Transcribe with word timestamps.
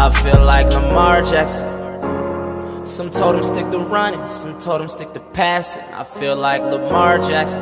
I 0.00 0.10
feel 0.10 0.44
like 0.44 0.68
Lamar 0.68 1.22
Jackson. 1.22 1.66
Some 2.86 3.10
told 3.10 3.34
him 3.34 3.42
stick 3.42 3.68
to 3.72 3.80
running, 3.80 4.24
some 4.28 4.56
told 4.60 4.80
him 4.80 4.86
stick 4.86 5.12
to 5.12 5.18
passing. 5.32 5.82
I 5.92 6.04
feel 6.04 6.36
like 6.36 6.62
Lamar 6.62 7.18
Jackson. 7.18 7.60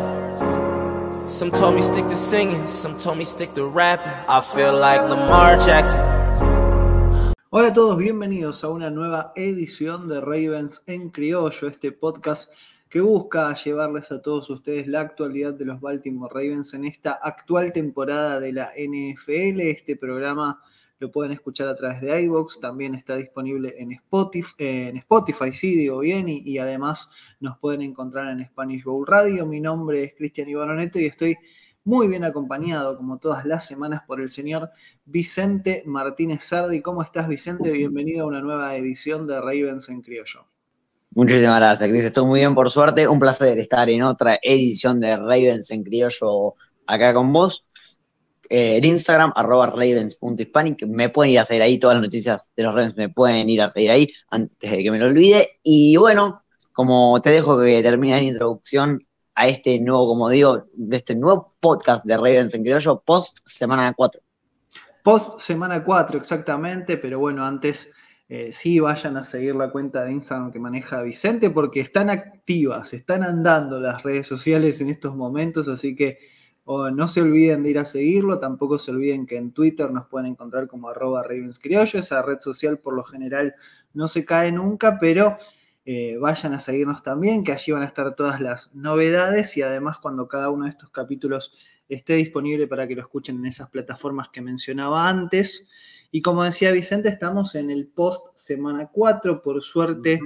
Some 1.26 1.50
told 1.50 1.76
me 1.76 1.80
stick 1.80 2.07
to 2.08 2.14
singing, 2.14 2.68
some 2.68 2.99
told 2.99 3.17
me 3.17 3.25
stick 3.25 3.54
to 3.54 3.67
rapping. 3.67 4.12
I 4.28 4.42
feel 4.42 4.75
like 4.75 5.00
Lamar 5.00 5.57
Jackson. 5.57 5.99
Hola 7.49 7.68
a 7.68 7.72
todos, 7.72 7.96
bienvenidos 7.96 8.62
a 8.64 8.68
una 8.68 8.91
nueva 8.91 9.32
edición 9.34 10.07
de 10.07 10.21
Ravens 10.21 10.82
en 10.87 11.09
Criollo, 11.09 11.68
este 11.68 11.91
podcast 11.91 12.53
que 12.91 13.00
busca 13.00 13.55
llevarles 13.55 14.12
a 14.12 14.21
todos 14.21 14.50
ustedes 14.50 14.87
la 14.87 15.00
actualidad 15.00 15.55
de 15.55 15.64
los 15.64 15.80
Baltimore 15.80 16.30
Ravens 16.30 16.75
en 16.75 16.84
esta 16.84 17.12
actual 17.12 17.73
temporada 17.73 18.41
de 18.41 18.53
la 18.53 18.73
NFL. 18.77 19.61
Este 19.61 19.96
programa 19.96 20.61
lo 20.99 21.13
pueden 21.13 21.33
escuchar 21.33 21.69
a 21.69 21.77
través 21.77 22.01
de 22.01 22.23
iVoox, 22.23 22.61
también 22.61 22.95
está 22.95 23.17
disponible 23.17 23.75
en 23.79 23.93
Spotify, 23.93 24.55
en 24.59 24.97
Spotify 24.98 25.53
sí, 25.53 25.77
digo 25.77 25.98
bien, 25.98 26.27
y, 26.29 26.59
además 26.59 27.11
nos 27.41 27.59
pueden 27.59 27.83
encontrar 27.83 28.29
en 28.29 28.45
Spanish 28.47 28.84
Bowl 28.84 29.06
Radio. 29.06 29.45
Mi 29.45 29.61
nombre 29.61 30.05
es 30.05 30.15
Cristian 30.15 30.48
Ibaroneto 30.48 30.98
y 30.98 31.06
estoy 31.06 31.37
muy 31.84 32.09
bien 32.09 32.25
acompañado, 32.25 32.97
como 32.97 33.19
todas 33.19 33.45
las 33.45 33.67
semanas, 33.67 34.03
por 34.06 34.20
el 34.20 34.30
señor 34.30 34.70
Vicente 35.05 35.83
Martínez 35.87 36.43
Sardi. 36.45 36.80
¿Cómo 36.80 37.03
estás, 37.03 37.28
Vicente? 37.28 37.70
Bienvenido 37.70 38.25
a 38.25 38.27
una 38.27 38.41
nueva 38.41 38.75
edición 38.75 39.27
de 39.27 39.39
Ravens 39.39 39.89
en 39.91 40.01
Criollo. 40.01 40.47
Muchísimas 41.11 41.59
gracias, 41.61 41.89
Cris. 41.89 42.05
Estoy 42.06 42.27
muy 42.27 42.41
bien, 42.41 42.55
por 42.55 42.70
suerte. 42.70 43.06
Un 43.06 43.20
placer 43.20 43.59
estar 43.59 43.89
en 43.89 44.03
otra 44.03 44.39
edición 44.42 44.98
de 44.98 45.17
Ravens 45.17 45.70
en 45.70 45.84
Criollo 45.84 46.55
acá 46.87 47.15
con 47.15 47.33
vos. 47.33 47.66
Eh, 48.48 48.77
en 48.77 48.84
Instagram, 48.84 49.32
arroba 49.34 49.66
ravens.hispanic. 49.66 50.86
Me 50.86 51.09
pueden 51.09 51.32
ir 51.32 51.41
a 51.41 51.45
seguir 51.45 51.62
ahí, 51.62 51.78
todas 51.78 51.96
las 51.96 52.02
noticias 52.02 52.52
de 52.56 52.62
los 52.62 52.74
Ravens 52.74 52.96
me 52.96 53.09
pueden 53.09 53.48
ir 53.48 53.62
a 53.62 53.70
seguir 53.70 53.91
ahí 53.91 54.06
antes 54.30 54.70
de 54.70 54.82
que 54.82 54.91
me 54.91 54.98
lo 54.98 55.06
olvide. 55.06 55.59
Y 55.62 55.96
bueno, 55.96 56.42
como 56.72 57.20
te 57.20 57.30
dejo 57.30 57.58
que 57.61 57.83
termine 57.83 58.16
la 58.16 58.22
introducción 58.22 59.00
a 59.34 59.47
este 59.47 59.78
nuevo, 59.80 60.06
como 60.06 60.28
digo, 60.28 60.66
este 60.91 61.14
nuevo 61.14 61.55
podcast 61.61 62.06
de 62.06 62.16
Ravens 62.16 62.55
en 62.55 62.62
Criollo, 62.62 63.03
post 63.05 63.38
semana 63.44 63.92
4. 63.94 64.20
Post 65.03 65.41
semana 65.41 65.84
4, 65.84 66.19
exactamente, 66.19 66.97
pero 66.97 67.19
bueno, 67.19 67.44
antes 67.44 67.88
eh, 68.28 68.50
sí 68.50 68.81
vayan 68.81 69.16
a 69.16 69.25
seguir 69.25 69.55
la 69.55 69.70
cuenta 69.70 70.05
de 70.05 70.12
Instagram 70.12 70.53
que 70.53 70.58
maneja 70.58 71.03
Vicente 71.03 71.50
porque 71.50 71.81
están 71.81 72.10
activas, 72.10 72.92
están 72.92 73.22
andando 73.22 73.78
las 73.78 74.03
redes 74.03 74.27
sociales 74.27 74.81
en 74.81 74.88
estos 74.88 75.14
momentos, 75.14 75.69
así 75.69 75.94
que 75.94 76.19
no 76.67 77.06
se 77.06 77.22
olviden 77.22 77.62
de 77.62 77.70
ir 77.70 77.78
a 77.78 77.84
seguirlo, 77.84 78.41
tampoco 78.41 78.78
se 78.78 78.91
olviden 78.91 79.25
que 79.25 79.36
en 79.36 79.53
Twitter 79.53 79.91
nos 79.92 80.06
pueden 80.06 80.33
encontrar 80.33 80.67
como 80.67 80.89
arroba 80.89 81.22
Ravenscriollo, 81.22 82.00
esa 82.00 82.22
red 82.22 82.41
social 82.41 82.78
por 82.78 82.95
lo 82.95 83.05
general 83.05 83.55
no 83.95 84.09
se 84.09 84.25
cae 84.25 84.50
nunca, 84.50 84.98
pero 85.00 85.39
eh, 85.84 86.17
vayan 86.19 86.55
a 86.55 86.61
seguirnos 86.61 87.05
también, 87.05 87.44
que 87.44 87.53
allí 87.53 87.70
van 87.70 87.83
a 87.83 87.87
estar 87.87 88.17
todas 88.17 88.41
las 88.41 88.75
novedades 88.75 89.56
y 89.56 89.62
además 89.62 89.98
cuando 89.98 90.27
cada 90.27 90.50
uno 90.50 90.64
de 90.64 90.70
estos 90.70 90.91
capítulos 90.91 91.55
esté 91.89 92.14
disponible 92.14 92.67
para 92.67 92.89
que 92.89 92.97
lo 92.97 93.03
escuchen 93.03 93.37
en 93.37 93.47
esas 93.47 93.70
plataformas 93.70 94.28
que 94.31 94.41
mencionaba 94.41 95.09
antes. 95.09 95.69
Y 96.11 96.20
como 96.20 96.42
decía 96.42 96.72
Vicente, 96.72 97.09
estamos 97.09 97.55
en 97.55 97.70
el 97.70 97.87
post 97.87 98.37
semana 98.37 98.91
4, 98.92 99.41
por 99.41 99.62
suerte 99.62 100.19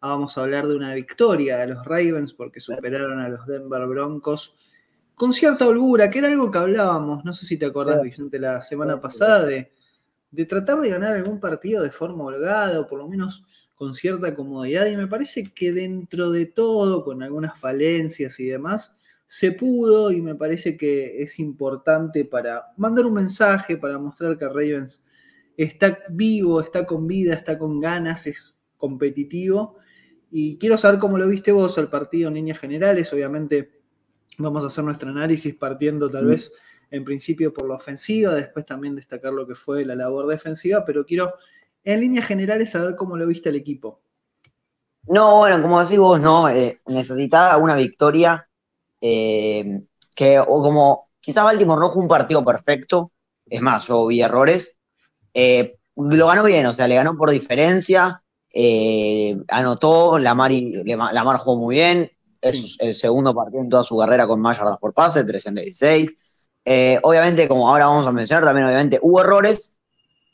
vamos 0.00 0.36
a 0.36 0.42
hablar 0.42 0.66
de 0.66 0.74
una 0.74 0.92
victoria 0.92 1.58
de 1.58 1.68
los 1.68 1.84
Ravens 1.86 2.34
porque 2.34 2.58
superaron 2.58 3.20
a 3.20 3.28
los 3.28 3.46
Denver 3.46 3.86
Broncos 3.86 4.58
con 5.14 5.32
cierta 5.32 5.66
holgura, 5.66 6.10
que 6.10 6.18
era 6.18 6.28
algo 6.28 6.50
que 6.50 6.58
hablábamos, 6.58 7.24
no 7.24 7.32
sé 7.32 7.46
si 7.46 7.56
te 7.56 7.66
acordás, 7.66 8.02
Vicente, 8.02 8.38
la 8.38 8.62
semana 8.62 9.00
pasada, 9.00 9.46
de, 9.46 9.72
de 10.30 10.44
tratar 10.46 10.80
de 10.80 10.90
ganar 10.90 11.14
algún 11.16 11.38
partido 11.38 11.82
de 11.82 11.90
forma 11.90 12.24
holgada 12.24 12.80
o 12.80 12.86
por 12.86 12.98
lo 12.98 13.08
menos 13.08 13.46
con 13.74 13.94
cierta 13.94 14.34
comodidad. 14.34 14.86
Y 14.86 14.96
me 14.96 15.06
parece 15.06 15.52
que 15.52 15.72
dentro 15.72 16.30
de 16.30 16.46
todo, 16.46 17.04
con 17.04 17.22
algunas 17.22 17.58
falencias 17.58 18.38
y 18.40 18.46
demás, 18.46 18.96
se 19.26 19.52
pudo 19.52 20.10
y 20.12 20.20
me 20.20 20.34
parece 20.34 20.76
que 20.76 21.22
es 21.22 21.38
importante 21.38 22.24
para 22.24 22.72
mandar 22.76 23.06
un 23.06 23.14
mensaje, 23.14 23.76
para 23.76 23.98
mostrar 23.98 24.36
que 24.38 24.46
Ravens 24.46 25.02
está 25.56 25.98
vivo, 26.10 26.60
está 26.60 26.84
con 26.84 27.06
vida, 27.06 27.34
está 27.34 27.58
con 27.58 27.80
ganas, 27.80 28.26
es 28.26 28.58
competitivo. 28.76 29.76
Y 30.30 30.58
quiero 30.58 30.76
saber 30.76 30.98
cómo 30.98 31.16
lo 31.16 31.28
viste 31.28 31.52
vos 31.52 31.78
al 31.78 31.88
partido 31.88 32.28
en 32.28 32.34
líneas 32.34 32.58
generales. 32.58 33.12
Obviamente 33.12 33.83
Vamos 34.38 34.64
a 34.64 34.66
hacer 34.66 34.84
nuestro 34.84 35.10
análisis 35.10 35.54
partiendo 35.54 36.10
tal 36.10 36.26
vez 36.26 36.52
en 36.90 37.04
principio 37.04 37.52
por 37.52 37.68
la 37.68 37.74
ofensiva, 37.74 38.34
después 38.34 38.66
también 38.66 38.94
destacar 38.94 39.32
lo 39.32 39.46
que 39.46 39.54
fue 39.54 39.84
la 39.84 39.94
labor 39.94 40.26
defensiva, 40.26 40.84
pero 40.84 41.04
quiero 41.04 41.34
en 41.82 42.00
líneas 42.00 42.26
generales 42.26 42.70
saber 42.70 42.96
cómo 42.96 43.16
lo 43.16 43.26
viste 43.26 43.48
el 43.48 43.56
equipo. 43.56 44.00
No, 45.06 45.38
bueno, 45.38 45.60
como 45.60 45.82
decís 45.82 45.98
vos, 45.98 46.20
¿no? 46.20 46.48
Eh, 46.48 46.80
necesitaba 46.86 47.56
una 47.58 47.76
victoria 47.76 48.48
eh, 49.00 49.82
que, 50.14 50.38
o 50.38 50.62
como 50.62 51.10
quizás 51.20 51.44
Baltimore 51.44 51.80
no 51.80 51.90
fue 51.90 52.02
un 52.02 52.08
partido 52.08 52.44
perfecto, 52.44 53.12
es 53.46 53.60
más, 53.60 53.86
yo 53.88 54.06
vi 54.06 54.22
errores, 54.22 54.78
eh, 55.34 55.76
lo 55.96 56.26
ganó 56.26 56.42
bien, 56.44 56.64
o 56.66 56.72
sea, 56.72 56.88
le 56.88 56.94
ganó 56.94 57.16
por 57.16 57.30
diferencia, 57.30 58.22
anotó, 59.48 60.18
Lamar, 60.18 60.52
Lamar 60.52 61.36
jugó 61.36 61.60
muy 61.60 61.74
bien, 61.74 62.10
es 62.48 62.76
el 62.78 62.94
segundo 62.94 63.34
partido 63.34 63.62
en 63.62 63.68
toda 63.68 63.84
su 63.84 63.96
carrera 63.98 64.26
con 64.26 64.40
más 64.40 64.58
yardas 64.58 64.78
por 64.78 64.92
pase, 64.92 65.24
316. 65.24 66.16
Eh, 66.64 66.98
obviamente, 67.02 67.48
como 67.48 67.68
ahora 67.68 67.86
vamos 67.86 68.06
a 68.06 68.12
mencionar, 68.12 68.44
también 68.44 68.66
obviamente 68.66 68.98
hubo 69.02 69.20
errores, 69.20 69.74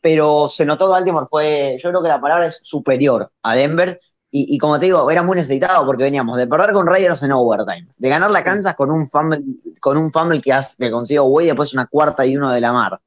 pero 0.00 0.48
se 0.48 0.64
notó 0.64 0.86
que 0.86 0.92
Baltimore 0.92 1.26
fue, 1.30 1.76
yo 1.82 1.90
creo 1.90 2.02
que 2.02 2.08
la 2.08 2.20
palabra 2.20 2.46
es 2.46 2.58
superior 2.62 3.30
a 3.42 3.54
Denver. 3.54 4.00
Y, 4.32 4.58
como 4.58 4.78
te 4.78 4.84
digo, 4.86 5.10
era 5.10 5.24
muy 5.24 5.34
necesitado 5.36 5.84
porque 5.84 6.04
veníamos 6.04 6.38
de 6.38 6.46
perder 6.46 6.72
con 6.72 6.86
Raiders 6.86 7.20
en 7.24 7.32
overtime, 7.32 7.88
de 7.98 8.08
ganar 8.08 8.30
la 8.30 8.44
Kansas 8.44 8.76
con 8.76 8.88
un 8.92 9.08
fumble, 9.08 9.40
con 9.80 9.96
un 9.96 10.12
fumble 10.12 10.40
que, 10.40 10.52
hace, 10.52 10.76
que 10.78 10.88
consiguió 10.88 11.24
Way, 11.24 11.46
después 11.46 11.74
una 11.74 11.88
cuarta 11.88 12.24
y 12.24 12.36
uno 12.36 12.52
de 12.52 12.60
la 12.60 12.72
mar. 12.72 13.00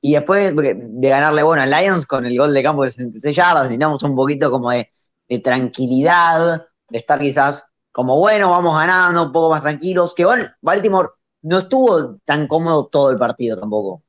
Y 0.00 0.14
después 0.14 0.56
de 0.56 1.08
ganarle 1.10 1.42
bueno 1.42 1.62
a 1.62 1.66
Lions 1.66 2.06
con 2.06 2.24
el 2.24 2.34
gol 2.38 2.54
de 2.54 2.62
campo 2.62 2.82
de 2.82 2.90
66 2.90 3.36
yardas, 3.36 3.64
necesitamos 3.64 4.02
un 4.04 4.16
poquito 4.16 4.50
como 4.50 4.70
de, 4.70 4.88
de 5.28 5.38
tranquilidad, 5.40 6.66
de 6.88 6.98
estar 6.98 7.20
quizás 7.20 7.69
como 7.92 8.18
bueno, 8.18 8.50
vamos 8.50 8.78
ganando, 8.78 9.24
un 9.24 9.32
poco 9.32 9.50
más 9.50 9.62
tranquilos, 9.62 10.14
que 10.14 10.24
bueno, 10.24 10.44
Baltimore 10.60 11.08
no 11.42 11.58
estuvo 11.58 12.16
tan 12.24 12.46
cómodo 12.46 12.86
todo 12.86 13.10
el 13.10 13.16
partido 13.16 13.58
tampoco. 13.58 14.02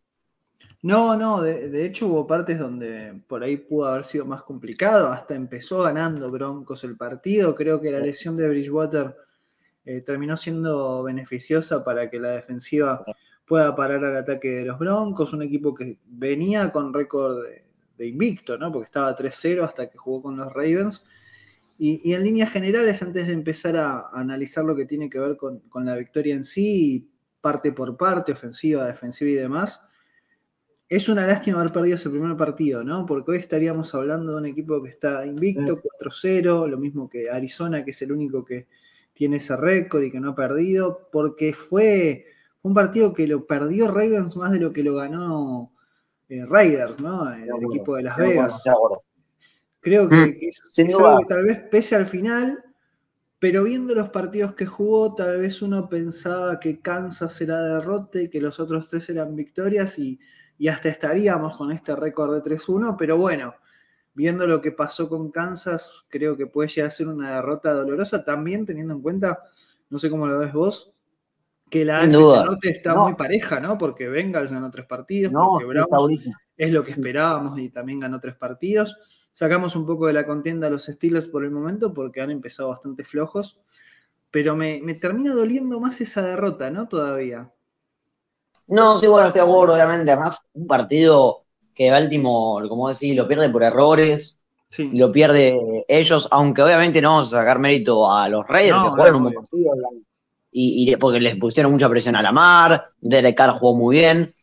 No, 0.83 1.15
no, 1.15 1.41
de, 1.41 1.85
hecho 1.85 2.07
hubo 2.07 2.25
partes 2.25 2.57
donde 2.57 3.21
por 3.27 3.43
ahí 3.43 3.57
pudo 3.57 3.85
haber 3.85 4.03
sido 4.03 4.25
más 4.25 4.41
complicado, 4.41 5.11
hasta 5.11 5.35
empezó 5.35 5.83
ganando 5.83 6.31
Broncos 6.31 6.83
el 6.83 6.97
partido, 6.97 7.55
creo 7.55 7.79
que 7.79 7.91
la 7.91 7.99
lesión 7.99 8.35
de 8.35 8.47
Bridgewater 8.47 9.15
eh, 9.85 10.01
terminó 10.01 10.35
siendo 10.37 11.03
beneficiosa 11.03 11.83
para 11.83 12.09
que 12.09 12.19
la 12.19 12.29
defensiva 12.29 13.03
pueda 13.45 13.75
parar 13.75 14.03
al 14.03 14.17
ataque 14.17 14.49
de 14.49 14.65
los 14.65 14.79
Broncos, 14.79 15.33
un 15.33 15.43
equipo 15.43 15.75
que 15.75 15.99
venía 16.07 16.71
con 16.71 16.91
récord 16.93 17.43
de, 17.43 17.63
de 17.97 18.07
invicto, 18.07 18.57
¿no? 18.57 18.71
porque 18.71 18.85
estaba 18.85 19.15
3-0 19.15 19.63
hasta 19.63 19.87
que 19.87 19.99
jugó 19.99 20.23
con 20.23 20.37
los 20.37 20.51
Ravens, 20.51 21.05
y, 21.83 22.13
en 22.13 22.23
líneas 22.23 22.51
generales, 22.51 23.01
antes 23.01 23.25
de 23.25 23.33
empezar 23.33 23.75
a, 23.75 24.09
analizar 24.13 24.63
lo 24.63 24.75
que 24.75 24.85
tiene 24.85 25.09
que 25.09 25.19
ver 25.19 25.35
con, 25.35 25.63
la 25.83 25.95
victoria 25.95 26.35
en 26.35 26.43
sí, 26.43 27.09
parte 27.41 27.71
por 27.71 27.97
parte, 27.97 28.33
ofensiva, 28.33 28.85
defensiva 28.85 29.31
y 29.31 29.33
demás, 29.33 29.83
es 30.87 31.09
una 31.09 31.25
lástima 31.25 31.59
haber 31.59 31.73
perdido 31.73 31.95
ese 31.95 32.11
primer 32.11 32.37
partido, 32.37 32.83
¿no? 32.83 33.07
Porque 33.07 33.31
hoy 33.31 33.37
estaríamos 33.39 33.95
hablando 33.95 34.33
de 34.33 34.37
un 34.37 34.45
equipo 34.45 34.83
que 34.83 34.89
está 34.89 35.25
invicto, 35.25 35.81
4-0, 35.99 36.67
lo 36.67 36.77
mismo 36.77 37.09
que 37.09 37.31
Arizona, 37.31 37.83
que 37.83 37.89
es 37.89 38.01
el 38.03 38.11
único 38.11 38.45
que 38.45 38.67
tiene 39.13 39.37
ese 39.37 39.57
récord 39.57 40.03
y 40.03 40.11
que 40.11 40.19
no 40.19 40.29
ha 40.29 40.35
perdido, 40.35 41.09
porque 41.11 41.51
fue 41.51 42.27
un 42.61 42.75
partido 42.75 43.11
que 43.11 43.25
lo 43.25 43.47
perdió 43.47 43.87
Ravens 43.87 44.37
más 44.37 44.51
de 44.51 44.59
lo 44.59 44.71
que 44.71 44.83
lo 44.83 44.97
ganó 44.97 45.73
eh, 46.29 46.45
Raiders, 46.45 47.01
¿no? 47.01 47.33
El, 47.33 47.49
equipo 47.71 47.95
de 47.95 48.03
Las 48.03 48.17
Vegas. 48.17 48.63
Creo 49.81 50.07
que, 50.07 50.15
mm, 50.15 50.35
es, 50.39 50.95
algo 50.95 51.19
que 51.19 51.25
tal 51.25 51.43
vez 51.43 51.59
pese 51.69 51.95
al 51.95 52.05
final, 52.05 52.63
pero 53.39 53.63
viendo 53.63 53.95
los 53.95 54.09
partidos 54.09 54.53
que 54.53 54.67
jugó, 54.67 55.15
tal 55.15 55.39
vez 55.39 55.63
uno 55.63 55.89
pensaba 55.89 56.59
que 56.59 56.79
Kansas 56.79 57.41
era 57.41 57.59
derrote 57.59 58.23
y 58.23 58.29
que 58.29 58.39
los 58.39 58.59
otros 58.59 58.87
tres 58.87 59.09
eran 59.09 59.35
victorias 59.35 59.97
y, 59.97 60.19
hasta 60.69 60.89
estaríamos 60.89 61.57
con 61.57 61.71
este 61.71 61.95
récord 61.95 62.35
de 62.35 62.43
3-1, 62.43 62.95
pero 62.95 63.17
bueno, 63.17 63.55
viendo 64.13 64.45
lo 64.45 64.61
que 64.61 64.71
pasó 64.71 65.09
con 65.09 65.31
Kansas, 65.31 66.05
creo 66.07 66.37
que 66.37 66.45
puede 66.45 66.69
llegar 66.69 66.89
a 66.89 66.91
ser 66.91 67.07
una 67.07 67.37
derrota 67.37 67.73
dolorosa, 67.73 68.23
también 68.23 68.67
teniendo 68.67 68.93
en 68.93 69.01
cuenta, 69.01 69.39
no 69.89 69.97
sé 69.97 70.11
cómo 70.11 70.27
lo 70.27 70.37
ves 70.37 70.53
vos, 70.53 70.93
que 71.67 71.83
la 71.83 72.05
Norte 72.05 72.69
está 72.69 72.93
muy 72.93 73.15
pareja, 73.15 73.59
¿no? 73.59 73.75
Porque 73.79 74.07
Bengals 74.07 74.51
ganó 74.51 74.69
tres 74.69 74.85
partidos, 74.85 75.33
porque 75.33 75.65
Browns 75.65 76.21
es 76.55 76.71
lo 76.71 76.83
que 76.83 76.91
esperábamos 76.91 77.57
y 77.57 77.69
también 77.69 78.01
ganó 78.01 78.19
tres 78.19 78.35
partidos. 78.35 78.95
Sacamos 79.33 79.75
un 79.75 79.85
poco 79.85 80.07
de 80.07 80.13
la 80.13 80.25
contienda 80.25 80.67
a 80.67 80.69
los 80.69 80.85
Steelers 80.85 81.27
por 81.27 81.43
el 81.43 81.51
momento 81.51 81.93
porque 81.93 82.21
han 82.21 82.31
empezado 82.31 82.69
bastante 82.69 83.03
flojos, 83.03 83.59
pero 84.31 84.55
me, 84.55 84.81
termina 84.95 85.33
doliendo 85.33 85.79
más 85.79 86.01
esa 86.01 86.21
derrota, 86.21 86.69
¿no? 86.69 86.87
Todavía. 86.87 87.51
No, 88.67 88.97
sí, 88.97 89.07
bueno, 89.07 89.27
estoy 89.27 89.41
de 89.41 89.47
acuerdo, 89.47 89.73
obviamente. 89.73 90.11
Además, 90.11 90.39
un 90.53 90.67
partido 90.67 91.45
que 91.73 91.91
Baltimore, 91.91 92.67
como 92.69 92.89
decís, 92.89 93.15
lo 93.15 93.27
pierde 93.27 93.49
por 93.49 93.63
errores, 93.63 94.37
Sí. 94.69 94.89
lo 94.93 95.11
pierde 95.11 95.83
ellos, 95.87 96.27
aunque 96.31 96.61
obviamente 96.61 97.01
no 97.01 97.09
vamos 97.11 97.33
a 97.33 97.39
sacar 97.39 97.59
mérito 97.59 98.09
a 98.09 98.29
los 98.29 98.47
Raiders, 98.47 98.77
No, 98.77 98.83
que 98.83 98.89
jugaron 98.89 99.15
un 99.15 99.21
buen 99.23 99.35
obvio. 99.35 99.41
partido, 99.41 99.73
y, 100.51 100.91
y 100.91 100.95
porque 100.97 101.19
les 101.19 101.35
pusieron 101.37 101.71
mucha 101.71 101.89
presión 101.89 102.15
a 102.15 102.21
la 102.21 102.31
mar, 102.31 102.91
Derek 102.99 103.35
Carr 103.35 103.51
jugó 103.51 103.75
muy 103.77 103.97
bien, 103.97 104.33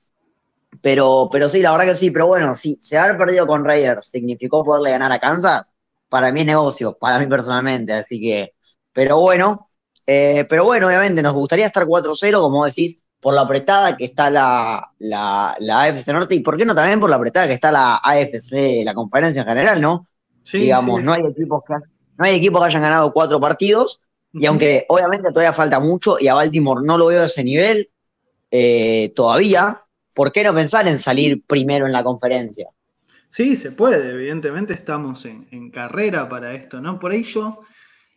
pero, 0.82 1.28
pero 1.30 1.48
sí, 1.48 1.60
la 1.60 1.72
verdad 1.72 1.86
que 1.86 1.96
sí, 1.96 2.10
pero 2.10 2.26
bueno, 2.26 2.54
si 2.54 2.76
se 2.80 2.98
haber 2.98 3.16
perdido 3.16 3.46
con 3.46 3.64
Raiders 3.64 4.06
significó 4.06 4.64
poderle 4.64 4.90
ganar 4.90 5.12
a 5.12 5.19
Kansas, 5.19 5.72
para 6.08 6.32
mí 6.32 6.40
es 6.40 6.46
negocio, 6.46 6.96
para 6.98 7.19
mí 7.19 7.26
personalmente, 7.26 7.92
así 7.92 8.20
que, 8.20 8.52
pero 8.92 9.19
bueno, 9.19 9.69
eh, 10.06 10.46
pero 10.48 10.64
bueno, 10.64 10.86
obviamente 10.86 11.22
nos 11.22 11.34
gustaría 11.34 11.66
estar 11.66 11.84
4-0, 11.84 12.40
como 12.40 12.64
decís, 12.64 12.98
por 13.20 13.34
la 13.34 13.42
apretada 13.42 13.96
que 13.96 14.04
está 14.04 14.30
la, 14.30 14.90
la, 14.98 15.56
la 15.60 15.82
AFC 15.82 16.08
Norte 16.08 16.34
y 16.34 16.40
por 16.40 16.56
qué 16.56 16.64
no 16.64 16.75
también 16.75 17.00
por 17.00 17.10
la 17.10 17.16
apretada 17.16 17.48
que 17.48 17.54
está 17.54 17.72
la 17.72 17.96
AFC, 17.96 18.84
la 18.84 18.94
conferencia 18.94 19.42
en 19.42 19.48
general, 19.48 19.81
¿no? 19.81 20.06
Sí, 20.44 20.58
Digamos, 20.58 21.00
sí. 21.00 21.06
no 21.06 21.12
hay 21.12 21.26
equipos 21.26 21.62
que 21.66 21.74
no 21.74 22.24
hay 22.24 22.36
equipos 22.36 22.60
que 22.60 22.66
hayan 22.66 22.82
ganado 22.82 23.12
cuatro 23.12 23.38
partidos, 23.38 24.00
y 24.32 24.46
aunque 24.46 24.84
obviamente 24.88 25.28
todavía 25.31 25.52
falta 25.52 25.81
mucho 25.81 26.19
y 26.19 26.28
a 26.28 26.34
Baltimore 26.34 26.81
no 26.84 26.98
lo 26.98 27.06
veo 27.06 27.22
a 27.22 27.26
ese 27.26 27.44
nivel 27.44 27.90
eh, 28.50 29.12
todavía, 29.14 29.82
¿por 30.19 30.32
qué 30.32 30.43
no 30.43 30.53
pensar 30.53 30.88
en 30.88 30.99
salir 30.99 31.43
primero 31.47 31.87
en 31.87 31.93
la 31.93 32.03
conferencia? 32.03 32.69
Sí, 33.29 33.56
se 33.56 33.70
puede, 33.73 34.11
evidentemente 34.11 34.73
estamos 34.73 35.25
en, 35.26 35.47
en 35.50 35.70
carrera 35.70 36.29
para 36.29 36.55
esto, 36.55 36.81
¿no? 36.81 36.99
Por 36.99 37.12
ahí 37.12 37.23
yo 37.25 37.61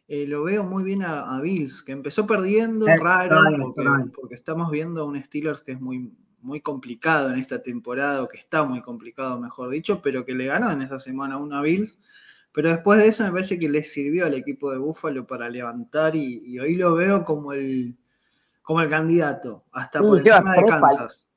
eh, 0.07 0.25
lo 0.25 0.43
veo 0.43 0.63
muy 0.63 0.83
bien 0.83 1.03
a, 1.03 1.35
a 1.35 1.41
Bills, 1.41 1.83
que 1.83 1.91
empezó 1.91 2.25
perdiendo, 2.25 2.87
Eh, 2.87 2.97
raro, 2.97 3.41
bien, 3.47 3.61
porque, 3.61 3.81
está 3.81 3.95
bien. 3.97 4.11
porque 4.11 4.35
estamos 4.35 4.71
viendo 4.71 5.01
a 5.01 5.05
un 5.05 5.21
Steelers 5.21 5.61
que 5.61 5.73
es 5.73 5.81
muy, 5.81 6.11
muy 6.41 6.61
complicado 6.61 7.29
en 7.29 7.39
esta 7.39 7.61
temporada, 7.61 8.23
o 8.23 8.27
que 8.27 8.37
está 8.37 8.63
muy 8.63 8.81
complicado, 8.81 9.39
mejor 9.39 9.69
dicho, 9.69 10.01
pero 10.01 10.25
que 10.25 10.33
le 10.33 10.45
ganó 10.47 10.71
en 10.71 10.81
esa 10.81 10.99
semana 10.99 11.37
uno 11.37 11.57
a 11.57 11.61
Bills. 11.61 11.99
Pero 12.53 12.69
después 12.69 12.99
de 12.99 13.07
eso 13.07 13.23
me 13.23 13.31
parece 13.31 13.59
que 13.59 13.69
le 13.69 13.83
sirvió 13.83 14.25
al 14.25 14.33
equipo 14.33 14.71
de 14.71 14.77
Buffalo 14.77 15.25
para 15.27 15.49
levantar 15.49 16.15
y, 16.15 16.41
y 16.45 16.59
hoy 16.59 16.75
lo 16.75 16.95
veo 16.95 17.23
como 17.23 17.53
el, 17.53 17.95
como 18.61 18.81
el 18.81 18.89
candidato, 18.89 19.65
hasta 19.71 19.99
Sí, 19.99 20.05
por 20.05 20.19
encima 20.19 20.55
de 20.55 20.65
Kansas. 20.65 21.27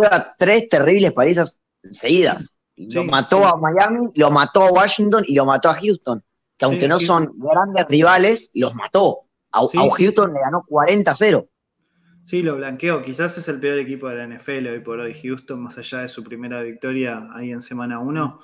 Lleva 0.00 0.34
tres 0.38 0.68
terribles 0.68 1.12
palizas 1.12 1.58
seguidas. 1.90 2.56
Lo 2.76 3.02
Sí, 3.02 3.08
mató 3.08 3.38
sí. 3.38 3.42
a 3.44 3.56
Miami, 3.56 4.08
lo 4.14 4.30
mató 4.30 4.62
a 4.64 4.72
Washington 4.72 5.24
y 5.26 5.34
lo 5.34 5.44
mató 5.44 5.68
a 5.70 5.74
Houston, 5.74 6.22
que 6.56 6.64
aunque 6.64 6.82
Sí, 6.82 6.88
no 6.88 6.98
son 7.00 7.32
grandes 7.36 7.86
rivales, 7.88 8.50
los 8.54 8.74
mató. 8.74 9.20
A, 9.52 9.60
a 9.60 9.90
Houston 9.90 10.32
le 10.32 10.40
ganó 10.40 10.64
40-0. 10.68 11.48
Sí, 12.26 12.42
lo 12.42 12.56
blanqueó. 12.56 13.02
Quizás 13.02 13.36
es 13.38 13.48
el 13.48 13.58
peor 13.60 13.78
equipo 13.78 14.08
de 14.08 14.14
la 14.16 14.24
NFL 14.24 14.68
hoy 14.68 14.80
por 14.80 15.00
hoy. 15.00 15.14
Houston, 15.20 15.60
más 15.60 15.76
allá 15.78 15.98
de 16.02 16.08
su 16.08 16.22
primera 16.22 16.62
victoria 16.62 17.28
ahí 17.34 17.50
en 17.50 17.60
semana 17.60 17.98
1, 17.98 18.40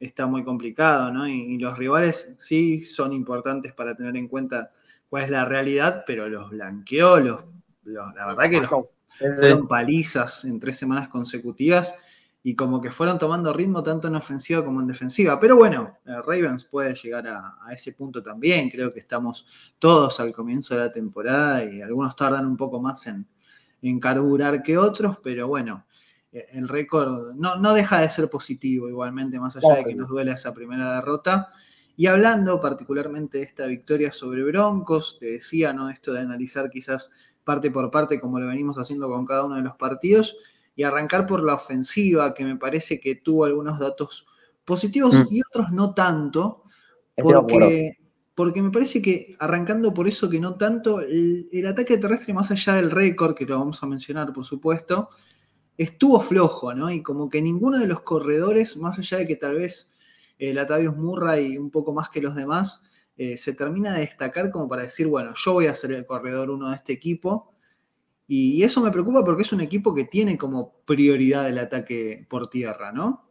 está 0.00 0.26
muy 0.26 0.42
complicado, 0.42 1.12
¿no? 1.12 1.28
Y, 1.28 1.34
y 1.54 1.58
los 1.58 1.76
rivales 1.78 2.34
sí 2.38 2.82
son 2.82 3.12
importantes 3.12 3.72
para 3.74 3.94
tener 3.94 4.16
en 4.16 4.28
cuenta 4.28 4.70
cuál 5.08 5.24
es 5.24 5.30
la 5.30 5.44
realidad, 5.44 6.04
pero 6.06 6.28
los 6.28 6.50
blanqueó, 6.50 7.18
los, 7.20 7.40
los- 7.84 8.14
la 8.14 8.26
verdad 8.28 8.50
que 8.50 8.60
los 8.60 8.70
fueron 9.18 9.68
palizas 9.68 10.44
en 10.44 10.60
tres 10.60 10.76
semanas 10.76 11.08
consecutivas 11.08 11.94
y 12.42 12.54
como 12.54 12.80
que 12.80 12.92
fueron 12.92 13.18
tomando 13.18 13.52
ritmo 13.52 13.82
tanto 13.82 14.06
en 14.06 14.14
ofensiva 14.14 14.64
como 14.64 14.80
en 14.80 14.86
defensiva. 14.86 15.40
Pero 15.40 15.56
bueno, 15.56 15.98
eh, 16.06 16.12
Ravens 16.24 16.64
puede 16.64 16.94
llegar 16.94 17.26
a, 17.26 17.56
a 17.60 17.72
ese 17.72 17.92
punto 17.92 18.22
también. 18.22 18.70
Creo 18.70 18.92
que 18.92 19.00
estamos 19.00 19.46
todos 19.78 20.20
al 20.20 20.32
comienzo 20.32 20.74
de 20.74 20.80
la 20.82 20.92
temporada 20.92 21.64
y 21.64 21.82
algunos 21.82 22.14
tardan 22.14 22.46
un 22.46 22.56
poco 22.56 22.80
más 22.80 23.06
en, 23.08 23.26
en 23.82 24.00
carburar 24.00 24.62
que 24.62 24.78
otros, 24.78 25.18
pero 25.22 25.48
bueno, 25.48 25.86
eh, 26.32 26.46
el 26.52 26.68
récord 26.68 27.34
no, 27.34 27.56
no 27.56 27.74
deja 27.74 28.00
de 28.00 28.10
ser 28.10 28.30
positivo 28.30 28.88
igualmente, 28.88 29.40
más 29.40 29.56
allá 29.56 29.76
de 29.76 29.84
que 29.84 29.94
nos 29.94 30.08
duele 30.08 30.32
esa 30.32 30.54
primera 30.54 30.94
derrota. 30.96 31.48
Y 31.96 32.06
hablando 32.06 32.60
particularmente 32.60 33.38
de 33.38 33.44
esta 33.44 33.66
victoria 33.66 34.12
sobre 34.12 34.44
Broncos, 34.44 35.16
te 35.18 35.32
decía, 35.32 35.72
¿no? 35.72 35.88
Esto 35.88 36.12
de 36.12 36.20
analizar 36.20 36.68
quizás 36.68 37.10
parte 37.46 37.70
por 37.70 37.90
parte, 37.92 38.20
como 38.20 38.40
lo 38.40 38.48
venimos 38.48 38.76
haciendo 38.76 39.08
con 39.08 39.24
cada 39.24 39.44
uno 39.44 39.54
de 39.54 39.62
los 39.62 39.76
partidos, 39.76 40.36
y 40.74 40.82
arrancar 40.82 41.26
por 41.26 41.42
la 41.42 41.54
ofensiva, 41.54 42.34
que 42.34 42.44
me 42.44 42.56
parece 42.56 43.00
que 43.00 43.14
tuvo 43.14 43.44
algunos 43.44 43.78
datos 43.78 44.26
positivos 44.64 45.14
Mm. 45.14 45.26
y 45.30 45.40
otros 45.40 45.70
no 45.70 45.94
tanto, 45.94 46.64
porque, 47.22 47.98
porque 48.34 48.60
me 48.60 48.70
parece 48.70 49.00
que 49.00 49.36
arrancando 49.38 49.94
por 49.94 50.08
eso 50.08 50.28
que 50.28 50.40
no 50.40 50.56
tanto, 50.56 51.00
el, 51.00 51.48
el 51.52 51.66
ataque 51.66 51.96
terrestre, 51.98 52.34
más 52.34 52.50
allá 52.50 52.74
del 52.74 52.90
récord, 52.90 53.34
que 53.34 53.46
lo 53.46 53.58
vamos 53.58 53.80
a 53.82 53.86
mencionar 53.86 54.32
por 54.32 54.44
supuesto, 54.44 55.08
estuvo 55.78 56.20
flojo, 56.20 56.74
¿no? 56.74 56.90
Y 56.90 57.00
como 57.02 57.30
que 57.30 57.40
ninguno 57.40 57.78
de 57.78 57.86
los 57.86 58.00
corredores, 58.02 58.76
más 58.76 58.98
allá 58.98 59.18
de 59.18 59.26
que 59.26 59.36
tal 59.36 59.54
vez 59.54 59.92
eh, 60.38 60.52
Latavius 60.52 60.96
Murray 60.96 61.56
un 61.58 61.70
poco 61.70 61.92
más 61.92 62.10
que 62.10 62.20
los 62.20 62.34
demás, 62.34 62.82
eh, 63.16 63.36
se 63.36 63.54
termina 63.54 63.92
de 63.94 64.00
destacar 64.00 64.50
como 64.50 64.68
para 64.68 64.82
decir, 64.82 65.06
bueno, 65.06 65.34
yo 65.36 65.52
voy 65.54 65.66
a 65.66 65.74
ser 65.74 65.92
el 65.92 66.06
corredor 66.06 66.50
uno 66.50 66.70
de 66.70 66.76
este 66.76 66.92
equipo. 66.92 67.52
Y, 68.28 68.52
y 68.54 68.64
eso 68.64 68.80
me 68.80 68.90
preocupa 68.90 69.24
porque 69.24 69.42
es 69.42 69.52
un 69.52 69.60
equipo 69.60 69.94
que 69.94 70.04
tiene 70.04 70.36
como 70.36 70.72
prioridad 70.84 71.48
el 71.48 71.58
ataque 71.58 72.26
por 72.28 72.50
tierra, 72.50 72.90
¿no? 72.92 73.24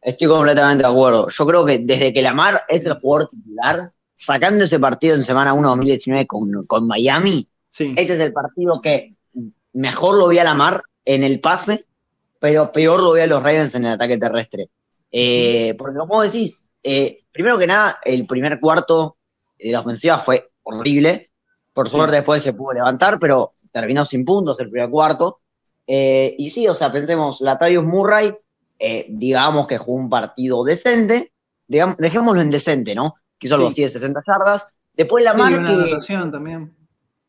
Estoy 0.00 0.28
completamente 0.28 0.82
de 0.84 0.88
acuerdo. 0.88 1.28
Yo 1.28 1.46
creo 1.46 1.66
que 1.66 1.78
desde 1.80 2.12
que 2.12 2.22
Lamar 2.22 2.60
es 2.68 2.86
el 2.86 2.94
jugador 2.94 3.28
titular, 3.28 3.92
sacando 4.16 4.64
ese 4.64 4.80
partido 4.80 5.14
en 5.14 5.22
semana 5.22 5.52
1 5.52 5.68
2019 5.68 6.26
con, 6.26 6.66
con 6.66 6.86
Miami, 6.86 7.48
Sí. 7.68 7.94
este 7.96 8.14
es 8.14 8.20
el 8.20 8.32
partido 8.32 8.80
que 8.80 9.12
mejor 9.74 10.16
lo 10.16 10.28
vi 10.28 10.38
a 10.38 10.44
Lamar 10.44 10.80
en 11.04 11.22
el 11.22 11.38
pase, 11.40 11.84
pero 12.40 12.72
peor 12.72 13.02
lo 13.02 13.12
vi 13.12 13.20
a 13.20 13.26
los 13.26 13.42
Ravens 13.42 13.74
en 13.74 13.84
el 13.84 13.92
ataque 13.92 14.16
terrestre. 14.16 14.70
Eh, 15.12 15.74
porque 15.78 15.98
como 15.98 16.22
decís, 16.22 16.68
eh, 16.82 17.24
primero 17.30 17.58
que 17.58 17.66
nada, 17.66 17.98
el 18.04 18.26
primer 18.26 18.58
cuarto 18.60 19.17
la 19.60 19.80
ofensiva 19.80 20.18
fue 20.18 20.50
horrible. 20.62 21.30
Por 21.72 21.88
suerte 21.88 22.16
después 22.16 22.42
se 22.42 22.52
pudo 22.54 22.72
levantar, 22.74 23.18
pero 23.18 23.54
terminó 23.72 24.04
sin 24.04 24.24
puntos 24.24 24.58
el 24.60 24.70
primer 24.70 24.90
cuarto. 24.90 25.40
Eh, 25.86 26.34
y 26.38 26.50
sí, 26.50 26.66
o 26.68 26.74
sea, 26.74 26.90
pensemos, 26.92 27.40
Latavius 27.40 27.84
Murray, 27.84 28.34
eh, 28.78 29.06
digamos 29.08 29.66
que 29.66 29.78
jugó 29.78 29.98
un 29.98 30.10
partido 30.10 30.62
decente, 30.64 31.32
digamos, 31.66 31.96
dejémoslo 31.96 32.40
en 32.42 32.50
decente, 32.50 32.94
¿no? 32.94 33.14
Quiso 33.38 33.54
algo 33.54 33.68
Sí. 33.70 33.74
así 33.74 33.82
de 33.82 33.88
60 34.00 34.22
yardas. 34.26 34.74
Después 34.94 35.24
Sí, 35.24 36.12
también. 36.30 36.74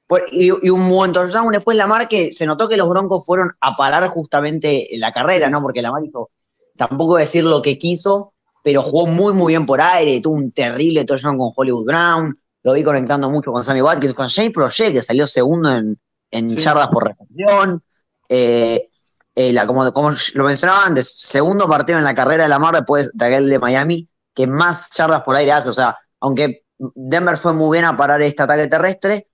Por- 0.08 0.24
y, 0.32 0.48
y 0.48 0.70
un 0.70 0.90
buen 0.90 1.14
touchdown. 1.14 1.52
Después 1.52 1.78
Lamar 1.78 2.08
que 2.08 2.32
se 2.34 2.48
notó 2.48 2.68
que 2.68 2.78
los 2.78 2.90
Broncos 2.90 3.24
fueron 3.26 3.52
a 3.62 3.76
parar 3.76 4.08
justamente 4.08 4.88
la 4.94 5.12
carrera, 5.14 5.50
¿no? 5.50 5.62
Porque 5.62 5.84
Lamar 5.84 6.04
hizo, 6.04 6.32
tampoco 6.76 7.18
decir 7.18 7.44
lo 7.44 7.62
que 7.62 7.78
quiso, 7.78 8.34
pero 8.64 8.84
jugó 8.84 9.06
muy, 9.08 9.34
muy 9.34 9.54
bien 9.54 9.66
por 9.66 9.80
aire. 9.82 10.22
Tuvo 10.22 10.36
un 10.36 10.52
terrible 10.52 11.06
touchdown 11.06 11.38
con 11.38 11.52
Hollywood 11.56 11.86
Brown. 11.86 12.40
Lo 12.64 12.74
vi 12.74 12.84
conectando 12.84 13.30
mucho 13.30 13.52
con 13.52 13.64
Sammy 13.64 13.82
Watkins, 13.82 14.14
con 14.14 14.28
Jay 14.28 14.50
Project, 14.50 14.94
que 14.94 15.02
salió 15.02 15.26
segundo 15.28 15.72
en, 15.72 15.98
en 16.32 16.50
Sí. 16.52 16.58
yardas 16.58 16.90
por 16.90 17.08
recepción. 17.08 17.82
Eh, 18.28 18.90
eh, 19.36 19.54
la- 19.54 19.66
como, 19.66 19.92
como 19.94 20.12
lo 20.34 20.44
mencionaba 20.44 20.86
antes, 20.86 21.12
segundo 21.18 21.68
partido 21.68 21.98
en 21.98 22.04
la 22.04 22.14
carrera 22.14 22.44
de 22.44 22.50
Lamar 22.50 22.76
después 22.76 23.12
de 23.14 23.26
aquel 23.26 23.50
de 23.50 23.60
Miami, 23.60 24.08
que 24.36 24.46
más 24.48 24.90
yardas 24.90 25.22
por 25.24 25.36
aire 25.36 25.54
hace. 25.54 25.70
O 25.70 25.74
sea, 25.74 25.98
aunque 26.20 26.64
Denver 26.78 27.38
fue 27.38 27.54
muy 27.54 27.78
bien 27.78 27.86
a 27.86 27.96
parar 27.98 28.22
este 28.22 28.44
ataque 28.44 28.68
terrestre, 28.68 29.28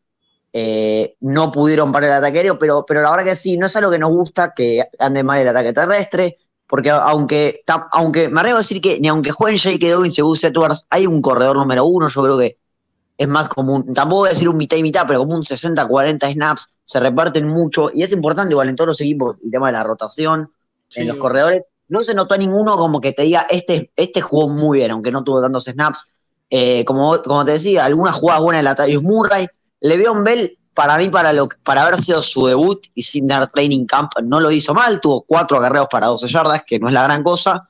eh, 0.54 1.16
no 1.20 1.52
pudieron 1.52 1.92
parar 1.92 2.12
el 2.12 2.16
ataque 2.18 2.38
aéreo, 2.38 2.58
pero, 2.58 2.86
pero 2.88 3.02
la 3.02 3.12
verdad 3.12 3.26
que 3.26 3.36
sí, 3.36 3.58
no 3.58 3.66
es 3.66 3.76
algo 3.76 3.92
que 3.92 4.00
nos 4.00 4.10
gusta 4.12 4.54
que 4.56 4.84
ande 5.00 5.24
mal 5.24 5.40
el 5.42 5.48
ataque 5.50 5.74
terrestre, 5.74 6.38
porque 6.68 6.90
aunque, 6.90 7.62
ta- 7.66 7.88
aunque 7.92 8.30
me 8.30 8.40
arriesgo 8.40 8.58
a 8.58 8.62
decir 8.62 8.82
que 8.82 9.00
ni 9.00 9.08
aunque 9.08 9.32
jueguen 9.32 9.60
J.K. 9.60 9.94
Dobbins 9.96 10.18
y 10.18 10.22
Gus 10.22 10.44
Edwards, 10.44 10.86
hay 10.90 11.06
un 11.08 11.22
corredor 11.22 11.58
número 11.58 11.86
uno, 11.86 12.08
yo 12.08 12.22
creo 12.24 12.38
que 12.38 12.58
es 13.18 13.28
más 13.28 13.48
común, 13.48 13.94
tampoco 13.94 14.22
voy 14.22 14.28
a 14.30 14.34
decir 14.34 14.50
un 14.50 14.58
mitad 14.58 14.76
y 14.76 14.84
mitad, 14.84 15.06
pero 15.08 15.20
como 15.20 15.36
un 15.36 15.44
60-40 15.44 16.30
snaps, 16.34 16.70
se 16.84 17.00
reparten 17.00 17.48
mucho, 17.48 17.90
y 17.94 18.04
es 18.04 18.12
importante 18.12 18.54
igual 18.54 18.68
en 18.70 18.76
todos 18.76 18.90
los 18.90 19.02
equipos 19.02 19.38
el 19.44 19.52
tema 19.52 19.68
de 19.68 19.74
la 19.74 19.84
rotación, 19.84 20.52
Sí, 20.90 21.02
en 21.02 21.08
los 21.08 21.18
corredores. 21.18 21.64
No 21.88 22.02
se 22.02 22.14
notó 22.14 22.36
a 22.36 22.38
ninguno 22.38 22.78
como 22.78 23.00
que 23.02 23.12
te 23.12 23.24
diga, 23.24 23.46
este, 23.50 23.92
este 23.96 24.22
jugó 24.22 24.48
muy 24.50 24.80
bien, 24.80 24.92
aunque 24.92 25.12
no 25.12 25.24
tuvo 25.24 25.42
tantos 25.42 25.64
snaps. 25.66 26.14
Eh, 26.50 26.84
como, 26.86 27.22
como 27.24 27.44
te 27.46 27.54
decía, 27.54 27.86
algunas 27.86 28.14
jugadas 28.16 28.42
buenas 28.44 28.60
de 28.60 28.64
Latavius 28.64 29.02
Murray. 29.04 29.48
Le'Veon 29.82 30.24
Bell, 30.24 30.58
para 30.76 30.98
mí, 30.98 31.10
para, 31.10 31.34
lo, 31.34 31.50
para 31.64 31.84
haber 31.84 31.98
sido 31.98 32.22
su 32.22 32.46
debut 32.46 32.86
y 32.94 33.02
sin 33.02 33.28
dar 33.28 33.50
training 33.50 33.86
camp, 33.86 34.12
no 34.24 34.40
lo 34.40 34.52
hizo 34.52 34.74
mal. 34.74 35.00
Tuvo 35.00 35.22
cuatro 35.22 35.58
acarreos 35.58 35.88
para 35.90 36.08
12 36.08 36.28
yardas, 36.28 36.64
que 36.68 36.78
no 36.78 36.90
es 36.90 36.94
la 36.94 37.04
gran 37.04 37.24
cosa. 37.24 37.70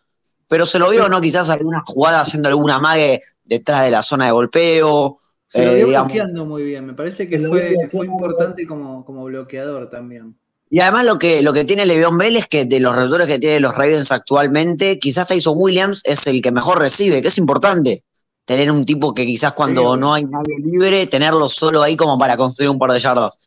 Pero 0.50 0.65
se 0.65 0.79
lo 0.79 0.89
vio, 0.89 1.07
¿no? 1.07 1.21
Quizás 1.21 1.50
alguna 1.50 1.83
jugada 1.85 2.21
haciendo 2.21 2.50
alguna 2.50 2.79
mague 2.79 3.21
detrás 3.45 3.83
de 3.83 3.91
la 3.91 4.03
zona 4.03 4.25
de 4.25 4.31
golpeo. 4.31 5.17
Se 5.47 5.63
lo 5.63 5.71
eh, 5.71 5.75
vio 5.75 5.85
digamos. 5.88 6.07
bloqueando 6.12 6.45
muy 6.45 6.63
bien. 6.63 6.85
Me 6.85 6.93
parece 6.93 7.29
que 7.29 7.39
fue, 7.39 7.75
fue 7.91 8.07
importante 8.07 8.65
como, 8.67 9.05
como 9.05 9.24
bloqueador 9.25 9.89
también. 9.89 10.35
Y 10.69 10.81
además 10.81 11.05
lo 11.05 11.19
que, 11.19 11.43
lo 11.43 11.53
que 11.53 11.63
tiene 11.63 11.85
Le'Veon 11.85 12.17
Bell 12.17 12.38
es 12.38 12.47
que 12.47 12.65
de 12.65 12.79
los 12.79 12.95
receptores 12.95 13.27
que 13.27 13.39
tienen 13.39 13.62
los 13.62 13.75
Ravens 13.75 14.12
actualmente, 14.12 14.97
quizás 15.00 15.27
Tyson 15.27 15.53
Williams 15.55 16.01
es 16.05 16.25
el 16.25 16.41
que 16.41 16.51
mejor 16.51 16.79
recibe, 16.79 17.21
que 17.21 17.27
es 17.27 17.38
importante. 17.38 18.03
Tener 18.45 18.71
un 18.71 18.85
tipo 18.85 19.13
que 19.13 19.25
quizás 19.25 19.53
cuando 19.53 19.93
Sí, 19.95 19.99
no 19.99 20.13
hay 20.13 20.23
nadie 20.23 20.55
libre, 20.59 21.07
tenerlo 21.07 21.49
solo 21.49 21.81
ahí 21.81 21.97
como 21.97 22.17
para 22.17 22.37
construir 22.37 22.69
un 22.69 22.77
par 22.79 22.91
de 22.91 22.99
yardas. 22.99 23.39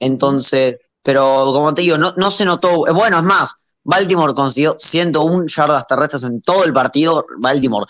Entonces, 0.00 0.76
pero 1.02 1.44
como 1.52 1.72
te 1.74 1.82
digo, 1.82 1.98
no, 1.98 2.12
no 2.16 2.30
se 2.30 2.44
notó. 2.44 2.86
eh, 2.88 2.92
Bueno, 2.92 3.18
es 3.18 3.24
más, 3.24 3.54
Baltimore 3.84 4.34
consiguió 4.34 4.76
101 4.78 5.46
yardas 5.46 5.86
terrestres 5.86 6.24
en 6.24 6.40
todo 6.40 6.64
el 6.64 6.72
partido. 6.72 7.24
Baltimore, 7.38 7.86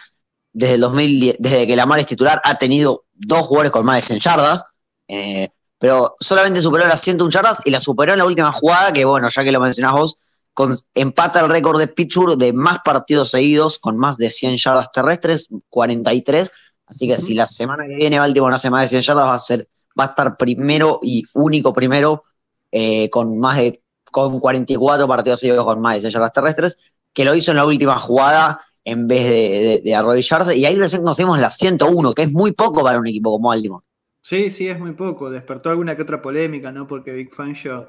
desde 0.52 0.74
el 0.74 0.80
2010, 0.82 1.36
desde 1.38 1.66
que 1.66 1.76
Lamar 1.76 2.00
es 2.00 2.06
titular, 2.06 2.40
ha 2.44 2.58
tenido 2.58 3.04
dos 3.14 3.46
jugadores 3.46 3.72
con 3.72 3.84
más 3.84 3.96
de 3.96 4.02
100 4.02 4.20
yardas. 4.20 4.64
Eh, 5.08 5.48
pero 5.78 6.14
solamente 6.20 6.62
superó 6.62 6.86
las 6.86 7.00
101 7.00 7.30
yardas 7.30 7.60
y 7.64 7.70
la 7.70 7.80
superó 7.80 8.12
en 8.12 8.18
la 8.18 8.24
última 8.26 8.52
jugada, 8.52 8.92
que 8.92 9.04
bueno, 9.04 9.28
ya 9.28 9.42
que 9.42 9.52
lo 9.52 9.58
mencionás 9.60 9.94
vos, 9.94 10.16
con, 10.54 10.72
empata 10.94 11.40
el 11.40 11.48
récord 11.48 11.78
de 11.78 11.88
Pittsburgh 11.88 12.36
de 12.36 12.52
más 12.52 12.78
partidos 12.84 13.30
seguidos 13.30 13.78
con 13.78 13.96
más 13.96 14.16
de 14.16 14.30
100 14.30 14.56
yardas 14.56 14.92
terrestres, 14.92 15.48
43. 15.68 16.50
Así 16.86 17.08
que 17.08 17.18
si 17.18 17.34
la 17.34 17.46
semana 17.46 17.86
que 17.86 17.96
viene 17.96 18.18
Baltimore 18.18 18.54
hace 18.54 18.70
más 18.70 18.82
de 18.82 18.88
100 18.88 19.02
yardas, 19.02 19.28
va 19.28 19.34
a, 19.34 19.38
ser, 19.38 19.68
va 19.98 20.04
a 20.04 20.08
estar 20.08 20.36
primero 20.36 21.00
y 21.02 21.24
único 21.34 21.72
primero 21.72 22.24
eh, 22.70 23.08
con 23.10 23.38
más 23.38 23.56
de 23.56 23.82
con 24.10 24.40
44 24.40 25.08
partidos 25.08 25.40
seguidos 25.40 25.64
con 25.64 25.80
más 25.80 25.94
de 25.94 26.00
100 26.00 26.12
yardas 26.12 26.32
terrestres, 26.32 26.76
que 27.14 27.24
lo 27.24 27.34
hizo 27.34 27.50
en 27.50 27.56
la 27.56 27.64
última 27.64 27.98
jugada 27.98 28.60
en 28.84 29.06
vez 29.06 29.24
de, 29.28 29.80
de, 29.82 29.94
arrodillarse. 29.94 30.56
Y 30.56 30.66
ahí 30.66 30.76
recién 30.76 31.02
conocemos 31.02 31.40
las 31.40 31.56
101, 31.56 32.12
que 32.12 32.22
es 32.22 32.32
muy 32.32 32.52
poco 32.52 32.82
para 32.82 32.98
un 32.98 33.06
equipo 33.06 33.30
como 33.30 33.48
Baltimore. 33.48 33.84
Sí, 34.20 34.50
sí, 34.50 34.68
es 34.68 34.78
muy 34.78 34.92
poco. 34.92 35.30
Despertó 35.30 35.70
alguna 35.70 35.96
que 35.96 36.02
otra 36.02 36.22
polémica, 36.22 36.70
¿no? 36.70 36.86
Porque 36.86 37.12
Big 37.12 37.34
Fangio 37.34 37.88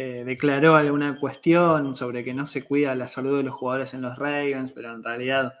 eh, 0.00 0.22
declaró 0.24 0.76
alguna 0.76 1.18
cuestión 1.18 1.96
sobre 1.96 2.22
que 2.22 2.32
no 2.32 2.46
se 2.46 2.62
cuida 2.62 2.94
la 2.94 3.08
salud 3.08 3.38
de 3.38 3.42
los 3.42 3.56
jugadores 3.56 3.94
en 3.94 4.02
los 4.02 4.16
Ravens, 4.16 4.70
pero 4.70 4.94
en 4.94 5.02
realidad 5.02 5.54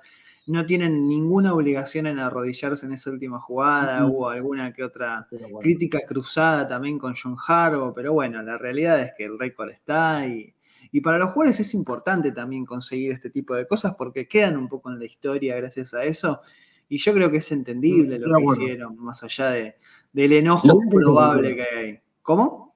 no 0.46 0.64
tienen 0.64 1.08
ninguna 1.08 1.52
obligación 1.52 2.06
en 2.06 2.20
arrodillarse 2.20 2.86
en 2.86 2.92
esa 2.92 3.10
última 3.10 3.40
jugada. 3.40 4.06
Hubo 4.06 4.28
alguna 4.28 4.72
que 4.72 4.84
otra 4.84 5.26
crítica 5.60 6.02
cruzada 6.06 6.68
también 6.68 7.00
con 7.00 7.16
John 7.20 7.36
Harbaugh, 7.48 7.92
pero 7.92 8.12
bueno, 8.12 8.40
la 8.40 8.56
realidad 8.56 9.00
es 9.00 9.10
que 9.18 9.24
el 9.24 9.36
récord 9.40 9.70
está 9.70 10.24
y, 10.28 10.54
y 10.92 11.00
para 11.00 11.18
los 11.18 11.32
jugadores 11.32 11.58
es 11.58 11.74
importante 11.74 12.30
también 12.30 12.64
conseguir 12.64 13.10
este 13.10 13.30
tipo 13.30 13.56
de 13.56 13.66
cosas 13.66 13.96
porque 13.96 14.28
quedan 14.28 14.56
un 14.56 14.68
poco 14.68 14.88
en 14.88 15.00
la 15.00 15.04
historia 15.04 15.56
gracias 15.56 15.94
a 15.94 16.04
eso. 16.04 16.42
Y 16.88 16.98
yo 16.98 17.12
creo 17.12 17.28
que 17.28 17.38
es 17.38 17.50
entendible 17.50 18.20
lo 18.20 18.36
que 18.38 18.44
hicieron, 18.44 18.96
más 18.98 19.20
allá 19.24 19.50
de, 19.50 19.74
del 20.12 20.32
enojo 20.32 20.78
probable 20.88 21.56
que 21.56 21.62
hay. 21.76 22.00
¿Cómo? 22.22 22.67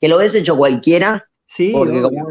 Que 0.00 0.08
lo 0.08 0.16
hubiese 0.16 0.40
hecho 0.40 0.56
cualquiera. 0.56 1.28
Sí. 1.44 1.72
Porque 1.72 2.00
como 2.00 2.28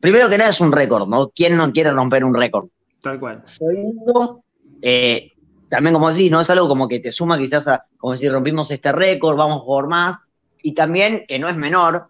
primero 0.00 0.28
que 0.28 0.38
nada 0.38 0.50
es 0.50 0.60
un 0.60 0.72
récord, 0.72 1.08
¿no? 1.08 1.28
¿Quién 1.28 1.56
no 1.56 1.70
quiere 1.72 1.90
romper 1.90 2.24
un 2.24 2.34
récord? 2.34 2.68
Tal 3.00 3.18
cual. 3.18 3.42
Segundo, 3.44 4.44
eh, 4.82 5.32
también 5.68 5.94
como 5.94 6.10
decís, 6.10 6.30
¿no? 6.30 6.40
Es 6.40 6.50
algo 6.50 6.68
como 6.68 6.88
que 6.88 7.00
te 7.00 7.12
suma 7.12 7.38
quizás 7.38 7.68
a, 7.68 7.86
como 7.96 8.16
si 8.16 8.28
rompimos 8.28 8.70
este 8.70 8.92
récord, 8.92 9.36
vamos 9.36 9.62
por 9.64 9.88
más. 9.88 10.18
Y 10.62 10.74
también, 10.74 11.24
que 11.26 11.38
no 11.38 11.48
es 11.48 11.56
menor, 11.56 12.08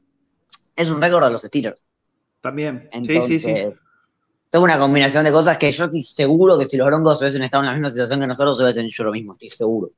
es 0.75 0.89
un 0.89 1.01
récord 1.01 1.25
de 1.25 1.31
los 1.31 1.43
Steelers. 1.43 1.85
También. 2.41 2.89
sí, 3.05 3.21
sí, 3.23 3.41
sí. 3.41 3.55
Tengo 4.49 4.65
una 4.65 4.79
combinación 4.79 5.23
de 5.25 5.31
cosas 5.31 5.59
que 5.59 5.71
yo 5.71 5.85
estoy 5.85 6.03
seguro 6.03 6.59
que 6.59 6.65
si 6.65 6.77
los 6.77 6.87
Broncos 6.87 7.21
hubiesen 7.21 7.43
estado 7.43 7.63
en 7.63 7.69
la 7.69 7.73
misma 7.73 7.91
situación 7.91 8.19
que 8.19 8.27
nosotros, 8.27 8.61
hubiesen 8.61 8.87
hecho 8.87 9.05
lo 9.05 9.13
mismo, 9.13 9.35
estoy 9.35 9.49
seguro. 9.49 9.91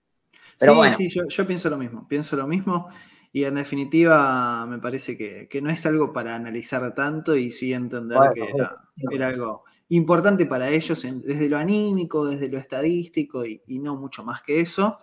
Pero 0.59 0.73
sí, 0.73 0.77
bueno. 0.77 0.97
sí, 0.99 1.09
yo, 1.09 1.23
yo, 1.27 1.47
pienso 1.47 1.71
lo 1.71 1.79
mismo, 1.79 2.07
pienso 2.07 2.37
lo 2.37 2.47
mismo. 2.47 2.89
Y 3.33 3.45
en 3.45 3.55
definitiva, 3.55 4.67
me 4.67 4.79
parece 4.79 5.17
que, 5.17 5.49
que 5.49 5.63
no 5.63 5.71
es 5.71 5.87
algo 5.87 6.13
para 6.13 6.35
analizar 6.35 6.95
tanto 6.95 7.35
y 7.35 7.51
sí 7.51 7.73
entender 7.73 8.19
bueno, 8.19 8.35
que 8.35 8.43
era, 8.43 8.77
era 9.11 9.29
algo 9.29 9.65
importante 9.89 10.47
para 10.47 10.71
ellos 10.71 11.03
desde 11.03 11.49
lo 11.49 11.59
anímico, 11.59 12.27
desde 12.27 12.49
lo 12.49 12.59
estadístico 12.59 13.45
y, 13.47 13.63
y, 13.67 13.79
no 13.79 13.97
mucho 13.97 14.23
más 14.23 14.43
que 14.43 14.61
eso. 14.61 14.99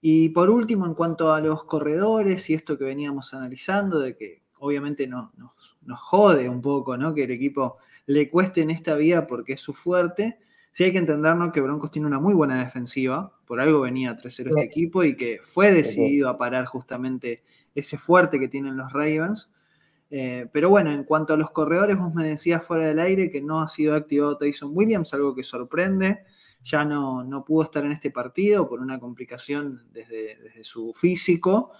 Y 0.00 0.30
por 0.30 0.48
último, 0.48 0.86
en 0.86 0.94
cuanto 0.94 1.32
a 1.32 1.40
los 1.40 1.64
corredores 1.64 2.48
y 2.48 2.54
esto 2.54 2.78
que 2.78 2.84
veníamos 2.84 3.34
analizando, 3.34 4.00
de 4.00 4.16
que 4.16 4.42
obviamente 4.58 5.06
no, 5.06 5.32
nos, 5.36 5.76
nos, 5.82 6.00
jode 6.00 6.48
un 6.48 6.62
poco, 6.62 6.96
¿no? 6.96 7.14
Que 7.14 7.24
el 7.24 7.30
equipo 7.30 7.78
le 8.06 8.30
cueste 8.30 8.62
en 8.62 8.70
esta 8.70 8.94
vía 8.94 9.26
porque 9.26 9.54
es 9.54 9.60
su 9.60 9.74
fuerte. 9.74 10.38
Sí 10.72 10.84
hay 10.84 10.92
que 10.92 10.98
entendernos 10.98 11.52
que 11.52 11.60
Broncos 11.60 11.90
tiene 11.90 12.06
una 12.06 12.20
muy 12.20 12.32
buena 12.32 12.60
defensiva, 12.62 13.32
por 13.44 13.60
algo 13.60 13.80
venía 13.80 14.16
3-0 14.16 14.48
este 14.48 14.62
equipo 14.62 15.02
y 15.02 15.16
que 15.16 15.40
fue 15.42 15.72
decidido 15.72 16.28
a 16.28 16.38
parar 16.38 16.66
justamente 16.66 17.42
ese 17.74 17.98
fuerte 17.98 18.38
que 18.38 18.48
tienen 18.48 18.76
los 18.76 18.92
Ravens. 18.92 19.52
Eh, 20.10 20.48
pero 20.52 20.70
bueno, 20.70 20.90
en 20.90 21.04
cuanto 21.04 21.34
a 21.34 21.36
los 21.36 21.50
corredores, 21.50 21.98
vos 21.98 22.14
me 22.14 22.24
decías 22.24 22.64
fuera 22.64 22.86
del 22.86 22.98
aire 22.98 23.30
que 23.30 23.42
no 23.42 23.60
ha 23.60 23.68
sido 23.68 23.94
activado 23.94 24.38
Tyson 24.38 24.70
Williams, 24.72 25.12
algo 25.14 25.34
que 25.34 25.42
sorprende. 25.42 26.24
Ya 26.62 26.84
no, 26.84 27.24
no 27.24 27.44
pudo 27.44 27.64
estar 27.64 27.84
en 27.84 27.92
este 27.92 28.10
partido 28.10 28.68
por 28.68 28.80
una 28.80 29.00
complicación 29.00 29.88
desde, 29.92 30.36
desde, 30.36 30.62
su 30.62 30.92
físico. 30.94 31.72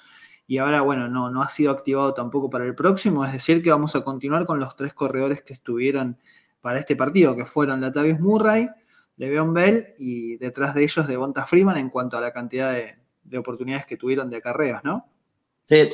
Y 0.46 0.58
ahora, 0.58 0.80
bueno, 0.80 1.06
no, 1.08 1.30
no 1.30 1.42
ha 1.42 1.48
sido 1.48 1.70
activado 1.70 2.14
tampoco 2.14 2.50
para 2.50 2.64
el 2.64 2.74
próximo. 2.74 3.24
Es 3.24 3.32
decir, 3.32 3.62
que 3.62 3.70
vamos 3.70 3.94
a 3.94 4.02
continuar 4.02 4.46
con 4.46 4.58
los 4.58 4.74
tres 4.74 4.94
corredores 4.94 5.42
que 5.42 5.52
estuvieron 5.52 6.18
para 6.60 6.78
este 6.78 6.96
partido, 6.96 7.36
que 7.36 7.44
fueron 7.44 7.80
Latavius 7.80 8.20
Murray, 8.20 8.68
Le'Veon 9.20 9.52
Bell 9.52 9.94
y 9.98 10.38
detrás 10.38 10.74
de 10.74 10.82
ellos 10.82 11.06
Devonta 11.06 11.44
Freeman 11.44 11.76
en 11.76 11.90
cuanto 11.90 12.16
a 12.16 12.22
la 12.22 12.32
cantidad 12.32 12.72
de, 12.72 12.96
de 13.22 13.38
oportunidades 13.38 13.84
que 13.84 13.98
tuvieron 13.98 14.30
de 14.30 14.38
acarreos, 14.38 14.82
¿no? 14.82 15.06
Sí, 15.66 15.90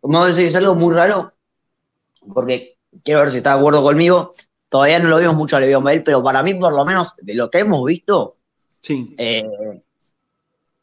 como 0.00 0.26
decís, 0.26 0.48
es 0.48 0.56
algo 0.56 0.74
muy 0.74 0.92
raro 0.92 1.32
porque 2.34 2.78
quiero 3.04 3.20
ver 3.20 3.30
si 3.30 3.36
está 3.36 3.54
de 3.54 3.60
acuerdo 3.60 3.80
conmigo. 3.80 4.32
Todavía 4.68 4.98
no 4.98 5.08
lo 5.08 5.18
vimos 5.18 5.36
mucho 5.36 5.56
a 5.56 5.60
Le'Veon 5.60 5.84
Bell, 5.84 6.02
pero 6.02 6.20
para 6.20 6.42
mí, 6.42 6.54
por 6.54 6.72
lo 6.72 6.84
menos, 6.84 7.14
de 7.22 7.34
lo 7.34 7.48
que 7.48 7.60
hemos 7.60 7.84
visto, 7.84 8.38
sí. 8.80 9.14
Eh, 9.18 9.44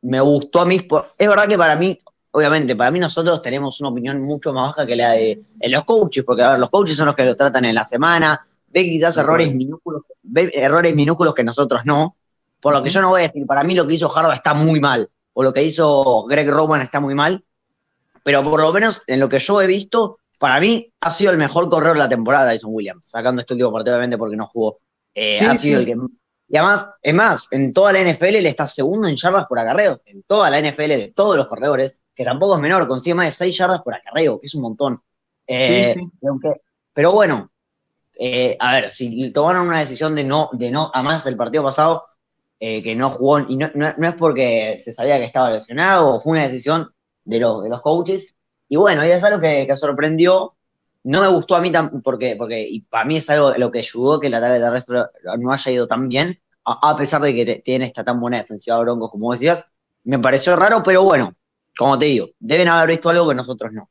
me 0.03 0.21
gustó 0.21 0.61
a 0.61 0.65
mí. 0.65 0.87
Es 1.17 1.27
verdad 1.27 1.45
que 1.49 1.57
para 1.57 1.75
mí, 1.75 1.99
obviamente, 2.31 2.73
para 2.73 2.89
mí 2.89 2.99
nosotros 2.99 3.41
tenemos 3.41 3.81
una 3.81 3.89
opinión 3.89 4.21
mucho 4.21 4.53
más 4.53 4.69
baja 4.69 4.85
que 4.85 4.95
la 4.95 5.11
de, 5.11 5.43
de 5.55 5.69
los 5.69 5.83
coaches, 5.83 6.23
porque 6.23 6.41
a 6.41 6.51
ver, 6.51 6.59
los 6.59 6.69
coaches 6.69 6.95
son 6.95 7.07
los 7.07 7.15
que 7.17 7.25
lo 7.25 7.35
tratan 7.35 7.65
en 7.65 7.75
la 7.75 7.83
semana, 7.83 8.47
ve 8.71 8.83
quizás 8.83 9.17
errores 9.17 9.53
minúsculos, 9.53 10.03
ve 10.23 10.51
errores 10.53 10.95
minúsculos 10.95 11.33
que 11.35 11.43
nosotros 11.43 11.85
no. 11.85 12.15
Por 12.59 12.73
lo 12.73 12.83
que 12.83 12.89
yo 12.89 13.01
no 13.01 13.09
voy 13.09 13.21
a 13.21 13.23
decir, 13.23 13.45
para 13.45 13.63
mí 13.63 13.73
lo 13.73 13.87
que 13.87 13.95
hizo 13.95 14.15
Harbaugh 14.15 14.33
está 14.33 14.53
muy 14.53 14.79
mal, 14.79 15.09
o 15.33 15.43
lo 15.43 15.51
que 15.51 15.63
hizo 15.63 16.25
Greg 16.25 16.49
Roman 16.49 16.81
está 16.81 16.99
muy 16.99 17.15
mal, 17.15 17.43
pero 18.23 18.43
por 18.43 18.61
lo 18.61 18.71
menos 18.71 19.01
en 19.07 19.19
lo 19.19 19.29
que 19.29 19.39
yo 19.39 19.61
he 19.61 19.67
visto, 19.67 20.19
para 20.39 20.59
mí 20.59 20.91
ha 21.01 21.11
sido 21.11 21.31
el 21.31 21.37
mejor 21.37 21.69
corredor 21.69 21.95
de 21.97 22.03
la 22.03 22.09
temporada, 22.09 22.51
Tyson 22.51 22.71
Williams, 22.73 23.07
sacando 23.07 23.41
este 23.41 23.53
último 23.53 23.71
partido, 23.71 23.95
obviamente, 23.95 24.17
porque 24.17 24.35
no 24.35 24.47
jugó. 24.47 24.79
Eh, 25.13 25.37
sí, 25.39 25.45
ha 25.45 25.55
sido 25.55 25.79
sí. 25.79 25.89
el 25.89 25.97
que. 25.97 26.05
Y 26.49 26.57
además, 26.57 26.87
es 27.01 27.13
más, 27.13 27.47
en 27.51 27.71
toda 27.73 27.93
la 27.93 28.01
NFL 28.01 28.35
él 28.35 28.45
está 28.45 28.67
segundo 28.67 29.07
en 29.07 29.15
yardas 29.15 29.45
por 29.45 29.57
acarreo. 29.57 30.01
En 30.05 30.23
toda 30.23 30.49
la 30.49 30.59
NFL 30.59 30.87
de 30.87 31.13
todos 31.15 31.37
los 31.37 31.47
corredores, 31.47 31.97
que 32.13 32.25
tampoco 32.25 32.55
es 32.55 32.61
menor, 32.61 32.87
consigue 32.87 33.13
más 33.13 33.27
de 33.27 33.31
6 33.31 33.57
yardas 33.57 33.81
por 33.81 33.93
acarreo, 33.93 34.39
que 34.39 34.47
es 34.47 34.55
un 34.55 34.63
montón. 34.63 35.01
Eh, 35.47 35.95
sí, 35.95 36.09
pero 36.93 37.11
bueno, 37.13 37.50
eh, 38.23 38.55
a 38.59 38.73
ver, 38.73 38.89
si 38.91 39.31
tomaron 39.31 39.67
una 39.67 39.79
decisión 39.79 40.13
de 40.13 40.23
no, 40.23 40.51
de 40.53 40.69
no, 40.69 40.91
además 40.93 41.25
el 41.25 41.35
partido 41.35 41.63
pasado, 41.63 42.03
eh, 42.59 42.83
que 42.83 42.93
no 42.93 43.09
jugó, 43.09 43.39
y 43.39 43.57
no, 43.57 43.71
no, 43.73 43.87
es 43.87 44.13
porque 44.13 44.77
se 44.79 44.93
sabía 44.93 45.17
que 45.17 45.23
estaba 45.25 45.49
lesionado, 45.49 46.21
fue 46.21 46.33
una 46.33 46.43
decisión 46.43 46.93
de 47.25 47.39
los, 47.39 47.63
de 47.63 47.69
los 47.69 47.81
coaches, 47.81 48.35
y 48.69 48.75
bueno, 48.75 49.03
y 49.03 49.09
es 49.09 49.23
algo 49.23 49.39
que, 49.39 49.67
sorprendió. 49.75 50.53
No 51.03 51.21
me 51.21 51.29
gustó 51.29 51.55
a 51.55 51.61
mí 51.61 51.71
tan, 51.71 52.03
porque, 52.03 52.35
porque 52.37 52.61
y 52.61 52.81
para 52.81 53.05
mí 53.05 53.17
es 53.17 53.27
algo 53.31 53.55
lo 53.57 53.71
que 53.71 53.79
ayudó 53.79 54.19
que 54.19 54.27
el 54.27 54.35
ataque 54.35 54.59
terrestre 54.59 54.99
no 55.39 55.51
haya 55.51 55.71
ido 55.71 55.87
tan 55.87 56.07
bien, 56.07 56.39
a, 56.63 56.95
pesar 56.95 57.23
de 57.23 57.33
que 57.33 57.55
tiene 57.65 57.85
esta 57.85 58.03
tan 58.03 58.19
buena 58.19 58.37
defensiva 58.37 58.79
Broncos 58.81 59.09
como 59.09 59.31
decías. 59.31 59.71
Me 60.03 60.19
pareció 60.19 60.55
raro, 60.55 60.83
pero 60.83 61.03
bueno, 61.03 61.33
como 61.75 61.97
te 61.97 62.05
digo, 62.05 62.27
deben 62.39 62.67
haber 62.67 62.89
visto 62.89 63.09
algo 63.09 63.27
que 63.27 63.35
nosotros 63.35 63.73
no. 63.73 63.89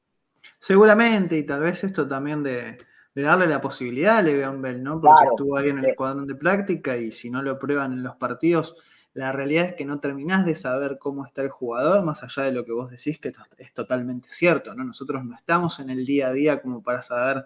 Seguramente, 0.61 1.37
y 1.37 1.43
tal 1.45 1.63
vez 1.63 1.83
esto 1.83 2.07
también 2.07 2.45
de, 2.45 2.79
de 3.21 3.27
darle 3.27 3.47
la 3.47 3.61
posibilidad 3.61 4.19
a 4.19 4.23
Le'Veon 4.23 4.63
Bell, 4.63 4.83
¿no? 4.83 5.01
Porque 5.01 5.15
claro, 5.15 5.31
estuvo 5.31 5.57
ahí 5.57 5.69
en 5.69 5.79
el 5.79 5.85
sí. 5.85 5.91
escuadrón 5.91 6.27
de 6.27 6.35
práctica 6.35 6.97
y 6.97 7.11
si 7.13 7.31
no 7.31 7.43
lo 7.43 7.59
prueban 7.59 7.93
en 7.93 8.03
los 8.03 8.17
partidos, 8.17 8.77
la 9.13 9.33
realidad 9.33 9.67
es 9.67 9.75
que 9.75 9.85
no 9.85 10.01
terminás 10.01 10.47
de 10.47 10.55
saber 10.55 10.99
cómo 10.99 11.27
está 11.27 11.43
el 11.43 11.51
jugador, 11.51 12.05
más 12.05 12.23
allá 12.23 12.45
de 12.45 12.53
lo 12.53 12.65
que 12.65 12.73
vos 12.73 12.91
decís, 12.91 13.19
que 13.19 13.33
es 13.59 13.75
totalmente 13.75 14.29
cierto, 14.31 14.75
¿no? 14.75 14.85
Nosotros 14.85 15.25
no 15.25 15.35
estamos 15.35 15.81
en 15.81 15.91
el 15.91 16.07
día 16.07 16.29
a 16.29 16.33
día 16.33 16.63
como 16.63 16.83
para 16.83 17.03
saber 17.03 17.45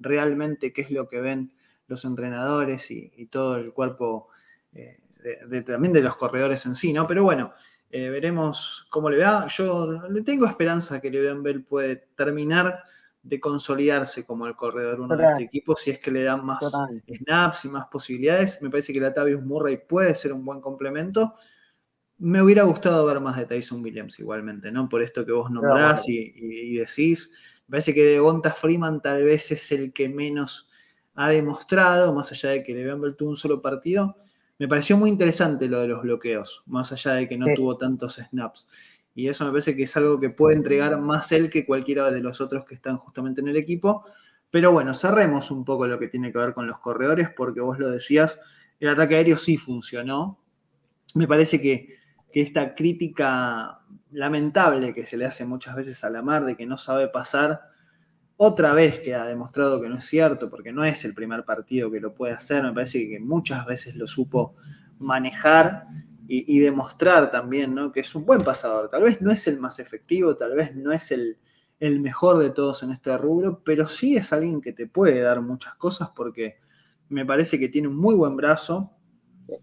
realmente 0.00 0.72
qué 0.72 0.82
es 0.82 0.90
lo 0.90 1.08
que 1.08 1.20
ven 1.20 1.52
los 1.86 2.04
entrenadores 2.04 2.90
y, 2.90 3.12
y 3.16 3.26
todo 3.26 3.56
el 3.56 3.72
cuerpo 3.72 4.28
eh, 4.72 4.98
de, 5.22 5.46
de, 5.46 5.62
también 5.62 5.92
de 5.92 6.00
los 6.00 6.16
corredores 6.16 6.64
en 6.66 6.74
sí, 6.74 6.92
¿no? 6.92 7.06
Pero 7.06 7.22
bueno, 7.24 7.52
eh, 7.90 8.08
veremos 8.08 8.86
cómo 8.88 9.10
le 9.10 9.22
va. 9.22 9.46
Yo 9.48 10.08
le 10.08 10.22
tengo 10.22 10.46
esperanza 10.46 10.98
que 11.00 11.10
Le'Veon 11.10 11.42
Bell 11.42 11.62
puede 11.62 11.96
terminar 12.16 12.82
de 13.22 13.38
consolidarse 13.38 14.26
como 14.26 14.46
el 14.46 14.56
corredor 14.56 15.00
uno 15.00 15.08
Total. 15.08 15.18
de 15.18 15.32
este 15.32 15.44
equipo 15.44 15.76
si 15.76 15.90
es 15.92 15.98
que 16.00 16.10
le 16.10 16.24
dan 16.24 16.44
más 16.44 16.60
Total. 16.60 17.02
snaps 17.06 17.64
y 17.64 17.68
más 17.68 17.86
posibilidades. 17.86 18.60
Me 18.62 18.70
parece 18.70 18.92
que 18.92 19.00
la 19.00 19.14
Tavius 19.14 19.42
Murray 19.42 19.78
puede 19.86 20.14
ser 20.14 20.32
un 20.32 20.44
buen 20.44 20.60
complemento. 20.60 21.34
Me 22.18 22.42
hubiera 22.42 22.64
gustado 22.64 23.06
ver 23.06 23.20
más 23.20 23.36
de 23.36 23.46
Tyson 23.46 23.82
Williams 23.82 24.18
igualmente, 24.18 24.70
¿no? 24.70 24.88
Por 24.88 25.02
esto 25.02 25.24
que 25.24 25.32
vos 25.32 25.50
nombrás 25.50 26.08
y, 26.08 26.18
y, 26.18 26.74
y, 26.74 26.76
decís. 26.78 27.32
Me 27.66 27.72
parece 27.76 27.94
que 27.94 28.04
Devonta 28.04 28.52
Freeman 28.52 29.00
tal 29.00 29.24
vez 29.24 29.50
es 29.52 29.72
el 29.72 29.92
que 29.92 30.08
menos 30.08 30.68
ha 31.14 31.30
demostrado, 31.30 32.12
más 32.12 32.32
allá 32.32 32.50
de 32.50 32.62
que 32.62 32.74
le 32.74 32.90
habían 32.90 33.16
tuvo 33.16 33.30
un 33.30 33.36
solo 33.36 33.60
partido. 33.60 34.16
Me 34.58 34.68
pareció 34.68 34.96
muy 34.96 35.10
interesante 35.10 35.68
lo 35.68 35.80
de 35.80 35.88
los 35.88 36.02
bloqueos, 36.02 36.62
más 36.66 36.92
allá 36.92 37.14
de 37.14 37.28
que 37.28 37.36
no 37.36 37.46
sí. 37.46 37.54
tuvo 37.54 37.76
tantos 37.76 38.20
snaps. 38.30 38.68
Y 39.14 39.28
eso 39.28 39.44
me 39.44 39.50
parece 39.50 39.76
que 39.76 39.82
es 39.82 39.96
algo 39.96 40.18
que 40.18 40.30
puede 40.30 40.56
entregar 40.56 40.98
más 40.98 41.32
él 41.32 41.50
que 41.50 41.66
cualquiera 41.66 42.10
de 42.10 42.20
los 42.20 42.40
otros 42.40 42.64
que 42.64 42.74
están 42.74 42.96
justamente 42.96 43.40
en 43.40 43.48
el 43.48 43.56
equipo. 43.56 44.04
Pero 44.50 44.72
bueno, 44.72 44.94
cerremos 44.94 45.50
un 45.50 45.64
poco 45.64 45.86
lo 45.86 45.98
que 45.98 46.08
tiene 46.08 46.32
que 46.32 46.38
ver 46.38 46.54
con 46.54 46.66
los 46.66 46.78
corredores, 46.78 47.28
porque 47.36 47.60
vos 47.60 47.78
lo 47.78 47.90
decías, 47.90 48.40
el 48.80 48.88
ataque 48.88 49.16
aéreo 49.16 49.36
sí 49.36 49.56
funcionó. 49.56 50.38
Me 51.14 51.26
parece 51.26 51.60
que, 51.60 52.00
esta 52.34 52.74
crítica 52.74 53.80
lamentable 54.10 54.94
que 54.94 55.04
se 55.04 55.18
le 55.18 55.26
hace 55.26 55.44
muchas 55.44 55.76
veces 55.76 56.02
a 56.02 56.08
la 56.08 56.22
mar 56.22 56.46
de 56.46 56.56
que 56.56 56.64
no 56.64 56.78
sabe 56.78 57.08
pasar, 57.08 57.60
otra 58.38 58.72
vez 58.72 59.00
que 59.00 59.14
ha 59.14 59.26
demostrado 59.26 59.82
que 59.82 59.88
no 59.90 59.96
es 59.96 60.06
cierto, 60.06 60.48
porque 60.48 60.72
no 60.72 60.82
es 60.82 61.04
el 61.04 61.14
primer 61.14 61.44
partido 61.44 61.90
que 61.90 62.00
lo 62.00 62.14
puede 62.14 62.32
hacer, 62.32 62.64
me 62.64 62.72
parece 62.72 63.06
que 63.06 63.20
muchas 63.20 63.66
veces 63.66 63.96
lo 63.96 64.06
supo 64.06 64.54
manejar 64.98 65.86
y, 66.28 66.58
demostrar 66.60 67.30
también 67.30 67.74
¿no? 67.74 67.92
que 67.92 68.00
es 68.00 68.14
un 68.14 68.24
buen 68.24 68.42
pasador. 68.42 68.88
Tal 68.88 69.02
vez 69.02 69.20
no 69.20 69.30
es 69.30 69.46
el 69.48 69.58
más 69.60 69.78
efectivo, 69.78 70.36
tal 70.36 70.54
vez 70.54 70.74
no 70.74 70.92
es 70.92 71.10
el, 71.10 71.38
el 71.80 72.00
mejor 72.00 72.38
de 72.38 72.50
todos 72.50 72.82
en 72.82 72.92
este 72.92 73.16
rubro, 73.18 73.62
pero 73.64 73.88
sí 73.88 74.16
es 74.16 74.32
alguien 74.32 74.60
que 74.60 74.72
te 74.72 74.86
puede 74.86 75.20
dar 75.20 75.40
muchas 75.40 75.74
cosas 75.74 76.10
porque 76.14 76.58
me 77.08 77.26
parece 77.26 77.58
que 77.58 77.68
tiene 77.68 77.88
un 77.88 77.96
muy 77.96 78.14
buen 78.14 78.36
brazo, 78.36 78.92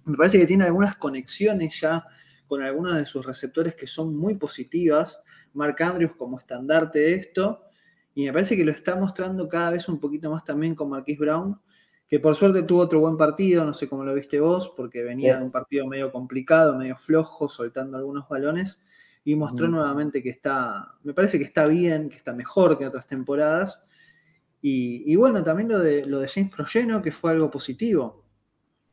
me 0.06 0.18
parece 0.18 0.38
que 0.38 0.46
tiene 0.46 0.66
algunas 0.66 0.98
conexiones 0.98 1.80
ya 1.80 2.06
con 2.46 2.62
algunos 2.62 2.96
de 2.96 3.06
sus 3.06 3.26
receptores 3.26 3.76
que 3.76 3.88
son 3.88 4.16
muy 4.16 4.36
positivas, 4.36 5.24
Mark 5.54 5.82
Andrews 5.82 6.16
como 6.18 6.38
estandarte 6.38 7.00
de 7.00 7.14
esto, 7.14 7.64
y 8.14 8.26
me 8.26 8.34
parece 8.34 8.58
que 8.58 8.66
lo 8.66 8.72
está 8.72 8.96
mostrando 8.96 9.48
cada 9.48 9.72
vez 9.72 9.88
un 9.88 10.00
poquito 10.00 10.30
más 10.30 10.44
también 10.44 10.76
con 10.76 10.90
Marquis 10.90 11.18
Brown, 11.18 11.60
que 12.10 12.20
por 12.20 12.36
suerte 12.36 12.64
tuvo 12.64 12.82
otro 12.82 13.00
buen 13.00 13.18
partido, 13.18 13.64
no 13.64 13.74
sé 13.74 13.88
cómo 13.88 14.04
lo 14.04 14.16
viste 14.16 14.40
vos, 14.40 14.74
porque 14.76 15.04
venía 15.04 15.38
de 15.38 15.44
un 15.44 15.52
partido 15.52 15.86
medio 15.86 16.12
complicado, 16.12 16.76
medio 16.76 16.98
flojo, 16.98 17.48
soltando 17.48 17.98
algunos 17.98 18.28
balones, 18.28 18.84
y 19.24 19.36
mostró 19.36 19.68
nuevamente 19.68 20.24
que 20.24 20.32
está, 20.32 20.96
me 21.04 21.14
parece 21.14 21.38
que 21.38 21.44
está 21.44 21.66
bien, 21.68 22.10
que 22.10 22.16
está 22.16 22.34
mejor 22.34 22.80
que 22.80 22.88
otras 22.88 23.06
temporadas, 23.06 23.80
y, 24.62 25.16
bueno, 25.16 25.42
también 25.42 25.70
lo 25.70 25.80
de, 25.80 26.06
lo 26.06 26.20
de 26.20 26.28
James 26.28 26.52
Progeno, 26.54 27.02
que 27.02 27.14
fue 27.14 27.32
algo 27.32 27.50
positivo. 27.50 28.26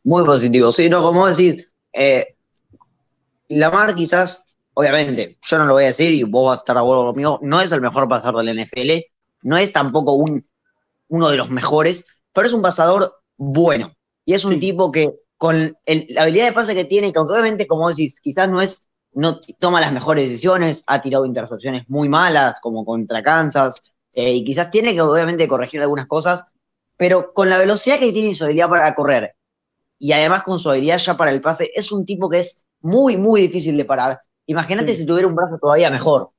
Muy 0.04 0.24
positivo, 0.24 0.70
sí, 0.70 0.88
no, 0.88 1.02
como 1.02 1.26
decir, 1.26 1.66
eh, 1.92 2.36
Lamar 3.48 3.94
quizás, 3.94 4.56
obviamente, 4.74 5.38
yo 5.42 5.58
no 5.58 5.64
lo 5.64 5.72
voy 5.72 5.84
a 5.84 5.88
decir 5.88 6.12
y 6.12 6.22
vos 6.22 6.50
vas 6.50 6.58
a 6.58 6.60
estar 6.60 6.76
a 6.76 6.82
bordo 6.82 7.06
conmigo, 7.06 7.40
no 7.42 7.62
es 7.62 7.72
el 7.72 7.80
mejor 7.80 8.08
pasador 8.08 8.44
del 8.44 8.62
NFL, 8.62 8.90
no 9.42 9.56
es 9.56 9.72
tampoco 9.72 10.12
un, 10.12 10.46
uno 11.08 11.28
de 11.30 11.38
los 11.38 11.50
mejores, 11.50 12.15
pero 12.36 12.48
es 12.48 12.52
un 12.52 12.60
pasador 12.60 13.14
bueno. 13.38 13.96
Y 14.26 14.34
es 14.34 14.44
un 14.44 14.60
tipo 14.60 14.92
que 14.92 15.10
con 15.38 15.74
la 15.86 16.22
habilidad 16.22 16.48
de 16.48 16.52
pase 16.52 16.74
que 16.74 16.84
tiene, 16.84 17.10
que 17.10 17.18
obviamente, 17.18 17.66
como 17.66 17.88
decís, 17.88 18.16
quizás 18.20 18.46
no 18.50 18.60
es, 18.60 18.84
no 19.12 19.40
toma 19.58 19.80
las 19.80 19.90
mejores 19.90 20.28
decisiones, 20.28 20.84
ha 20.86 21.00
tirado 21.00 21.24
intercepciones 21.24 21.88
muy 21.88 22.10
malas, 22.10 22.60
como 22.60 22.84
contra 22.84 23.22
Kansas, 23.22 23.94
eh, 24.12 24.32
y 24.34 24.44
quizás 24.44 24.70
tiene 24.70 24.92
que 24.92 25.00
obviamente 25.00 25.48
corregir 25.48 25.80
algunas 25.80 26.06
cosas, 26.06 26.44
pero 26.98 27.32
con 27.32 27.48
la 27.48 27.56
velocidad 27.56 27.98
que 27.98 28.12
tiene 28.12 28.28
y 28.28 28.34
su 28.34 28.44
habilidad 28.44 28.68
para 28.68 28.94
correr, 28.94 29.34
y 29.98 30.12
además 30.12 30.42
con 30.42 30.58
su 30.58 30.68
habilidad 30.68 30.98
ya 30.98 31.16
para 31.16 31.32
el 31.32 31.40
pase, 31.40 31.70
es 31.74 31.90
un 31.90 32.04
tipo 32.04 32.28
que 32.28 32.40
es 32.40 32.64
muy, 32.80 33.16
muy 33.16 33.40
difícil 33.40 33.78
de 33.78 33.86
parar. 33.86 34.20
Imagínate 34.44 34.94
si 34.94 35.06
tuviera 35.06 35.26
un 35.26 35.34
brazo 35.34 35.56
todavía 35.58 35.88
mejor. 35.88 36.32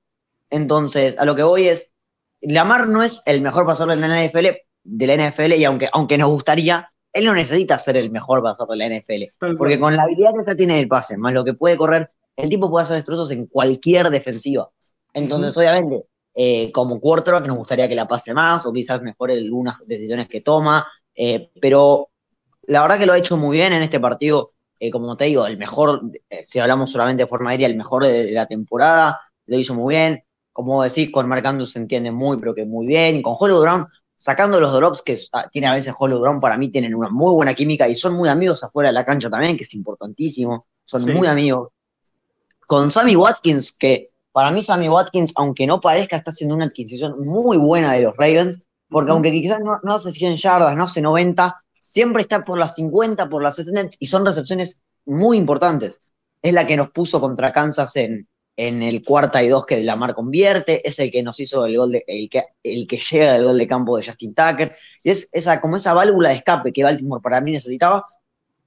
Entonces, 0.51 1.17
a 1.17 1.25
lo 1.25 1.35
que 1.35 1.41
voy 1.41 1.67
es, 1.67 1.91
Lamar 2.41 2.87
no 2.87 3.01
es 3.01 3.23
el 3.25 3.41
mejor 3.41 3.65
pasador 3.65 3.95
de 3.95 4.07
la 4.07 4.23
NFL, 4.23 4.66
de 4.87 5.07
la 5.07 5.29
NFL 5.29 5.53
y 5.53 5.65
aunque, 5.65 5.89
aunque 5.91 6.17
nos 6.17 6.29
gustaría, 6.29 6.89
él 7.11 7.25
no 7.25 7.33
necesita 7.33 7.77
ser 7.77 7.97
el 7.97 8.11
mejor 8.11 8.41
pasador 8.41 8.77
de 8.77 8.89
la 8.89 8.97
NFL, 8.97 9.55
porque 9.57 9.79
con 9.79 9.95
la 9.95 10.03
habilidad 10.03 10.31
que 10.45 10.55
tiene 10.55 10.79
el 10.79 10.87
pase, 10.87 11.17
más 11.17 11.33
lo 11.33 11.43
que 11.43 11.53
puede 11.53 11.75
correr, 11.75 12.11
el 12.35 12.49
tipo 12.49 12.69
puede 12.69 12.83
hacer 12.83 12.95
destrozos 12.95 13.31
en 13.31 13.47
cualquier 13.47 14.09
defensiva. 14.09 14.69
Entonces, 15.13 15.57
obviamente, 15.57 16.05
eh, 16.35 16.71
como 16.71 16.99
quarterback 16.99 17.47
nos 17.47 17.57
gustaría 17.57 17.89
que 17.89 17.95
la 17.95 18.07
pase 18.07 18.33
más 18.33 18.65
o 18.65 18.71
quizás 18.71 19.01
mejore 19.01 19.33
algunas 19.33 19.79
decisiones 19.85 20.29
que 20.29 20.41
toma, 20.41 20.87
eh, 21.15 21.49
pero 21.59 22.09
la 22.67 22.83
verdad 22.83 22.99
que 22.99 23.07
lo 23.07 23.13
ha 23.13 23.17
hecho 23.17 23.37
muy 23.37 23.57
bien 23.57 23.73
en 23.73 23.81
este 23.81 23.99
partido, 23.99 24.53
eh, 24.79 24.91
como 24.91 25.17
te 25.17 25.25
digo, 25.25 25.47
el 25.47 25.57
mejor, 25.57 26.03
si 26.43 26.59
hablamos 26.59 26.91
solamente 26.91 27.23
de 27.23 27.27
forma 27.27 27.49
aérea, 27.49 27.67
el 27.67 27.75
mejor 27.75 28.05
de, 28.05 28.31
la 28.31 28.45
temporada, 28.45 29.19
lo 29.47 29.57
hizo 29.57 29.73
muy 29.73 29.95
bien, 29.95 30.23
como 30.53 30.83
decís, 30.83 31.11
con 31.11 31.27
Mark 31.27 31.45
Andrews 31.47 31.71
se 31.71 31.79
entiende 31.79 32.11
muy, 32.11 32.37
pero 32.37 32.53
que 32.53 32.65
muy 32.65 32.85
bien, 32.85 33.15
y 33.15 33.21
con 33.23 33.35
Hollow 33.37 33.61
Brown, 33.61 33.87
sacando 34.17 34.59
los 34.59 34.73
drops 34.73 35.01
que 35.03 35.17
ah, 35.33 35.47
tiene 35.49 35.67
a 35.67 35.73
veces 35.73 35.93
Hollow 35.97 36.19
Brown, 36.19 36.39
para 36.39 36.57
mí 36.57 36.69
tienen 36.69 36.95
una 36.95 37.09
muy 37.09 37.31
buena 37.31 37.53
química 37.53 37.87
y 37.87 37.95
son 37.95 38.13
muy 38.13 38.27
amigos 38.27 38.63
afuera 38.63 38.89
de 38.89 38.93
la 38.93 39.05
cancha 39.05 39.29
también, 39.29 39.55
que 39.55 39.63
es 39.63 39.73
importantísimo, 39.75 40.65
son 40.83 41.05
muy 41.05 41.27
amigos. 41.27 41.69
Con 42.65 42.91
Sammy 42.91 43.15
Watkins, 43.15 43.71
que 43.71 44.11
para 44.37 44.51
mí, 44.51 44.61
Sammy 44.61 44.89
Watkins, 44.89 45.33
aunque 45.35 45.65
no 45.65 45.79
parezca, 45.79 46.17
está 46.17 46.31
haciendo 46.31 46.55
una 46.55 46.65
adquisición 46.65 47.25
muy 47.25 47.57
buena 47.57 47.93
de 47.93 48.01
los 48.01 48.15
Ravens, 48.17 48.59
porque 48.89 49.11
aunque 49.11 49.31
quizás 49.31 49.59
no, 49.61 49.79
hace 49.93 50.11
100 50.11 50.37
yardas, 50.37 50.75
no 50.75 50.83
hace 50.83 51.01
90, 51.01 51.63
siempre 51.79 52.21
está 52.21 52.43
por 52.43 52.57
las 52.59 52.75
50, 52.75 53.29
por 53.29 53.41
las 53.41 53.55
60, 53.55 53.95
y 53.99 54.05
son 54.07 54.25
recepciones 54.25 54.79
muy 55.05 55.37
importantes. 55.37 55.99
Es 56.41 56.53
la 56.53 56.67
que 56.67 56.77
nos 56.77 56.91
puso 56.91 57.19
contra 57.19 57.51
Kansas 57.51 57.95
en, 57.95 58.27
en 58.57 58.81
el 58.81 59.03
cuarta 59.03 59.43
y 59.43 59.49
dos 59.49 59.65
que 59.65 59.83
Lamar 59.83 60.15
convierte, 60.15 60.85
es 60.85 60.97
el 60.99 61.11
que 61.11 61.23
nos 61.23 61.39
hizo 61.39 61.65
el 61.65 61.77
gol 61.77 61.91
de, 61.91 62.03
el 62.07 62.29
que, 62.29 62.43
el 62.63 62.87
que 62.87 62.97
llega 62.97 63.35
al 63.35 63.45
gol 63.45 63.57
de 63.57 63.67
campo 63.67 63.95
de 63.95 64.05
Justin 64.05 64.33
Tucker, 64.33 64.71
y 65.03 65.11
es 65.11 65.29
esa, 65.31 65.61
como 65.61 65.77
esa 65.77 65.93
válvula 65.93 66.29
de 66.29 66.35
escape 66.35 66.73
que 66.73 66.83
Baltimore 66.83 67.21
para 67.21 67.39
mí 67.39 67.51
necesitaba, 67.51 68.05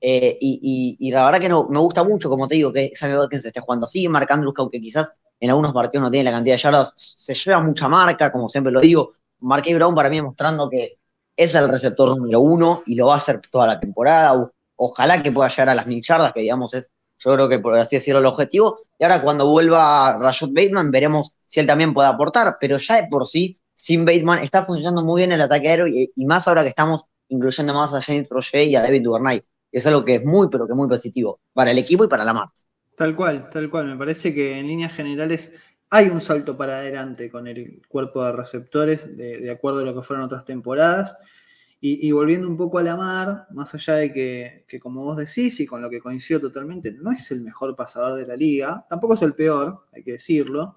eh, 0.00 0.38
y, 0.40 1.10
la 1.10 1.26
verdad 1.26 1.40
que 1.40 1.48
me 1.48 1.80
gusta 1.80 2.04
mucho, 2.04 2.30
como 2.30 2.48
te 2.48 2.54
digo, 2.54 2.72
que 2.72 2.92
Sammy 2.94 3.14
Watkins 3.16 3.44
esté 3.44 3.60
jugando 3.60 3.84
así, 3.84 4.08
Mark 4.08 4.28
Andrews, 4.30 4.54
aunque 4.58 4.80
quizás 4.80 5.12
en 5.40 5.50
algunos 5.50 5.74
partidos 5.74 6.04
no 6.04 6.10
tiene 6.10 6.24
la 6.24 6.36
cantidad 6.36 6.54
de 6.54 6.62
yardas, 6.62 6.92
se 6.94 7.34
lleva 7.34 7.60
mucha 7.60 7.88
marca, 7.88 8.30
como 8.32 8.48
siempre 8.48 8.72
lo 8.72 8.80
digo. 8.80 9.14
Marqués 9.40 9.74
Brown 9.74 9.94
para 9.94 10.10
mí 10.10 10.20
mostrando 10.20 10.68
que 10.68 10.98
es 11.36 11.54
el 11.54 11.68
receptor 11.68 12.16
número 12.16 12.40
uno 12.40 12.80
y 12.86 12.94
lo 12.94 13.06
va 13.06 13.14
a 13.14 13.16
hacer 13.16 13.40
toda 13.50 13.66
la 13.66 13.80
temporada. 13.80 14.50
Ojalá 14.76 15.22
que 15.22 15.32
pueda 15.32 15.48
llegar 15.48 15.70
a 15.70 15.74
las 15.74 15.86
mil 15.86 16.02
yardas, 16.02 16.32
que 16.32 16.40
digamos 16.40 16.74
es, 16.74 16.90
yo 17.22 17.34
creo 17.34 17.48
que 17.48 17.58
por 17.58 17.78
así 17.78 17.96
decirlo, 17.96 18.20
el 18.20 18.26
objetivo. 18.26 18.78
Y 18.98 19.04
ahora 19.04 19.22
cuando 19.22 19.46
vuelva 19.46 20.18
Rashad 20.18 20.48
Bateman, 20.48 20.90
veremos 20.90 21.34
si 21.46 21.60
él 21.60 21.66
también 21.66 21.92
puede 21.92 22.08
aportar, 22.08 22.56
pero 22.60 22.78
ya 22.78 23.02
de 23.02 23.08
por 23.08 23.26
sí, 23.26 23.58
sin 23.74 24.04
Bateman, 24.04 24.40
está 24.40 24.64
funcionando 24.64 25.02
muy 25.02 25.20
bien 25.20 25.32
el 25.32 25.40
ataque 25.40 25.68
aéreo 25.68 25.86
y, 25.86 26.12
más 26.24 26.48
ahora 26.48 26.62
que 26.62 26.68
estamos 26.68 27.06
incluyendo 27.28 27.74
más 27.74 27.94
a 27.94 28.02
James 28.02 28.28
Roger 28.28 28.66
y 28.66 28.76
a 28.76 28.82
David 28.82 29.02
Duvernay. 29.02 29.42
Es 29.70 29.86
algo 29.86 30.04
que 30.04 30.16
es 30.16 30.24
muy, 30.24 30.48
pero 30.50 30.66
que 30.66 30.74
muy 30.74 30.88
positivo 30.88 31.40
para 31.52 31.70
el 31.70 31.78
equipo 31.78 32.04
y 32.04 32.08
para 32.08 32.24
la 32.24 32.32
marca. 32.32 32.52
Tal 32.96 33.14
cual, 33.14 33.48
tal 33.50 33.70
cual. 33.70 33.86
Me 33.86 33.96
parece 33.96 34.34
que 34.34 34.58
en 34.58 34.66
líneas 34.66 34.92
generales 34.92 35.52
hay 35.90 36.08
un 36.08 36.20
salto 36.20 36.56
para 36.56 36.78
adelante 36.78 37.30
con 37.30 37.46
el 37.46 37.82
cuerpo 37.88 38.24
de 38.24 38.32
receptores, 38.32 39.16
de, 39.16 39.50
acuerdo 39.50 39.80
a 39.80 39.84
lo 39.84 39.94
que 39.94 40.02
fueron 40.02 40.24
otras 40.24 40.44
temporadas. 40.44 41.16
Y, 41.82 42.12
volviendo 42.12 42.46
un 42.46 42.58
poco 42.58 42.78
a 42.78 42.82
la 42.82 42.94
mar, 42.94 43.46
más 43.52 43.74
allá 43.74 43.94
de 43.94 44.12
que, 44.12 44.80
como 44.80 45.02
vos 45.02 45.16
decís, 45.16 45.60
y 45.60 45.66
con 45.66 45.80
lo 45.80 45.88
que 45.88 45.98
coincido 45.98 46.38
totalmente, 46.38 46.92
no 46.92 47.10
es 47.10 47.30
el 47.30 47.40
mejor 47.40 47.74
pasador 47.74 48.18
de 48.18 48.26
la 48.26 48.36
liga, 48.36 48.84
tampoco 48.88 49.14
es 49.14 49.22
el 49.22 49.34
peor, 49.34 49.86
hay 49.92 50.02
que 50.02 50.12
decirlo. 50.12 50.76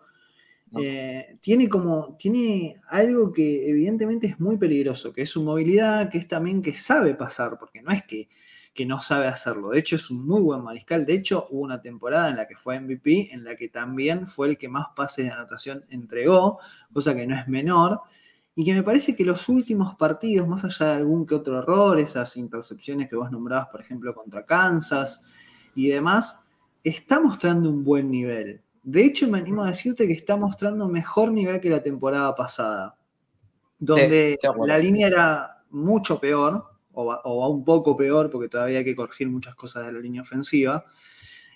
Eh, 0.82 1.38
tiene 1.42 1.68
como, 1.68 2.16
tiene 2.18 2.82
algo 2.88 3.34
que 3.34 3.70
evidentemente 3.70 4.28
es 4.28 4.40
muy 4.40 4.58
peligroso, 4.58 5.12
que 5.12 5.24
es 5.24 5.30
su 5.30 5.44
movilidad, 5.44 6.10
que 6.10 6.18
es 6.20 6.28
también 6.28 6.62
que 6.62 6.74
sabe 6.74 7.16
pasar, 7.16 7.60
porque 7.60 7.82
no 7.82 7.92
es 7.92 8.04
que 8.06 8.30
que 8.74 8.86
no 8.86 9.02
sabe 9.02 9.28
hacerlo. 9.28 9.70
De 9.70 9.80
hecho, 9.80 9.96
es 9.96 10.10
un 10.10 10.26
muy 10.26 10.42
buen 10.42 10.64
mariscal. 10.64 11.06
De 11.06 11.14
hecho, 11.14 11.48
hubo 11.52 11.62
una 11.62 11.82
temporada 11.82 12.30
en 12.30 12.38
la 12.38 12.48
que 12.48 12.56
fue 12.56 12.80
MVP, 12.80 13.34
en 13.34 13.44
la 13.44 13.56
que 13.56 13.70
también 13.70 14.28
fue 14.28 14.50
el 14.50 14.58
que 14.58 14.68
más 14.68 14.88
pases 14.96 15.26
de 15.26 15.32
anotación 15.32 15.86
entregó, 15.90 16.60
cosa 16.92 17.16
que 17.16 17.28
no 17.28 17.38
es 17.38 17.48
menor. 17.48 18.02
Y 18.56 18.66
que 18.66 18.74
me 18.74 18.84
parece 18.84 19.16
que 19.16 19.26
los 19.26 19.50
últimos 19.50 19.96
partidos, 19.96 20.48
más 20.48 20.64
allá 20.64 20.88
de 20.88 20.96
algún 20.98 21.26
que 21.26 21.36
otro 21.36 21.58
error, 21.58 22.00
esas 22.00 22.38
intercepciones 22.38 23.10
que 23.10 23.16
vos 23.16 23.32
nombrabas, 23.32 23.68
por 23.70 23.82
ejemplo, 23.82 24.14
contra 24.14 24.46
Kansas 24.46 25.22
y 25.76 25.90
demás, 25.90 26.40
está 26.84 27.20
mostrando 27.20 27.70
un 27.70 27.84
buen 27.84 28.12
nivel. 28.12 28.62
De 28.84 29.06
hecho, 29.06 29.28
me 29.28 29.40
animo 29.40 29.64
a 29.64 29.70
decirte 29.70 30.06
que 30.06 30.14
está 30.14 30.36
mostrando 30.36 30.88
mejor 30.88 31.32
nivel 31.32 31.62
que 31.62 31.70
la 31.70 31.82
temporada 31.82 32.36
pasada, 32.36 32.98
donde 33.80 34.38
la 34.66 34.78
línea 34.78 35.08
era 35.08 35.64
mucho 35.70 36.20
peor, 36.20 36.66
o 36.92 37.06
va, 37.06 37.48
un 37.48 37.66
poco 37.66 37.98
peor, 37.98 38.30
porque 38.30 38.50
todavía 38.50 38.80
hay 38.80 38.86
que 38.86 38.96
corregir 38.96 39.30
muchas 39.30 39.56
cosas 39.56 39.86
de 39.86 39.94
la 39.94 40.00
línea 40.00 40.22
ofensiva. 40.22 40.86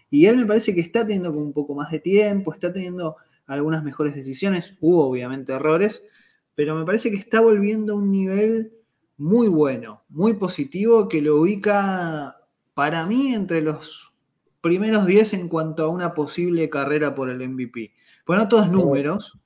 Y 0.10 0.25
él 0.25 0.38
me 0.38 0.45
parece 0.45 0.73
que 0.73 0.81
está 0.81 1.01
teniendo 1.05 1.33
como 1.33 1.45
un 1.45 1.53
poco 1.53 1.75
más 1.75 1.91
de 1.91 1.99
tiempo, 1.99 2.53
está 2.53 2.71
teniendo 2.73 3.17
algunas 3.45 3.83
mejores 3.83 4.15
decisiones, 4.15 4.75
hubo 4.81 5.07
obviamente 5.07 5.53
errores, 5.53 6.03
pero 6.57 6.75
me 6.75 6.85
parece 6.85 7.11
que 7.11 7.17
está 7.17 7.39
volviendo 7.39 7.93
a 7.93 7.97
un 7.97 8.09
nivel 8.09 8.73
muy 9.15 9.47
bueno, 9.47 10.01
muy 10.09 10.33
positivo, 10.33 11.07
que 11.07 11.21
lo 11.21 11.35
ubica 11.35 12.35
para 12.73 13.05
mí 13.05 13.31
entre 13.35 13.61
los 13.61 14.11
primeros 14.59 15.05
10 15.05 15.33
en 15.33 15.49
cuanto 15.49 15.83
a 15.83 15.89
una 15.89 16.15
posible 16.15 16.67
carrera 16.67 17.13
por 17.13 17.29
el 17.29 17.47
MVP. 17.47 17.93
Bueno, 18.25 18.41
no 18.41 18.49
todos 18.49 18.71
números, 18.71 19.39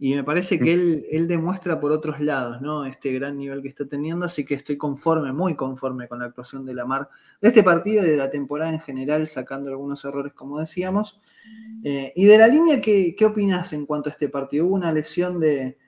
y 0.00 0.16
me 0.16 0.24
parece 0.24 0.58
que 0.58 0.72
él, 0.72 1.04
él, 1.12 1.28
demuestra 1.28 1.78
por 1.78 1.92
otros 1.92 2.18
lados, 2.18 2.60
¿no? 2.60 2.86
Este 2.86 3.12
gran 3.12 3.36
nivel 3.36 3.62
que 3.62 3.68
está 3.68 3.86
teniendo, 3.86 4.26
así 4.26 4.44
que 4.44 4.54
estoy 4.54 4.76
conforme, 4.76 5.32
muy 5.32 5.54
conforme 5.54 6.08
con 6.08 6.18
la 6.18 6.24
actuación 6.24 6.66
de 6.66 6.74
Lamar 6.74 7.08
de 7.40 7.48
este 7.48 7.62
partido 7.62 8.04
y 8.04 8.10
de 8.10 8.16
la 8.16 8.32
temporada 8.32 8.72
en 8.72 8.80
general, 8.80 9.28
sacando 9.28 9.70
algunos 9.70 10.04
errores, 10.04 10.32
como 10.32 10.58
decíamos. 10.58 11.20
Eh, 11.84 12.12
y 12.16 12.24
de 12.24 12.36
la 12.36 12.48
línea, 12.48 12.80
¿qué, 12.80 13.14
¿qué 13.16 13.26
opinas 13.26 13.72
en 13.72 13.86
cuanto 13.86 14.08
a 14.08 14.12
este 14.12 14.28
partido? 14.28 14.66
Hubo 14.66 14.74
una 14.74 14.90
lesión 14.90 15.38
de, 15.38 15.78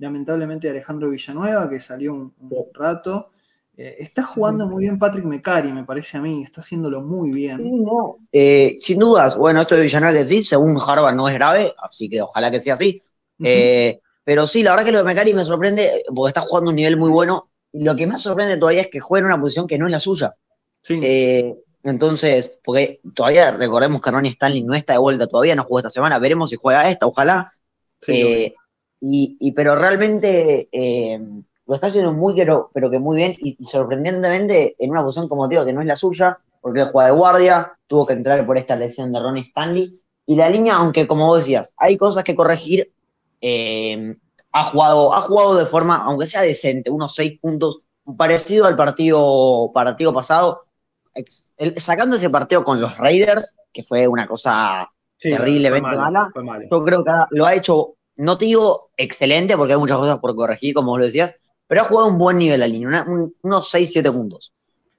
lamentablemente 0.00 0.66
de 0.66 0.72
Alejandro 0.72 1.10
Villanueva, 1.10 1.68
que 1.68 1.78
salió 1.78 2.14
un, 2.14 2.32
rato. 2.72 3.30
Eh, 3.76 3.96
está 3.98 4.24
jugando 4.24 4.66
muy 4.66 4.84
bien 4.84 4.98
Patrick 4.98 5.24
Mecari, 5.24 5.72
me 5.72 5.84
parece 5.84 6.16
a 6.16 6.20
mí, 6.20 6.42
está 6.42 6.62
haciéndolo 6.62 7.02
muy 7.02 7.30
bien. 7.30 7.84
Eh, 8.32 8.76
sin 8.78 8.98
dudas, 8.98 9.36
bueno, 9.36 9.60
esto 9.60 9.76
de 9.76 9.82
Villanueva 9.82 10.18
que 10.18 10.26
sí, 10.26 10.42
según 10.42 10.80
Harvard 10.84 11.14
no 11.14 11.28
es 11.28 11.34
grave, 11.34 11.74
así 11.78 12.08
que 12.08 12.22
ojalá 12.22 12.50
que 12.50 12.60
sea 12.60 12.74
así. 12.74 13.02
Eh, 13.42 14.00
pero 14.24 14.46
sí, 14.46 14.62
la 14.62 14.70
verdad 14.70 14.86
que 14.86 14.92
lo 14.92 14.98
de 14.98 15.04
Mecari 15.04 15.34
me 15.34 15.44
sorprende 15.44 16.02
porque 16.14 16.30
está 16.30 16.40
jugando 16.40 16.70
un 16.70 16.76
nivel 16.76 16.96
muy 16.96 17.10
bueno. 17.10 17.50
Lo 17.72 17.94
que 17.94 18.06
más 18.06 18.22
sorprende 18.22 18.56
todavía 18.56 18.82
es 18.82 18.88
que 18.88 19.00
juega 19.00 19.26
en 19.26 19.32
una 19.32 19.40
posición 19.40 19.66
que 19.66 19.78
no 19.78 19.86
es 19.86 19.92
la 19.92 20.00
suya. 20.00 20.34
Sí. 20.82 20.98
entonces, 21.82 22.58
porque 22.64 23.00
todavía 23.14 23.50
recordemos 23.50 24.00
que 24.00 24.10
Ronnie 24.10 24.30
Stanley 24.30 24.62
no 24.62 24.74
está 24.74 24.94
de 24.94 24.98
vuelta 24.98 25.26
todavía, 25.26 25.54
no 25.54 25.64
jugó 25.64 25.80
esta 25.80 25.90
semana, 25.90 26.18
veremos 26.18 26.48
si 26.48 26.56
juega 26.56 26.88
esta, 26.88 27.06
ojalá. 27.06 27.52
Sí, 28.00 28.54
y, 29.00 29.52
pero 29.52 29.76
realmente 29.76 30.68
eh, 30.70 31.20
lo 31.66 31.74
está 31.74 31.86
haciendo 31.86 32.12
muy, 32.12 32.34
pero, 32.34 32.70
pero 32.74 32.90
que 32.90 32.98
muy 32.98 33.16
bien 33.16 33.34
y, 33.38 33.56
sorprendentemente 33.64 34.74
en 34.78 34.90
una 34.90 35.02
posición, 35.02 35.28
como 35.28 35.48
digo, 35.48 35.64
que 35.64 35.72
no 35.72 35.80
es 35.80 35.86
la 35.86 35.96
suya, 35.96 36.38
porque 36.60 36.80
él 36.80 36.88
juega 36.92 37.10
de 37.10 37.16
guardia, 37.16 37.78
tuvo 37.86 38.06
que 38.06 38.12
entrar 38.12 38.44
por 38.46 38.58
esta 38.58 38.76
lesión 38.76 39.12
de 39.12 39.20
Ronnie 39.20 39.44
Stanley. 39.44 40.02
Y 40.26 40.36
la 40.36 40.50
línea, 40.50 40.76
aunque 40.76 41.06
como 41.06 41.26
vos 41.26 41.38
decías, 41.38 41.74
hay 41.76 41.96
cosas 41.96 42.24
que 42.24 42.36
corregir, 42.36 42.92
eh, 43.40 44.16
ha, 44.52 44.64
jugado, 44.64 45.14
ha 45.14 45.22
jugado 45.22 45.56
de 45.56 45.66
forma, 45.66 45.96
aunque 46.04 46.26
sea 46.26 46.42
decente, 46.42 46.90
unos 46.90 47.14
seis 47.14 47.38
puntos, 47.40 47.82
parecido 48.16 48.66
al 48.66 48.76
partido, 48.76 49.70
partido 49.72 50.12
pasado, 50.12 50.62
sacando 51.76 52.16
ese 52.16 52.30
partido 52.30 52.64
con 52.64 52.80
los 52.80 52.96
Raiders, 52.98 53.54
que 53.72 53.82
fue 53.82 54.06
una 54.06 54.26
cosa 54.26 54.90
terriblemente 55.18 55.82
mala, 55.82 56.30
yo 56.70 56.84
creo 56.84 57.04
que 57.04 57.10
lo 57.30 57.46
ha 57.46 57.54
hecho 57.54 57.94
no 58.20 58.36
te 58.36 58.44
digo 58.44 58.90
excelente 58.98 59.56
porque 59.56 59.72
hay 59.72 59.78
muchas 59.78 59.96
cosas 59.96 60.18
por 60.18 60.36
corregir, 60.36 60.74
como 60.74 60.90
vos 60.90 60.98
lo 60.98 61.06
decías, 61.06 61.36
pero 61.66 61.80
ha 61.80 61.84
jugado 61.84 62.08
un 62.08 62.18
buen 62.18 62.36
nivel 62.36 62.60
la 62.60 62.68
línea, 62.68 63.04
unos 63.42 63.74
6-7 63.74 64.12
puntos. 64.12 64.52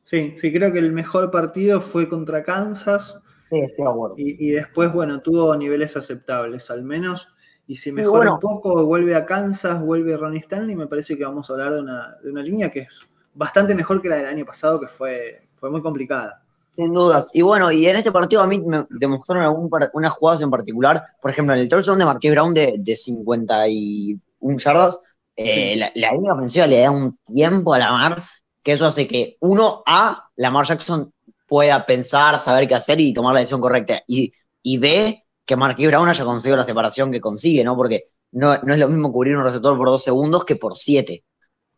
Sí, 0.03 0.33
sí, 0.37 0.51
creo 0.51 0.73
que 0.73 0.79
el 0.79 0.91
mejor 0.91 1.29
partido 1.29 1.81
fue 1.81 2.09
contra 2.09 2.43
Kansas. 2.43 3.19
Sí, 3.49 3.59
estoy 3.59 3.85
de 3.85 3.91
acuerdo. 3.91 4.15
Y, 4.17 4.49
después, 4.49 4.91
bueno, 4.91 5.21
tuvo 5.21 5.55
niveles 5.55 5.95
aceptables, 5.95 6.71
al 6.71 6.83
menos. 6.83 7.27
Y 7.67 7.75
si 7.75 7.91
mejora 7.91 8.33
un 8.33 8.39
poco, 8.39 8.85
vuelve 8.85 9.13
a 9.13 9.25
Kansas, 9.25 9.79
vuelve 9.79 10.17
Ronnie 10.17 10.39
Stanley, 10.39 10.75
me 10.75 10.87
parece 10.87 11.15
que 11.15 11.23
vamos 11.23 11.47
a 11.49 11.53
hablar 11.53 11.73
de 11.73 11.81
una, 11.81 12.17
de 12.23 12.31
una 12.31 12.41
línea 12.41 12.71
que 12.71 12.81
es 12.81 13.07
bastante 13.35 13.75
mejor 13.75 14.01
que 14.01 14.09
la 14.09 14.15
del 14.15 14.25
año 14.25 14.45
pasado, 14.45 14.79
que 14.79 14.87
fue, 14.87 15.47
fue 15.57 15.69
muy 15.69 15.81
complicada. 15.81 16.43
Sin 16.75 16.93
dudas. 16.93 17.31
Y 17.33 17.41
bueno, 17.41 17.71
y 17.71 17.85
en 17.85 17.97
este 17.97 18.11
partido 18.11 18.41
a 18.41 18.47
mí 18.47 18.61
me 18.61 18.85
demostraron 18.89 19.43
algún, 19.43 19.69
unas 19.93 20.13
jugadas 20.13 20.41
en 20.41 20.49
particular. 20.49 21.03
Por 21.21 21.31
ejemplo, 21.31 21.53
en 21.53 21.61
el 21.61 21.69
touchdown 21.69 21.99
de 21.99 22.05
Marqués 22.05 22.31
Brown 22.31 22.53
de, 22.53 22.75
de 22.77 22.95
51 22.95 24.57
yardas, 24.57 25.01
eh, 25.35 25.75
la, 25.95 26.11
línea 26.11 26.33
ofensiva 26.33 26.67
le 26.67 26.81
da 26.81 26.91
un 26.91 27.17
tiempo 27.25 27.73
a 27.73 27.79
la 27.79 27.91
mar, 27.91 28.21
que 28.63 28.73
eso 28.73 28.85
hace 28.85 29.07
que 29.07 29.37
uno, 29.41 29.83
A, 29.85 30.29
Lamar 30.35 30.65
Jackson 30.65 31.11
pueda 31.47 31.85
pensar, 31.85 32.39
saber 32.39 32.67
qué 32.67 32.75
hacer 32.75 32.99
y 32.99 33.13
tomar 33.13 33.33
la 33.33 33.41
decisión 33.41 33.61
correcta. 33.61 34.01
Y, 34.07 34.31
y 34.61 34.77
B, 34.77 35.25
que 35.45 35.55
Marqués 35.55 35.87
Brown 35.87 36.07
haya 36.07 36.23
conseguido 36.23 36.57
la 36.57 36.63
separación 36.63 37.11
que 37.11 37.19
consigue, 37.19 37.63
¿no? 37.63 37.75
Porque 37.75 38.05
no, 38.31 38.57
no 38.63 38.73
es 38.73 38.79
lo 38.79 38.87
mismo 38.87 39.11
cubrir 39.11 39.35
un 39.35 39.43
receptor 39.43 39.77
por 39.77 39.87
dos 39.87 40.03
segundos 40.03 40.45
que 40.45 40.55
por 40.55 40.77
siete. 40.77 41.25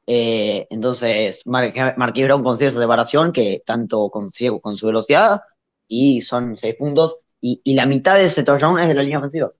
Eh, 0.06 0.68
entonces, 0.70 1.46
Mar 1.48 1.72
Marquis 1.98 2.26
Brown 2.26 2.44
consigue 2.44 2.70
esa 2.70 2.80
separación 2.80 3.32
que 3.32 3.62
tanto 3.66 4.10
consigue 4.10 4.60
con 4.60 4.76
su 4.76 4.88
velocidad 4.88 5.42
y 5.88 6.22
son 6.22 6.58
seis 6.58 6.76
puntos. 6.76 7.20
Y, 7.40 7.74
la 7.76 7.86
mitad 7.86 8.16
de 8.16 8.26
ese 8.26 8.44
touchdown 8.44 8.80
es 8.80 8.88
de 8.88 8.94
la 8.94 9.04
línea 9.04 9.20
ofensiva. 9.20 9.52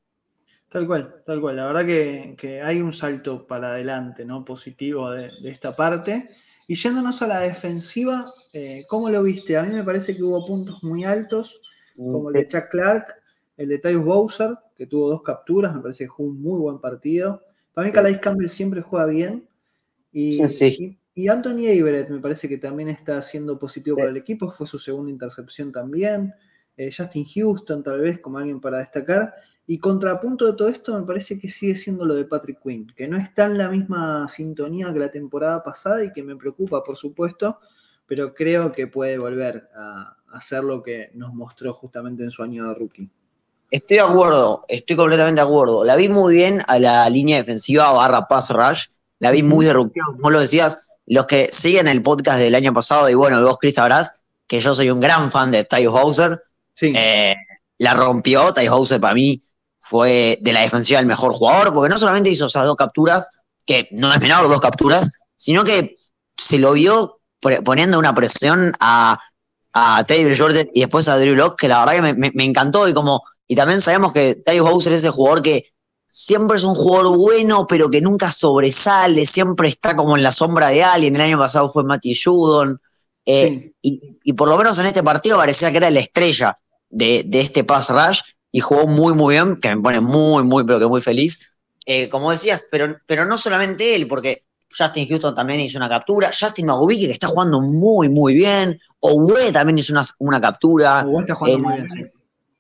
Tal 0.70 0.88
cual, 0.88 1.22
tal 1.26 1.42
cual. 1.42 1.58
La 1.58 1.68
verdad 1.68 1.86
que, 1.86 2.62
hay 2.62 2.82
un 2.82 2.94
salto 2.94 3.46
para 3.46 3.72
adelante, 3.72 4.26
¿no? 4.26 4.46
Positivo 4.46 5.12
de, 5.12 5.32
esta 5.44 5.76
parte. 5.76 6.30
Y 6.66 6.76
yéndonos 6.76 7.22
a 7.22 7.28
la 7.28 7.40
defensiva, 7.42 8.32
eh, 8.54 8.86
¿cómo 8.88 9.10
lo 9.10 9.22
viste? 9.22 9.58
A 9.58 9.64
mí 9.64 9.74
me 9.74 9.84
parece 9.84 10.16
que 10.16 10.24
hubo 10.24 10.46
puntos 10.46 10.82
muy 10.82 11.04
altos, 11.04 11.62
como 11.98 12.30
el 12.30 12.36
de 12.36 12.48
Chuck 12.48 12.70
Clark, 12.72 13.08
el 13.58 13.68
de 13.68 13.80
Tyus 13.80 14.06
Bowser, 14.06 14.58
que 14.76 14.88
tuvo 14.88 15.10
dos 15.10 15.22
capturas, 15.22 15.76
me 15.76 15.82
parece 15.82 16.06
que 16.06 16.08
jugó 16.08 16.30
un 16.30 16.42
muy 16.42 16.60
buen 16.60 16.80
partido. 16.80 17.44
Para 17.74 17.88
mí, 17.88 17.94
Calais 17.94 18.18
Campbell 18.20 18.50
siempre 18.50 18.82
juega 18.82 19.08
bien. 19.08 19.48
Y, 20.14 21.28
Anthony 21.28 21.66
Everett 21.66 22.10
me 22.10 22.20
parece 22.20 22.48
que 22.48 22.58
también 22.58 22.90
está 22.90 23.22
siendo 23.22 23.58
positivo 23.60 23.98
para 23.98 24.10
el 24.10 24.18
equipo, 24.18 24.52
fue 24.52 24.68
su 24.68 24.80
segunda 24.80 25.12
intercepción 25.12 25.72
también. 25.72 26.34
Eh, 26.78 26.90
Justin 26.96 27.26
Houston 27.26 27.84
tal 27.84 28.02
vez 28.02 28.20
como 28.20 28.38
alguien 28.38 28.60
para 28.60 28.80
destacar. 28.80 29.34
Y 29.66 29.78
contrapunto 29.78 30.46
de 30.46 30.58
todo 30.58 30.68
esto 30.68 30.98
me 30.98 31.06
parece 31.06 31.40
que 31.40 31.50
sigue 31.50 31.76
siendo 31.76 32.06
lo 32.06 32.16
de 32.16 32.26
Patrick 32.26 32.62
Quinn, 32.62 32.88
que 32.96 33.08
no 33.08 33.18
está 33.18 33.46
en 33.46 33.58
la 33.58 33.70
misma 33.70 34.28
sintonía 34.28 34.92
que 34.92 35.00
la 35.00 35.12
temporada 35.12 35.64
pasada 35.64 36.04
y 36.04 36.12
que 36.12 36.22
me 36.22 36.36
preocupa, 36.36 36.84
por 36.84 36.98
supuesto, 36.98 37.60
pero 38.06 38.34
creo 38.34 38.72
que 38.72 38.88
puede 38.88 39.18
volver 39.18 39.70
a 39.76 40.18
hacer 40.34 40.64
lo 40.64 40.84
que 40.84 41.12
nos 41.14 41.34
mostró 41.34 41.74
justamente 41.74 42.24
en 42.24 42.32
su 42.32 42.44
año 42.44 42.68
de 42.68 42.76
rookie. 42.76 43.10
Estoy 43.72 43.98
de 43.98 44.04
acuerdo, 44.04 44.62
estoy 44.68 44.96
completamente 44.96 45.42
de 45.42 45.48
acuerdo. 45.48 45.84
La 45.84 45.96
vi 45.96 46.10
muy 46.10 46.36
bien 46.36 46.60
a 46.68 46.78
la 46.78 47.10
línea 47.10 47.38
defensiva 47.38 47.92
barra 47.92 48.28
pass 48.28 48.50
rush 48.50 48.88
la 49.24 49.32
vi 49.32 49.42
muy 49.42 49.66
disruptiva, 49.66 50.08
como 50.08 50.30
lo 50.30 50.42
decías. 50.42 50.78
Los 51.06 51.26
que 51.28 51.50
siguen 51.50 51.88
el 51.88 52.04
podcast 52.04 52.40
del 52.40 52.56
año 52.56 52.74
pasado, 52.74 53.10
y 53.10 53.14
bueno, 53.14 53.42
vos, 53.42 53.58
Chris, 53.58 53.76
sabrás 53.76 54.14
que 54.48 54.60
yo 54.60 54.76
soy 54.76 54.90
un 54.90 55.00
gran 55.00 55.32
fan 55.32 55.50
de 55.50 55.64
Ty 55.64 55.86
Hauser. 55.86 56.44
Eh, 56.82 57.34
la 57.78 57.94
rompió, 57.94 58.54
Ty 58.54 58.68
Hauser 58.68 59.00
para 59.00 59.14
mí 59.14 59.42
fue 59.80 60.40
de 60.42 60.52
la 60.52 60.60
defensiva 60.60 61.00
el 61.00 61.06
mejor 61.06 61.32
jugador, 61.32 61.74
porque 61.74 61.90
no 61.90 62.00
solamente 62.00 62.30
hizo 62.30 62.48
esas 62.48 62.66
dos 62.66 62.76
capturas, 62.76 63.30
que 63.66 63.88
no 63.92 64.14
es 64.14 64.20
menor 64.20 64.50
dos 64.50 64.60
capturas, 64.60 65.10
sino 65.38 65.64
que 65.64 65.96
se 66.36 66.60
lo 66.60 66.74
vio 66.74 67.22
poniendo 67.64 68.00
una 68.00 68.14
presión 68.14 68.74
a, 68.82 69.20
a 69.72 70.04
Teddy 70.04 70.38
Jordan 70.38 70.68
y 70.74 70.82
después 70.82 71.08
a 71.08 71.18
Drew 71.18 71.36
Locke, 71.36 71.62
que 71.62 71.68
la 71.70 71.86
verdad 71.86 72.06
que 72.06 72.14
me, 72.14 72.44
encantó 72.44 72.90
y 72.90 72.94
como 72.94 73.24
y 73.48 73.56
también 73.56 73.80
sabemos 73.80 74.12
que 74.12 74.36
Ty 74.36 74.58
Hauser 74.58 74.92
es 74.92 75.00
ese 75.00 75.12
jugador 75.12 75.42
que 75.42 75.74
siempre 76.16 76.58
es 76.58 76.64
un 76.64 76.76
jugador 76.76 77.18
bueno, 77.18 77.66
pero 77.68 77.90
que 77.90 78.00
nunca 78.00 78.32
sobresale, 78.32 79.26
siempre 79.26 79.68
está 79.68 79.96
como 79.96 80.16
en 80.16 80.22
la 80.22 80.32
sombra 80.32 80.70
de 80.70 80.84
alguien. 80.84 81.16
El 81.16 81.22
año 81.22 81.40
pasado 81.40 81.72
fue 81.72 81.84
Matty 81.84 82.14
Judon. 82.14 82.80
Eh, 83.26 83.72
y, 83.82 84.34
por 84.34 84.48
lo 84.48 84.56
menos 84.56 84.78
en 84.78 84.86
este 84.86 85.02
partido 85.02 85.38
parecía 85.38 85.72
que 85.72 85.78
era 85.78 85.90
la 85.90 86.02
estrella 86.02 86.60
de, 86.88 87.26
este 87.32 87.64
pass 87.64 87.90
rush 87.90 88.22
y 88.52 88.60
jugó 88.60 88.86
muy, 88.86 89.16
muy 89.16 89.34
bien, 89.34 89.60
que 89.60 89.76
me 89.76 89.82
pone 89.82 90.02
muy, 90.02 90.44
muy, 90.44 90.64
pero 90.64 90.78
que 90.78 90.86
muy 90.86 91.02
feliz. 91.02 91.40
Eh, 91.88 92.08
como 92.10 92.30
decías, 92.30 92.64
pero, 92.70 92.96
pero 93.08 93.26
no 93.26 93.40
solamente 93.40 93.96
él, 93.96 94.08
porque 94.08 94.46
Justin 94.70 95.08
Houston 95.08 95.34
también 95.34 95.62
hizo 95.62 95.80
una 95.80 95.90
captura, 95.90 96.30
Justin 96.40 96.68
Magubiki 96.68 97.08
que 97.08 97.12
está 97.12 97.26
jugando 97.26 97.60
muy, 97.60 98.10
muy 98.10 98.36
bien, 98.36 98.80
Owe 99.00 99.52
también 99.52 99.80
hizo 99.80 99.94
una, 99.94 100.04
una 100.20 100.40
captura. 100.40 101.00
está 101.00 101.34
jugando 101.34 101.70
muy 101.70 101.82
bien, 101.82 102.12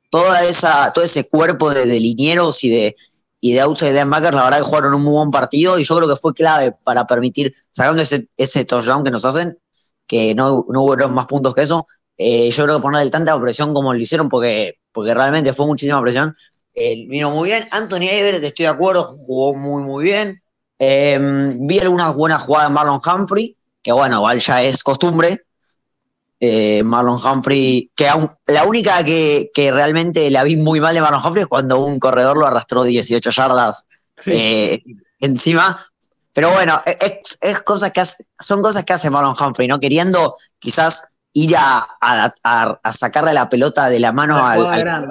Toda 0.10 0.44
esa, 0.44 0.92
todo 0.92 1.06
ese 1.06 1.28
cuerpo 1.28 1.72
de, 1.72 1.86
de 1.86 2.00
linieros 2.00 2.63
y 2.63 2.70
de, 2.70 2.96
y 3.46 3.52
de 3.52 3.60
outside 3.60 3.92
linebackers, 3.92 4.38
la 4.38 4.46
verdad 4.46 4.60
que 4.60 4.64
jugaron 4.64 4.94
un 4.94 5.04
muy 5.04 5.12
buen 5.12 5.30
partido 5.30 5.78
y 5.78 5.84
yo 5.84 5.98
creo 5.98 6.08
que 6.08 6.16
fue 6.16 6.34
clave 6.34 6.72
para 6.86 7.06
permitir, 7.06 7.54
sacando 7.72 8.02
ese, 8.02 8.30
ese 8.38 8.64
touchdown 8.64 9.04
que 9.04 9.12
nos 9.12 9.26
hacen, 9.26 9.60
que 10.08 10.34
no, 10.34 10.66
no 10.70 10.84
hubo 10.84 11.10
más 11.10 11.28
puntos 11.28 11.54
que 11.54 11.64
eso, 11.64 11.86
eh, 12.16 12.50
yo 12.50 12.64
creo 12.64 12.78
que 12.78 12.82
ponerle 12.82 13.12
tanta 13.12 13.38
presión 13.42 13.74
como 13.74 13.94
lo 13.94 14.00
hicieron, 14.00 14.30
porque, 14.30 14.80
porque 14.94 15.14
realmente 15.14 15.52
fue 15.52 15.66
muchísima 15.66 16.02
presión, 16.02 16.34
eh, 16.74 17.06
vino 17.10 17.32
muy 17.32 17.50
bien. 17.50 17.68
Anthony 17.72 18.08
Everett, 18.10 18.46
estoy 18.46 18.64
de 18.64 18.72
acuerdo, 18.72 19.18
jugó 19.28 19.54
muy, 19.54 19.84
muy 19.84 20.06
bien. 20.06 20.42
Eh, 20.80 21.20
vi 21.60 21.80
algunas 21.80 22.16
buenas 22.16 22.44
jugadas 22.44 22.70
de 22.70 22.76
Marlon 22.76 23.02
Humphrey, 23.06 23.58
que 23.82 23.92
bueno, 23.92 24.20
igual 24.20 24.40
ya 24.40 24.64
es 24.64 24.82
costumbre, 24.82 25.42
eh, 26.46 26.84
Marlon 26.84 27.18
Humphrey, 27.26 27.90
que 27.96 28.10
la 28.48 28.66
única 28.66 29.02
que, 29.06 29.50
realmente 29.56 30.30
la 30.30 30.44
vi 30.44 30.58
muy 30.58 30.82
mal 30.82 30.94
de 30.94 31.00
Marlon 31.00 31.26
Humphrey 31.26 31.44
es 31.44 31.48
cuando 31.48 31.80
un 31.80 32.00
corredor 32.00 32.36
lo 32.36 32.46
arrastró 32.46 32.84
18 32.84 33.30
yardas 33.30 33.88
eh, 34.26 34.84
encima. 35.22 35.88
Pero 36.34 36.52
bueno, 36.52 36.82
es, 36.86 37.62
cosas 37.62 37.92
que 37.92 38.04
son 38.38 38.62
cosas 38.62 38.84
que 38.84 38.92
hace 38.92 39.10
Marlon 39.10 39.38
Humphrey, 39.40 39.70
¿no? 39.70 39.80
Queriendo 39.80 40.36
quizás 40.60 41.14
ir 41.32 41.56
a, 41.58 42.34
sacarle 42.92 43.32
la 43.32 43.48
pelota 43.48 43.88
de 43.88 44.02
la 44.02 44.12
mano 44.12 44.46
al, 44.46 45.08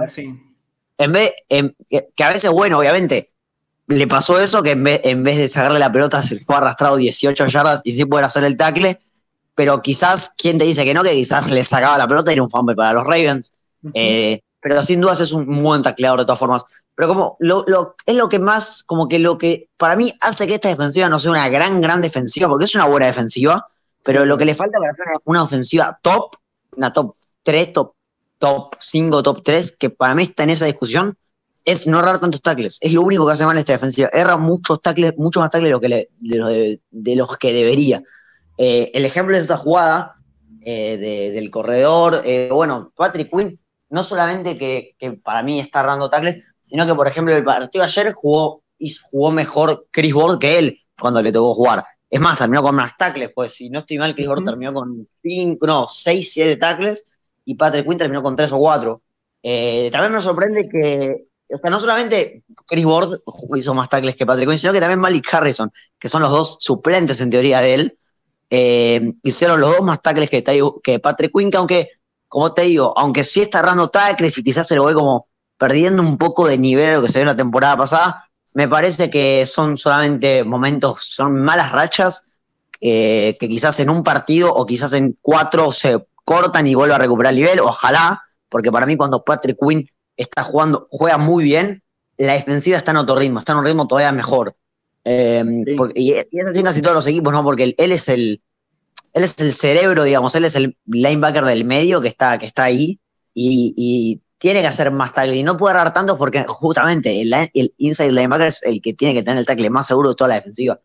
En 0.98 1.12
vez, 1.12 1.32
que 1.48 2.24
a 2.24 2.28
veces, 2.28 2.50
bueno, 2.50 2.78
obviamente, 2.78 3.32
le 3.86 4.06
pasó 4.06 4.38
eso, 4.38 4.62
que 4.62 4.72
en 4.72 4.84
vez, 4.84 5.00
en 5.04 5.24
vez 5.24 5.38
de 5.38 5.48
sacarle 5.48 5.78
la 5.78 5.90
pelota 5.90 6.20
se 6.20 6.38
fue 6.40 6.56
arrastrado 6.56 6.96
18 6.96 7.46
yardas 7.46 7.80
y 7.84 7.92
sí 7.92 8.04
poder 8.04 8.26
hacer 8.26 8.44
el 8.44 8.58
tackle 8.58 9.00
pero 9.54 9.82
quizás, 9.82 10.32
¿quién 10.36 10.58
te 10.58 10.64
dice 10.64 10.84
que 10.84 10.94
no? 10.94 11.02
Que 11.02 11.12
quizás 11.12 11.50
le 11.50 11.62
sacaba 11.64 11.98
la 11.98 12.08
pelota 12.08 12.30
y 12.30 12.34
era 12.34 12.42
un 12.42 12.50
fumble 12.50 12.74
para 12.74 12.92
los 12.92 13.04
Ravens. 13.04 13.52
Eh, 13.94 14.40
pero 14.60 14.82
sin 14.82 15.00
dudas 15.00 15.20
es 15.20 15.32
un 15.32 15.62
buen 15.62 15.82
tacleador 15.82 16.20
de 16.20 16.24
todas 16.24 16.38
formas. 16.38 16.64
Pero 16.94 17.08
como 17.08 17.36
lo, 17.40 17.64
es 18.06 18.14
lo 18.14 18.28
que 18.28 18.38
más, 18.38 18.82
como 18.82 19.08
que 19.08 19.18
lo 19.18 19.38
que 19.38 19.68
para 19.76 19.96
mí 19.96 20.12
hace 20.20 20.46
que 20.46 20.54
esta 20.54 20.68
defensiva 20.68 21.08
no 21.08 21.18
sea 21.18 21.30
una 21.30 21.48
gran, 21.48 21.80
gran 21.80 22.00
defensiva, 22.00 22.48
porque 22.48 22.66
es 22.66 22.74
una 22.74 22.84
buena 22.84 23.06
defensiva, 23.06 23.66
pero 24.02 24.24
lo 24.24 24.36
que 24.36 24.44
le 24.44 24.54
falta 24.54 24.78
para 24.78 24.92
hacer 24.92 25.06
una 25.24 25.42
ofensiva 25.42 25.98
top, 26.02 26.36
una 26.76 26.92
top 26.92 27.14
3, 27.42 27.72
top, 27.72 27.94
top 28.38 28.74
5, 28.78 29.22
top 29.22 29.42
3, 29.42 29.76
que 29.76 29.90
para 29.90 30.14
mí 30.14 30.24
está 30.24 30.44
en 30.44 30.50
esa 30.50 30.66
discusión, 30.66 31.16
es 31.64 31.86
no 31.86 32.00
errar 32.00 32.18
tantos 32.18 32.42
tackles. 32.42 32.78
Es 32.80 32.92
lo 32.92 33.02
único 33.02 33.26
que 33.26 33.32
hace 33.32 33.46
mal 33.46 33.56
esta 33.56 33.72
defensiva. 33.72 34.08
Erra 34.12 34.36
muchos 34.36 34.80
tackles, 34.80 35.16
mucho 35.16 35.40
más 35.40 35.50
tackles 35.50 35.68
de, 35.68 35.72
lo 35.72 35.80
que 35.80 36.78
de, 36.90 37.16
los 37.16 37.36
que 37.38 37.52
debería. 37.52 38.02
Eh, 38.64 38.92
el 38.94 39.04
ejemplo 39.04 39.36
es 39.36 39.42
esa 39.42 39.56
jugada 39.56 40.14
eh, 40.60 41.32
del 41.34 41.50
corredor. 41.50 42.22
Eh, 42.24 42.48
bueno, 42.52 42.92
Patrick 42.94 43.28
Quinn, 43.28 43.58
no 43.90 44.04
solamente 44.04 44.56
que, 44.56 44.94
para 45.24 45.42
mí 45.42 45.58
está 45.58 45.80
errando 45.80 46.08
tackles, 46.08 46.38
sino 46.60 46.86
que, 46.86 46.94
por 46.94 47.08
ejemplo, 47.08 47.34
el 47.34 47.42
partido 47.42 47.82
ayer 47.82 48.12
jugó, 48.12 48.62
jugó 49.10 49.32
mejor 49.32 49.88
Chris 49.90 50.14
Ward 50.14 50.38
que 50.38 50.60
él 50.60 50.78
cuando 50.96 51.20
le 51.20 51.32
tocó 51.32 51.54
jugar. 51.54 51.84
Es 52.08 52.20
más, 52.20 52.38
terminó 52.38 52.62
con 52.62 52.76
más 52.76 52.96
tackles, 52.96 53.32
pues 53.34 53.52
si 53.52 53.68
no 53.68 53.80
estoy 53.80 53.98
mal, 53.98 54.14
Chris 54.14 54.28
Ward 54.28 54.44
terminó 54.44 54.72
con 54.72 55.08
cinco, 55.20 55.66
no, 55.66 55.88
6, 55.88 56.32
7 56.32 56.56
tackles 56.56 57.10
y 57.44 57.56
Patrick 57.56 57.84
Quinn 57.84 57.98
terminó 57.98 58.22
con 58.22 58.36
3 58.36 58.52
o 58.52 58.58
4. 58.58 59.02
también 59.90 60.12
me 60.12 60.20
sorprende 60.20 60.68
que 60.68 61.26
o 61.52 61.58
sea, 61.58 61.68
no 61.68 61.80
solamente 61.80 62.44
Chris 62.64 62.84
Ward 62.84 63.10
hizo 63.56 63.74
más 63.74 63.88
tackles 63.88 64.14
que 64.14 64.24
Patrick 64.24 64.48
Quinn, 64.48 64.58
sino 64.60 64.72
que 64.72 64.78
también 64.78 65.00
Malik 65.00 65.26
Harrison, 65.34 65.72
que 65.98 66.08
son 66.08 66.22
los 66.22 66.30
dos 66.30 66.58
suplentes 66.60 67.20
en 67.20 67.28
teoría 67.28 67.60
de 67.60 67.74
él, 67.74 67.98
eh, 68.54 69.14
hicieron 69.22 69.62
los 69.62 69.70
dos 69.70 69.80
más 69.80 70.02
tackles 70.02 70.28
que, 70.28 70.44
que 70.82 70.98
Patrick 70.98 71.32
Quinn, 71.34 71.50
que 71.50 71.56
aunque, 71.56 71.88
como 72.28 72.52
te 72.52 72.60
digo, 72.62 72.92
aunque 72.98 73.24
sí 73.24 73.40
está 73.40 73.60
errando 73.60 73.88
tackles 73.88 74.36
y 74.36 74.44
quizás 74.44 74.68
se 74.68 74.76
lo 74.76 74.84
ve 74.84 74.92
como 74.92 75.26
perdiendo 75.56 76.02
un 76.02 76.18
poco 76.18 76.46
de 76.46 76.58
nivel 76.58 76.90
a 76.90 76.92
lo 76.96 77.02
que 77.02 77.08
se 77.08 77.20
vio 77.20 77.24
la 77.24 77.34
temporada 77.34 77.78
pasada, 77.78 78.28
me 78.52 78.68
parece 78.68 79.08
que 79.08 79.46
son 79.46 79.78
solamente 79.78 80.44
momentos, 80.44 81.06
son 81.08 81.40
malas 81.40 81.72
rachas, 81.72 82.24
eh, 82.82 83.38
que 83.40 83.48
quizás 83.48 83.80
en 83.80 83.88
un 83.88 84.02
partido 84.02 84.52
o 84.52 84.66
quizás 84.66 84.92
en 84.92 85.16
cuatro 85.22 85.72
se 85.72 86.04
cortan 86.22 86.66
y 86.66 86.74
vuelve 86.74 86.94
a 86.94 86.98
recuperar 86.98 87.32
el 87.32 87.38
nivel, 87.40 87.60
ojalá, 87.60 88.22
porque 88.50 88.70
para 88.70 88.84
mí 88.84 88.98
cuando 88.98 89.24
Patrick 89.24 89.56
Quinn 89.58 89.88
está 90.14 90.42
jugando, 90.42 90.88
juega 90.90 91.16
muy 91.16 91.42
bien, 91.42 91.82
la 92.18 92.34
defensiva 92.34 92.76
está 92.76 92.90
en 92.90 92.98
otro 92.98 93.16
ritmo, 93.16 93.38
está 93.38 93.52
en 93.52 93.58
un 93.60 93.64
ritmo 93.64 93.86
todavía 93.86 94.12
mejor. 94.12 94.56
Em, 95.04 95.64
y, 95.94 96.12
es 96.12 96.26
así 96.50 96.62
casi 96.62 96.82
todos 96.82 96.94
los 96.94 97.06
equipos, 97.06 97.32
¿no? 97.32 97.42
Porque 97.42 97.74
él, 97.76 97.92
es 97.92 98.08
el, 98.08 98.40
él 99.12 99.24
es 99.24 99.38
el 99.40 99.52
cerebro, 99.52 100.04
digamos, 100.04 100.34
él 100.34 100.44
es 100.44 100.56
el 100.56 100.76
linebacker 100.86 101.44
del 101.44 101.64
medio 101.64 102.00
que 102.00 102.08
está, 102.08 102.38
que 102.38 102.46
está 102.46 102.64
ahí 102.64 103.00
y, 103.34 104.20
tiene 104.38 104.60
que 104.60 104.66
hacer 104.66 104.90
más 104.90 105.12
tackle 105.14 105.36
y 105.36 105.44
no 105.44 105.56
puede 105.56 105.76
agarrar 105.76 105.94
tantos 105.94 106.18
porque 106.18 106.44
justamente 106.48 107.20
el, 107.20 107.32
inside 107.76 108.10
linebacker 108.10 108.48
es 108.48 108.60
el 108.64 108.82
que 108.82 108.92
tiene 108.92 109.14
que 109.14 109.22
tener 109.22 109.38
el 109.38 109.46
tackle 109.46 109.70
más 109.70 109.86
seguro 109.86 110.08
de 110.08 110.14
toda 110.16 110.26
la 110.26 110.34
defensiva. 110.34 110.80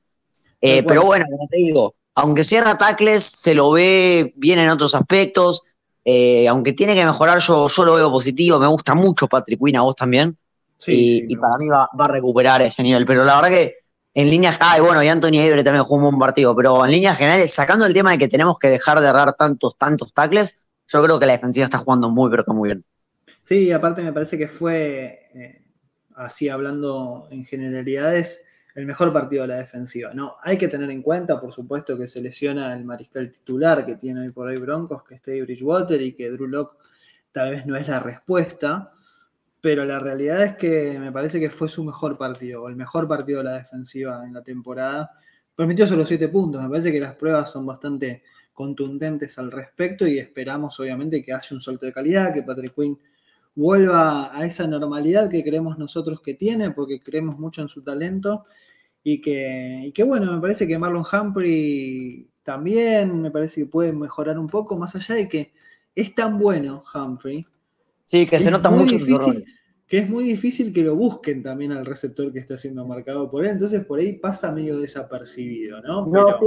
Eh, 0.62 0.84
pero 0.84 1.04
bueno, 1.04 1.26
como 1.28 1.48
te 1.48 1.58
digo, 1.58 1.96
aunque 2.14 2.44
cierra 2.44 2.78
tackles, 2.78 3.24
se 3.24 3.56
lo 3.56 3.72
ve 3.72 4.32
bien 4.36 4.60
en 4.60 4.70
otros 4.70 4.94
aspectos. 4.94 5.64
Eh, 6.06 6.48
aunque 6.48 6.74
tiene 6.74 6.94
que 6.94 7.04
mejorar, 7.04 7.40
yo, 7.40 7.68
yo 7.68 7.84
lo 7.84 7.96
veo 7.96 8.12
positivo. 8.12 8.60
Me 8.60 8.68
gusta 8.68 8.94
mucho 8.94 9.28
Patrick 9.28 9.60
Quinn, 9.64 9.78
a 9.78 9.82
vos 9.82 9.96
también. 9.96 10.38
y, 10.86 11.36
para 11.36 11.58
mí 11.58 11.68
va, 11.68 11.90
a 11.98 12.08
recuperar 12.08 12.62
ese 12.62 12.82
nivel. 12.82 13.06
Pero 13.06 13.26
la 13.26 13.36
verdad 13.36 13.50
que 13.50 13.74
en 14.18 14.32
líneas. 14.32 14.58
Ah, 14.60 14.78
bueno, 14.82 15.04
y 15.04 15.08
Anthony 15.08 15.38
Avery 15.40 15.64
también 15.64 15.84
jugó 15.84 15.98
un 15.98 16.04
buen 16.10 16.18
partido. 16.20 16.56
Pero 16.56 16.84
en 16.84 16.90
líneas 16.90 17.18
generales, 17.18 17.54
sacando 17.54 17.86
el 17.86 17.94
tema 17.94 18.10
de 18.12 18.18
que 18.18 18.28
tenemos 18.28 18.58
que 18.58 18.68
dejar 18.68 19.00
de 19.00 19.08
errar 19.08 19.34
tantos, 19.34 19.78
tantos 19.78 20.12
tackles, 20.12 20.60
yo 20.88 21.04
creo 21.04 21.20
que 21.20 21.28
la 21.28 21.34
defensiva 21.34 21.66
está 21.66 21.78
jugando 21.78 22.10
muy, 22.10 22.28
pero 22.32 22.44
que 22.44 22.52
muy 22.52 22.70
bien. 22.70 22.84
Sí, 23.44 23.72
aparte 23.72 24.02
me 24.02 24.12
parece 24.12 24.36
que 24.36 24.48
fue, 24.48 25.30
eh, 25.36 25.62
así 26.16 26.50
hablando 26.50 27.28
en 27.30 27.46
generalidades, 27.46 28.42
el 28.74 28.88
mejor 28.88 29.14
partido 29.14 29.44
de 29.44 29.50
la 29.50 29.58
defensiva. 29.58 30.12
No, 30.16 30.36
hay 30.42 30.58
que 30.58 30.68
tener 30.68 30.90
en 30.90 31.04
cuenta, 31.04 31.40
por 31.40 31.54
supuesto, 31.54 31.96
que 31.96 32.08
se 32.08 32.20
lesiona 32.20 32.74
el 32.74 32.86
mariscal 32.86 33.32
titular 33.32 33.86
que 33.86 33.98
tiene 33.98 34.22
hoy 34.22 34.32
por 34.32 34.48
hoy 34.48 34.58
Broncos, 34.58 35.04
que 35.04 35.14
es 35.14 35.22
Teddy 35.22 35.42
Bridgewater, 35.42 36.02
y 36.02 36.14
que 36.14 36.32
Drew 36.32 36.48
Locke 36.48 36.76
tal 37.32 37.52
vez 37.52 37.68
no 37.68 37.76
es 37.76 37.88
la 37.88 38.00
respuesta, 38.00 38.94
pero 39.68 39.84
la 39.84 40.00
realidad 40.00 40.44
es 40.44 40.56
que 40.56 40.98
me 40.98 41.12
parece 41.12 41.42
que 41.42 41.50
fue 41.50 41.68
su 41.68 41.84
mejor 41.84 42.18
partido, 42.18 42.64
o 42.64 42.70
el 42.70 42.78
mejor 42.78 43.06
partido 43.06 43.40
de 43.40 43.44
la 43.44 43.54
defensiva 43.56 44.24
en 44.26 44.32
la 44.34 44.42
temporada. 44.42 45.12
Permitió 45.54 45.86
solo 45.86 46.06
siete 46.06 46.30
puntos, 46.30 46.64
me 46.64 46.70
parece 46.70 46.90
que 46.90 47.02
las 47.02 47.16
pruebas 47.16 47.52
son 47.52 47.66
bastante 47.66 48.24
contundentes 48.54 49.38
al 49.38 49.52
respecto 49.52 50.08
y 50.08 50.20
esperamos 50.20 50.80
obviamente 50.80 51.22
que 51.22 51.34
haya 51.34 51.50
un 51.52 51.60
salto 51.60 51.86
de 51.86 51.92
calidad, 51.92 52.34
que 52.34 52.44
Patrick 52.44 52.76
Quinn 52.76 52.98
vuelva 53.56 54.34
a 54.34 54.46
esa 54.46 54.66
normalidad 54.68 55.30
que 55.30 55.44
creemos 55.44 55.78
nosotros 55.78 56.22
que 56.22 56.36
tiene, 56.36 56.72
porque 56.72 57.02
creemos 57.02 57.38
mucho 57.38 57.62
en 57.62 57.68
su 57.68 57.82
talento 57.82 58.46
y 59.04 59.20
que, 59.20 59.92
que 59.94 60.04
bueno, 60.04 60.32
me 60.32 60.40
parece 60.40 60.66
que 60.66 60.78
Marlon 60.78 61.04
Humphrey 61.12 62.26
también 62.42 63.22
me 63.22 63.32
parece 63.32 63.64
que 63.64 63.68
puede 63.68 63.92
mejorar 63.92 64.40
un 64.40 64.48
poco, 64.48 64.78
más 64.78 64.96
allá 64.96 65.16
de 65.16 65.28
que 65.28 65.52
es 65.94 66.16
tan 66.16 66.40
bueno 66.40 66.86
Humphrey. 66.96 67.46
Sí, 68.06 68.26
que 68.26 68.40
se 68.40 68.50
nota 68.50 68.70
mucho 68.70 68.96
difícil, 68.98 69.44
Que 69.88 70.00
es 70.00 70.10
muy 70.10 70.26
difícil 70.26 70.74
que 70.74 70.84
lo 70.84 70.96
busquen 70.96 71.42
también 71.42 71.72
al 71.72 71.86
receptor 71.86 72.32
que 72.34 72.40
está 72.40 72.58
siendo 72.58 72.86
marcado 72.86 73.32
por 73.32 73.46
él, 73.46 73.52
entonces 73.52 73.86
por 73.86 74.00
ahí 74.00 74.14
pasa 74.14 74.52
medio 74.52 74.78
desapercibido, 74.80 75.82
¿no? 75.82 76.06
No, 76.08 76.38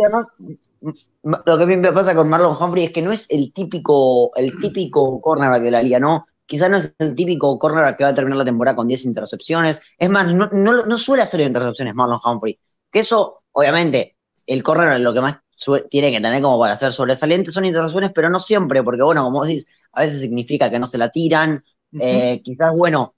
Lo 1.46 1.58
que 1.58 1.64
a 1.64 1.66
mí 1.66 1.76
me 1.76 1.92
pasa 1.92 2.14
con 2.14 2.28
Marlon 2.28 2.56
Humphrey 2.60 2.84
es 2.84 2.92
que 2.92 3.02
no 3.02 3.12
es 3.12 3.26
el 3.30 3.52
típico, 3.52 4.34
el 4.36 4.58
típico 4.60 5.20
cornerback 5.20 5.62
de 5.62 5.70
la 5.70 5.82
liga, 5.82 5.98
¿no? 5.98 6.26
Quizás 6.44 6.68
no 6.68 6.78
es 6.78 6.94
el 6.98 7.14
típico 7.14 7.56
corner 7.58 7.96
que 7.96 8.02
va 8.02 8.10
a 8.10 8.14
terminar 8.14 8.36
la 8.36 8.44
temporada 8.44 8.74
con 8.74 8.88
10 8.88 9.04
intercepciones. 9.04 9.80
Es 9.96 10.10
más, 10.10 10.34
no, 10.34 10.98
suele 10.98 11.22
hacer 11.22 11.40
intercepciones 11.40 11.94
Marlon 11.94 12.18
Humphrey. 12.24 12.58
Que 12.90 12.98
eso, 12.98 13.44
obviamente, 13.52 14.16
el 14.46 14.62
corner 14.62 15.00
lo 15.00 15.14
que 15.14 15.20
más 15.20 15.38
tiene 15.88 16.10
que 16.10 16.20
tener 16.20 16.42
como 16.42 16.58
para 16.58 16.76
ser 16.76 16.92
sobresaliente 16.92 17.52
son 17.52 17.64
intercepciones, 17.64 18.10
pero 18.14 18.30
no 18.30 18.40
siempre, 18.40 18.82
porque 18.82 19.02
bueno, 19.02 19.22
como 19.22 19.44
decís, 19.44 19.66
a 19.92 20.00
veces 20.00 20.20
significa 20.20 20.70
que 20.70 20.78
no 20.78 20.86
se 20.86 20.98
la 20.98 21.10
tiran. 21.10 21.64
Eh, 22.00 22.40
quizás, 22.42 22.72
bueno, 22.74 23.14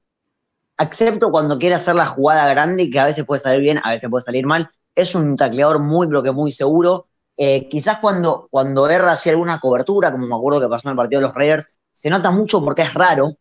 excepto 0.83 1.31
cuando 1.31 1.59
quiere 1.59 1.75
hacer 1.75 1.95
la 1.95 2.07
jugada 2.07 2.49
grande, 2.53 2.91
que 2.91 3.01
a 3.01 3.05
veces 3.05 3.25
puede 3.25 3.41
salir 3.41 3.61
bien, 3.61 3.79
a 3.83 3.91
veces 3.91 4.11
puede 4.11 4.23
salir 4.25 4.47
mal. 4.47 4.71
Es 4.95 5.15
un 5.15 5.37
tacleador 5.37 5.81
muy, 5.81 6.07
pero 6.07 6.23
que 6.23 6.33
muy 6.33 6.53
seguro. 6.53 7.07
Eh, 7.37 7.69
quizás 7.69 7.99
cuando, 7.99 8.49
cuando 8.51 8.89
erra 8.89 9.13
hacia 9.13 9.33
alguna 9.33 9.59
cobertura, 9.59 10.13
como 10.13 10.27
me 10.27 10.35
acuerdo 10.35 10.61
que 10.61 10.69
pasó 10.69 10.89
en 10.89 10.93
el 10.93 10.97
partido 10.97 11.21
de 11.21 11.27
los 11.27 11.35
Raiders, 11.35 11.77
se 11.93 12.11
nota 12.11 12.31
mucho 12.31 12.63
porque 12.63 12.83
es 12.83 12.95
raro. 12.95 13.37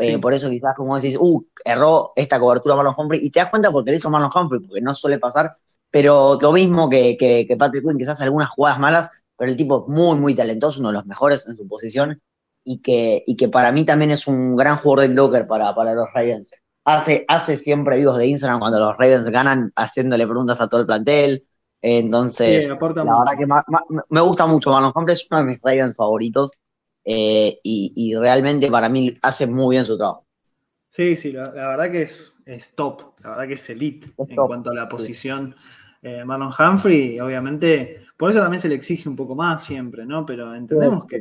Eh, 0.00 0.18
por 0.18 0.32
eso 0.32 0.48
quizás 0.48 0.74
como 0.74 0.96
decís, 0.96 1.16
uh, 1.20 1.44
erró 1.64 2.12
esta 2.16 2.40
cobertura 2.40 2.74
Marlon 2.76 2.94
Humphrey, 2.96 3.20
y 3.22 3.30
te 3.30 3.40
das 3.40 3.50
cuenta 3.50 3.70
porque 3.70 3.90
le 3.90 3.98
hizo 3.98 4.08
Marlon 4.08 4.30
Humphrey, 4.34 4.60
porque 4.60 4.80
no 4.80 4.94
suele 4.94 5.18
pasar, 5.18 5.56
pero 5.90 6.38
lo 6.40 6.52
mismo 6.52 6.88
que, 6.88 7.16
que, 7.18 7.56
Patrick 7.58 7.84
Quinn, 7.84 7.98
quizás 7.98 8.20
algunas 8.22 8.48
jugadas 8.48 8.78
malas, 8.78 9.10
pero 9.36 9.50
el 9.50 9.56
tipo 9.56 9.84
es 9.86 9.94
muy, 9.94 10.16
muy 10.18 10.34
talentoso, 10.34 10.80
uno 10.80 10.88
de 10.88 10.94
los 10.94 11.06
mejores 11.06 11.46
en 11.46 11.56
su 11.56 11.68
posición, 11.68 12.22
y 12.64 12.78
que, 12.80 13.22
y 13.26 13.36
que 13.36 13.48
para 13.48 13.72
mí 13.72 13.84
también 13.84 14.10
es 14.10 14.26
un 14.26 14.56
gran 14.56 14.76
jugador 14.76 15.08
de 15.08 15.14
blocker 15.14 15.46
para, 15.46 15.74
para 15.74 15.92
los 15.92 16.06
Ravens. 16.14 16.50
Hace, 16.84 17.24
hace 17.28 17.56
siempre 17.56 17.98
vivos 17.98 18.18
de 18.18 18.26
Instagram 18.26 18.58
cuando 18.60 18.80
los 18.80 18.96
Ravens 18.96 19.28
ganan, 19.28 19.72
haciéndole 19.76 20.26
preguntas 20.26 20.60
a 20.60 20.68
todo 20.68 20.80
el 20.80 20.86
plantel. 20.86 21.44
Entonces, 21.80 22.68
la 22.68 22.76
verdad 22.76 23.38
que 23.38 23.46
me 24.08 24.20
gusta 24.20 24.46
mucho. 24.46 24.70
Marlon 24.70 24.92
Humphrey 24.94 25.14
es 25.14 25.26
uno 25.30 25.40
de 25.40 25.46
mis 25.46 25.60
Ravens 25.60 25.96
favoritos. 25.96 26.52
Eh, 27.04 27.58
y, 27.64 28.14
realmente 28.14 28.70
para 28.70 28.88
mí 28.88 29.12
hace 29.22 29.46
muy 29.46 29.74
bien 29.74 29.84
su 29.84 29.96
trabajo. 29.96 30.24
Sí, 30.88 31.16
sí, 31.16 31.32
la, 31.32 31.50
verdad 31.50 31.90
que 31.90 32.02
es, 32.02 32.34
es, 32.44 32.74
top, 32.74 33.14
la 33.22 33.30
verdad 33.30 33.48
que 33.48 33.54
es 33.54 33.70
elite 33.70 34.12
en 34.28 34.36
cuanto 34.36 34.70
a 34.70 34.74
la 34.74 34.88
posición. 34.88 35.54
Eh, 36.02 36.24
Marlon 36.24 36.52
Humphrey, 36.56 37.18
obviamente, 37.18 38.04
por 38.16 38.30
eso 38.30 38.40
también 38.40 38.60
se 38.60 38.68
le 38.68 38.74
exige 38.74 39.08
un 39.08 39.16
poco 39.16 39.34
más 39.34 39.64
siempre, 39.64 40.04
¿no? 40.04 40.26
Pero 40.26 40.54
entendemos 40.54 41.06
que, 41.06 41.20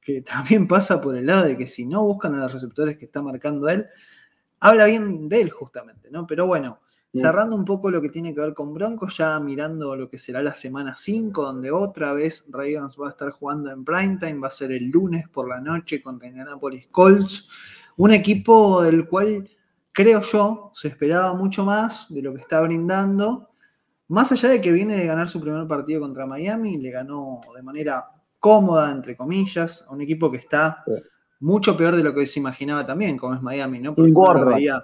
que, 0.00 0.22
también 0.22 0.66
pasa 0.66 1.00
por 1.00 1.16
el 1.16 1.26
lado 1.26 1.44
de 1.44 1.56
que 1.56 1.66
si 1.66 1.84
no 1.84 2.02
buscan 2.04 2.34
a 2.34 2.38
los 2.38 2.52
receptores 2.52 2.96
que 2.96 3.04
está 3.04 3.22
marcando 3.22 3.68
él, 3.68 3.86
habla 4.60 4.84
bien 4.84 5.28
de 5.28 5.40
él 5.40 5.50
justamente, 5.50 6.10
¿no? 6.10 6.26
Pero 6.26 6.46
bueno, 6.46 6.80
Cerrando 7.12 7.56
un 7.56 7.64
poco 7.64 7.90
lo 7.90 8.00
que 8.00 8.08
tiene 8.08 8.32
que 8.32 8.40
ver 8.40 8.54
con 8.54 8.72
Broncos, 8.72 9.16
ya 9.16 9.40
mirando 9.40 9.96
lo 9.96 10.08
que 10.08 10.16
será 10.16 10.44
la 10.44 10.54
semana 10.54 10.94
5, 10.94 11.42
donde 11.42 11.72
otra 11.72 12.12
vez 12.12 12.46
Ravens 12.48 12.96
va 13.00 13.08
a 13.08 13.10
estar 13.10 13.32
jugando 13.32 13.72
en 13.72 13.84
primetime, 13.84 14.38
va 14.38 14.46
a 14.46 14.52
ser 14.52 14.70
el 14.70 14.90
lunes 14.90 15.28
por 15.28 15.48
la 15.48 15.60
noche 15.60 16.00
contra 16.00 16.28
Indianapolis 16.28 16.86
Colts, 16.86 17.48
un 17.96 18.12
equipo 18.12 18.80
del 18.82 19.08
cual 19.08 19.48
creo 19.90 20.22
yo 20.22 20.70
se 20.72 20.86
esperaba 20.86 21.34
mucho 21.34 21.64
más 21.64 22.06
de 22.14 22.22
lo 22.22 22.32
que 22.32 22.42
está 22.42 22.60
brindando, 22.60 23.50
más 24.06 24.30
allá 24.30 24.48
de 24.48 24.60
que 24.60 24.70
viene 24.70 24.96
de 24.96 25.06
ganar 25.06 25.28
su 25.28 25.40
primer 25.40 25.66
partido 25.66 26.00
contra 26.00 26.26
Miami, 26.26 26.78
le 26.78 26.92
ganó 26.92 27.40
de 27.56 27.62
manera 27.62 28.06
cómoda, 28.38 28.88
entre 28.92 29.16
comillas, 29.16 29.84
a 29.88 29.92
un 29.92 30.00
equipo 30.00 30.30
que 30.30 30.36
está 30.36 30.84
mucho 31.40 31.76
peor 31.76 31.96
de 31.96 32.04
lo 32.04 32.14
que 32.14 32.26
se 32.26 32.38
imaginaba 32.38 32.86
también, 32.86 33.16
como 33.16 33.34
es 33.34 33.42
Miami, 33.42 33.80
¿no? 33.80 33.94
Porque 33.94 34.12
lo 34.12 34.46
veía 34.46 34.82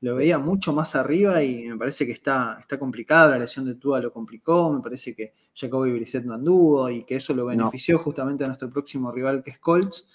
lo 0.00 0.14
veía 0.14 0.38
mucho 0.38 0.72
más 0.72 0.94
arriba 0.94 1.42
y 1.42 1.66
me 1.66 1.76
parece 1.76 2.06
que 2.06 2.12
está, 2.12 2.56
está 2.60 2.78
complicado, 2.78 3.30
la 3.30 3.38
lesión 3.38 3.64
de 3.64 3.74
Tua 3.74 4.00
lo 4.00 4.12
complicó, 4.12 4.72
me 4.72 4.80
parece 4.80 5.14
que 5.14 5.34
Jacoby 5.54 5.92
Brissett 5.92 6.24
no 6.24 6.34
anduvo 6.34 6.88
y 6.88 7.04
que 7.04 7.16
eso 7.16 7.34
lo 7.34 7.46
benefició 7.46 7.98
justamente 7.98 8.44
a 8.44 8.46
nuestro 8.46 8.70
próximo 8.70 9.10
rival 9.10 9.42
que 9.42 9.50
es 9.50 9.58
Colts 9.58 10.06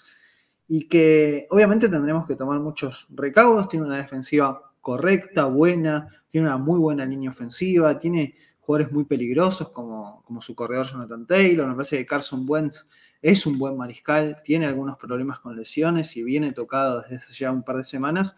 y 0.66 0.88
que 0.88 1.46
obviamente 1.50 1.90
tendremos 1.90 2.26
que 2.26 2.34
tomar 2.34 2.60
muchos 2.60 3.06
recaudos, 3.10 3.68
tiene 3.68 3.84
una 3.84 3.98
defensiva 3.98 4.72
correcta, 4.80 5.44
buena, 5.44 6.08
tiene 6.30 6.46
una 6.46 6.56
muy 6.56 6.78
buena 6.78 7.04
línea 7.04 7.28
ofensiva, 7.28 7.98
tiene 7.98 8.34
jugadores 8.60 8.90
muy 8.90 9.04
peligrosos 9.04 9.68
como, 9.68 10.22
como 10.24 10.40
su 10.40 10.54
corredor 10.54 10.86
Jonathan 10.86 11.26
Taylor, 11.26 11.68
me 11.68 11.74
parece 11.74 11.98
que 11.98 12.06
Carson 12.06 12.46
Wentz 12.48 12.88
es 13.24 13.46
un 13.46 13.58
buen 13.58 13.74
mariscal, 13.76 14.42
tiene 14.44 14.66
algunos 14.66 14.98
problemas 14.98 15.40
con 15.40 15.56
lesiones 15.56 16.14
y 16.16 16.22
viene 16.22 16.52
tocado 16.52 17.00
desde 17.00 17.16
hace 17.16 17.32
ya 17.32 17.50
un 17.50 17.62
par 17.62 17.78
de 17.78 17.84
semanas, 17.84 18.36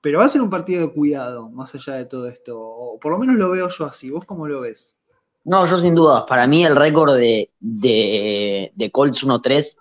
pero 0.00 0.20
va 0.20 0.24
a 0.24 0.28
ser 0.30 0.40
un 0.40 0.48
partido 0.48 0.80
de 0.86 0.92
cuidado, 0.94 1.50
más 1.50 1.74
allá 1.74 1.92
de 1.94 2.06
todo 2.06 2.26
esto. 2.26 2.58
O 2.58 2.98
por 2.98 3.12
lo 3.12 3.18
menos 3.18 3.36
lo 3.36 3.50
veo 3.50 3.68
yo 3.68 3.84
así. 3.84 4.08
¿Vos 4.08 4.24
cómo 4.24 4.48
lo 4.48 4.60
ves? 4.62 4.94
No, 5.44 5.66
yo 5.66 5.76
sin 5.76 5.94
dudas. 5.94 6.24
Para 6.26 6.46
mí 6.46 6.64
el 6.64 6.74
récord 6.74 7.16
de, 7.16 7.50
de, 7.60 8.72
de 8.74 8.90
Colts 8.90 9.24
1-3, 9.26 9.76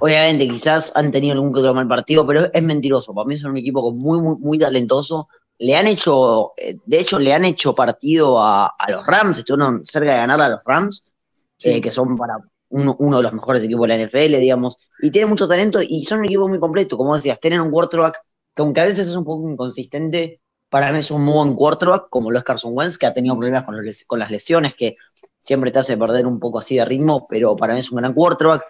obviamente 0.00 0.48
quizás 0.48 0.92
han 0.94 1.10
tenido 1.10 1.32
algún 1.32 1.54
que 1.54 1.60
otro 1.60 1.72
mal 1.72 1.88
partido, 1.88 2.26
pero 2.26 2.52
es 2.52 2.62
mentiroso. 2.62 3.14
Para 3.14 3.26
mí 3.26 3.38
son 3.38 3.52
un 3.52 3.56
equipo 3.56 3.90
muy, 3.92 4.20
muy, 4.20 4.36
muy 4.38 4.58
talentoso. 4.58 5.28
Le 5.58 5.76
han 5.76 5.86
hecho, 5.86 6.50
eh, 6.58 6.76
de 6.84 6.98
hecho, 7.00 7.18
le 7.18 7.32
han 7.32 7.46
hecho 7.46 7.74
partido 7.74 8.38
a, 8.38 8.66
a 8.66 8.90
los 8.90 9.06
Rams, 9.06 9.38
estuvieron 9.38 9.86
cerca 9.86 10.10
de 10.10 10.16
ganar 10.18 10.40
a 10.42 10.48
los 10.50 10.60
Rams, 10.64 11.04
Sí. 11.56 11.70
eh, 11.70 11.80
que 11.80 11.90
son 11.92 12.18
para 12.18 12.34
uno, 12.72 12.96
uno, 12.98 13.18
de 13.18 13.22
los 13.22 13.32
mejores 13.32 13.62
equipos 13.62 13.88
de 13.88 13.96
la 13.96 14.02
NFL, 14.02 14.38
digamos, 14.38 14.78
y 15.00 15.10
tienen 15.10 15.30
mucho 15.30 15.46
talento 15.46 15.80
y 15.80 16.04
son 16.04 16.18
un 16.20 16.24
equipo 16.26 16.48
muy 16.48 16.58
completo, 16.58 16.96
como 16.96 17.14
decías, 17.14 17.38
tienen 17.40 17.60
un 17.60 17.70
quarterback 17.70 18.22
que 18.54 18.62
aunque 18.62 18.80
a 18.80 18.84
veces 18.84 19.08
es 19.08 19.16
un 19.16 19.24
poco 19.24 19.48
inconsistente, 19.50 20.40
para 20.68 20.92
mí 20.92 20.98
es 20.98 21.10
un 21.10 21.22
muy 21.22 21.34
buen 21.34 21.54
quarterback, 21.54 22.08
como 22.08 22.30
lo 22.30 22.38
es 22.38 22.44
Carson 22.44 22.72
Wentz, 22.74 22.98
que 22.98 23.06
ha 23.06 23.14
tenido 23.14 23.36
problemas 23.36 23.64
con, 23.64 23.76
con 24.06 24.18
las 24.18 24.30
lesiones, 24.30 24.74
que 24.74 24.96
siempre 25.38 25.70
te 25.70 25.78
hace 25.78 25.96
perder 25.96 26.26
un 26.26 26.38
poco 26.38 26.58
así 26.58 26.76
de 26.76 26.84
ritmo, 26.84 27.26
pero 27.28 27.56
para 27.56 27.74
mí 27.74 27.80
es 27.80 27.90
un 27.90 27.98
gran 27.98 28.14
quarterback. 28.14 28.64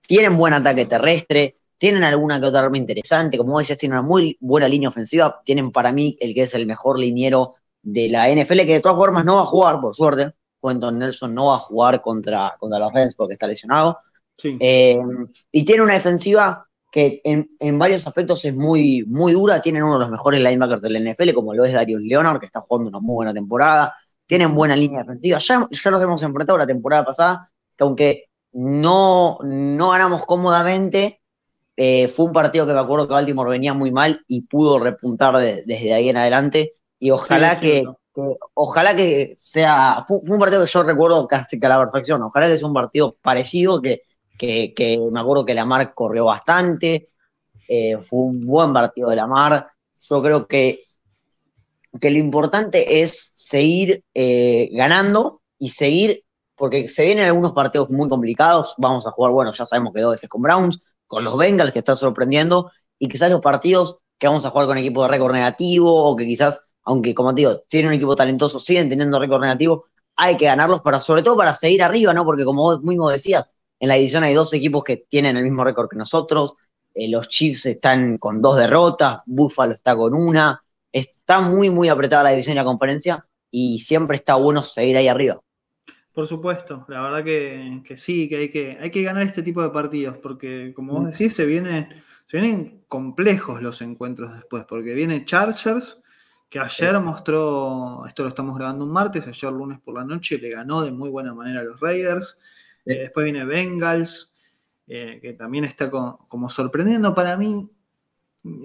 Tienen 0.00 0.36
buen 0.36 0.52
ataque 0.52 0.86
terrestre, 0.86 1.56
tienen 1.78 2.04
alguna 2.04 2.40
que 2.40 2.46
otra 2.46 2.60
arma 2.60 2.78
interesante, 2.78 3.38
como 3.38 3.58
decías, 3.58 3.78
tienen 3.78 3.98
una 3.98 4.06
muy 4.06 4.36
buena 4.40 4.68
línea 4.68 4.88
ofensiva, 4.88 5.40
tienen 5.44 5.70
para 5.70 5.92
mí 5.92 6.16
el 6.20 6.34
que 6.34 6.42
es 6.42 6.54
el 6.54 6.66
mejor 6.66 6.98
liniero 6.98 7.54
de 7.82 8.08
la 8.08 8.28
NFL, 8.30 8.60
que 8.60 8.74
de 8.74 8.80
todas 8.80 8.96
formas 8.96 9.24
no 9.24 9.36
va 9.36 9.42
a 9.42 9.46
jugar, 9.46 9.80
por 9.80 9.94
suerte, 9.94 10.32
Quentin 10.64 10.98
Nelson 10.98 11.34
no 11.34 11.46
va 11.46 11.56
a 11.56 11.58
jugar 11.58 12.00
contra, 12.00 12.56
contra 12.58 12.78
los 12.78 12.92
Reds 12.92 13.14
porque 13.14 13.34
está 13.34 13.46
lesionado. 13.46 13.98
Sí. 14.36 14.56
Eh, 14.60 14.98
y 15.52 15.64
tiene 15.64 15.82
una 15.82 15.94
defensiva 15.94 16.66
que 16.90 17.20
en, 17.24 17.50
en, 17.58 17.78
varios 17.78 18.06
aspectos 18.06 18.44
es 18.44 18.54
muy, 18.54 19.04
muy 19.06 19.32
dura. 19.32 19.60
Tienen 19.60 19.82
uno 19.82 19.94
de 19.94 20.00
los 20.00 20.10
mejores 20.10 20.40
linebackers 20.40 20.82
del 20.82 21.12
NFL, 21.12 21.32
como 21.32 21.52
lo 21.52 21.64
es 21.64 21.72
Darius 21.72 22.00
Leonard, 22.02 22.38
que 22.38 22.46
está 22.46 22.60
jugando 22.60 22.88
una 22.88 23.00
muy 23.00 23.14
buena 23.14 23.34
temporada. 23.34 23.94
Tienen 24.26 24.54
buena 24.54 24.76
línea 24.76 25.00
defensiva. 25.00 25.38
Ya, 25.38 25.66
ya 25.70 25.90
nos 25.90 26.02
hemos 26.02 26.22
enfrentado 26.22 26.56
la 26.56 26.66
temporada 26.66 27.04
pasada, 27.04 27.50
que 27.76 27.84
aunque 27.84 28.24
no, 28.52 29.38
no 29.42 29.90
ganamos 29.90 30.24
cómodamente, 30.24 31.20
eh, 31.76 32.06
fue 32.08 32.26
un 32.26 32.32
partido 32.32 32.66
que 32.66 32.72
me 32.72 32.78
acuerdo 32.78 33.08
que 33.08 33.14
Baltimore 33.14 33.50
venía 33.50 33.74
muy 33.74 33.90
mal 33.90 34.22
y 34.28 34.42
pudo 34.42 34.78
repuntar 34.78 35.36
de, 35.38 35.64
desde 35.66 35.92
ahí 35.92 36.08
en 36.08 36.16
adelante. 36.16 36.74
Y 37.00 37.10
ojalá 37.10 37.56
sí, 37.56 37.60
que, 37.60 37.84
que, 38.14 38.36
ojalá 38.54 38.94
que 38.94 39.32
sea, 39.36 39.98
fue, 40.06 40.18
un 40.28 40.38
partido 40.38 40.64
que 40.64 40.70
yo 40.70 40.82
recuerdo 40.82 41.26
casi 41.26 41.58
que 41.58 41.66
a 41.66 41.70
la 41.70 41.78
perfección, 41.78 42.22
ojalá 42.22 42.48
que 42.48 42.58
sea 42.58 42.68
un 42.68 42.74
partido 42.74 43.16
parecido, 43.20 43.82
que, 43.82 44.02
que, 44.38 44.72
que 44.74 44.98
me 45.10 45.20
acuerdo 45.20 45.44
que 45.44 45.54
Lamar 45.54 45.94
corrió 45.94 46.26
bastante, 46.26 47.10
eh, 47.68 47.98
fue 47.98 48.20
un 48.20 48.40
buen 48.40 48.72
partido 48.72 49.10
de 49.10 49.16
Lamar, 49.16 49.68
yo 50.00 50.22
creo 50.22 50.46
que, 50.46 50.84
que 52.00 52.10
lo 52.10 52.18
importante 52.18 53.02
es 53.02 53.32
seguir 53.34 54.04
eh, 54.14 54.68
ganando 54.72 55.42
y 55.58 55.70
seguir, 55.70 56.22
porque 56.56 56.88
se 56.88 57.04
vienen 57.04 57.24
algunos 57.24 57.52
partidos 57.52 57.90
muy 57.90 58.08
complicados, 58.08 58.74
vamos 58.78 59.06
a 59.06 59.10
jugar, 59.10 59.32
bueno, 59.32 59.52
ya 59.52 59.66
sabemos 59.66 59.92
que 59.92 60.02
dos 60.02 60.12
veces 60.12 60.28
con 60.28 60.42
Browns, 60.42 60.80
con 61.06 61.24
los 61.24 61.36
Bengals 61.36 61.72
que 61.72 61.80
está 61.80 61.94
sorprendiendo, 61.94 62.70
y 62.98 63.08
quizás 63.08 63.30
los 63.30 63.40
partidos 63.40 63.98
que 64.18 64.28
vamos 64.28 64.46
a 64.46 64.50
jugar 64.50 64.66
con 64.68 64.78
equipos 64.78 65.04
de 65.04 65.10
récord 65.10 65.32
negativo, 65.32 65.92
o 65.92 66.14
que 66.16 66.26
quizás 66.26 66.73
aunque 66.84 67.14
como 67.14 67.34
te 67.34 67.42
digo, 67.42 67.58
tienen 67.68 67.88
un 67.88 67.94
equipo 67.94 68.14
talentoso, 68.14 68.58
siguen 68.58 68.88
teniendo 68.88 69.18
récord 69.18 69.40
negativo, 69.40 69.86
hay 70.16 70.36
que 70.36 70.44
ganarlos 70.44 70.80
para, 70.80 71.00
sobre 71.00 71.22
todo 71.22 71.36
para 71.36 71.52
seguir 71.54 71.82
arriba, 71.82 72.14
¿no? 72.14 72.24
Porque 72.24 72.44
como 72.44 72.62
vos 72.62 72.82
mismo 72.82 73.10
decías, 73.10 73.50
en 73.80 73.88
la 73.88 73.94
división 73.94 74.22
hay 74.22 74.34
dos 74.34 74.52
equipos 74.52 74.84
que 74.84 74.98
tienen 75.08 75.36
el 75.36 75.44
mismo 75.44 75.64
récord 75.64 75.88
que 75.88 75.96
nosotros, 75.96 76.54
eh, 76.94 77.08
los 77.08 77.28
Chiefs 77.28 77.66
están 77.66 78.18
con 78.18 78.40
dos 78.40 78.56
derrotas, 78.56 79.18
Buffalo 79.26 79.74
está 79.74 79.96
con 79.96 80.14
una, 80.14 80.62
está 80.92 81.40
muy, 81.40 81.70
muy 81.70 81.88
apretada 81.88 82.22
la 82.22 82.30
división 82.30 82.52
y 82.52 82.56
la 82.56 82.64
conferencia, 82.64 83.26
y 83.50 83.78
siempre 83.80 84.16
está 84.16 84.36
bueno 84.36 84.62
seguir 84.62 84.96
ahí 84.96 85.08
arriba. 85.08 85.40
Por 86.14 86.28
supuesto, 86.28 86.84
la 86.88 87.00
verdad 87.02 87.24
que, 87.24 87.82
que 87.84 87.96
sí, 87.96 88.28
que 88.28 88.36
hay, 88.36 88.50
que 88.50 88.78
hay 88.80 88.90
que 88.90 89.02
ganar 89.02 89.24
este 89.24 89.42
tipo 89.42 89.62
de 89.62 89.70
partidos, 89.70 90.16
porque 90.18 90.72
como 90.72 90.92
vos 90.92 91.10
decís, 91.10 91.34
se 91.34 91.44
vienen, 91.44 91.88
se 92.26 92.36
vienen 92.36 92.84
complejos 92.86 93.60
los 93.60 93.82
encuentros 93.82 94.32
después, 94.32 94.64
porque 94.68 94.94
viene 94.94 95.24
Chargers, 95.24 96.00
que 96.54 96.60
ayer 96.60 97.00
mostró, 97.00 98.04
esto 98.06 98.22
lo 98.22 98.28
estamos 98.28 98.56
grabando 98.56 98.84
un 98.84 98.92
martes, 98.92 99.26
ayer 99.26 99.50
lunes 99.50 99.80
por 99.80 99.96
la 99.96 100.04
noche 100.04 100.38
le 100.38 100.50
ganó 100.50 100.82
de 100.82 100.92
muy 100.92 101.10
buena 101.10 101.34
manera 101.34 101.62
a 101.62 101.64
los 101.64 101.80
Raiders. 101.80 102.38
Eh, 102.86 102.96
después 103.00 103.24
viene 103.24 103.44
Bengals, 103.44 104.36
eh, 104.86 105.18
que 105.20 105.32
también 105.32 105.64
está 105.64 105.90
con, 105.90 106.16
como 106.28 106.48
sorprendiendo 106.48 107.12
para 107.12 107.36
mí, 107.36 107.68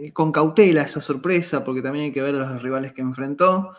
eh, 0.01 0.13
con 0.13 0.31
cautela 0.31 0.83
esa 0.83 1.01
sorpresa, 1.01 1.63
porque 1.63 1.81
también 1.81 2.05
hay 2.05 2.11
que 2.11 2.21
ver 2.21 2.35
a 2.35 2.51
los 2.51 2.61
rivales 2.61 2.93
que 2.93 3.01
enfrentó. 3.01 3.71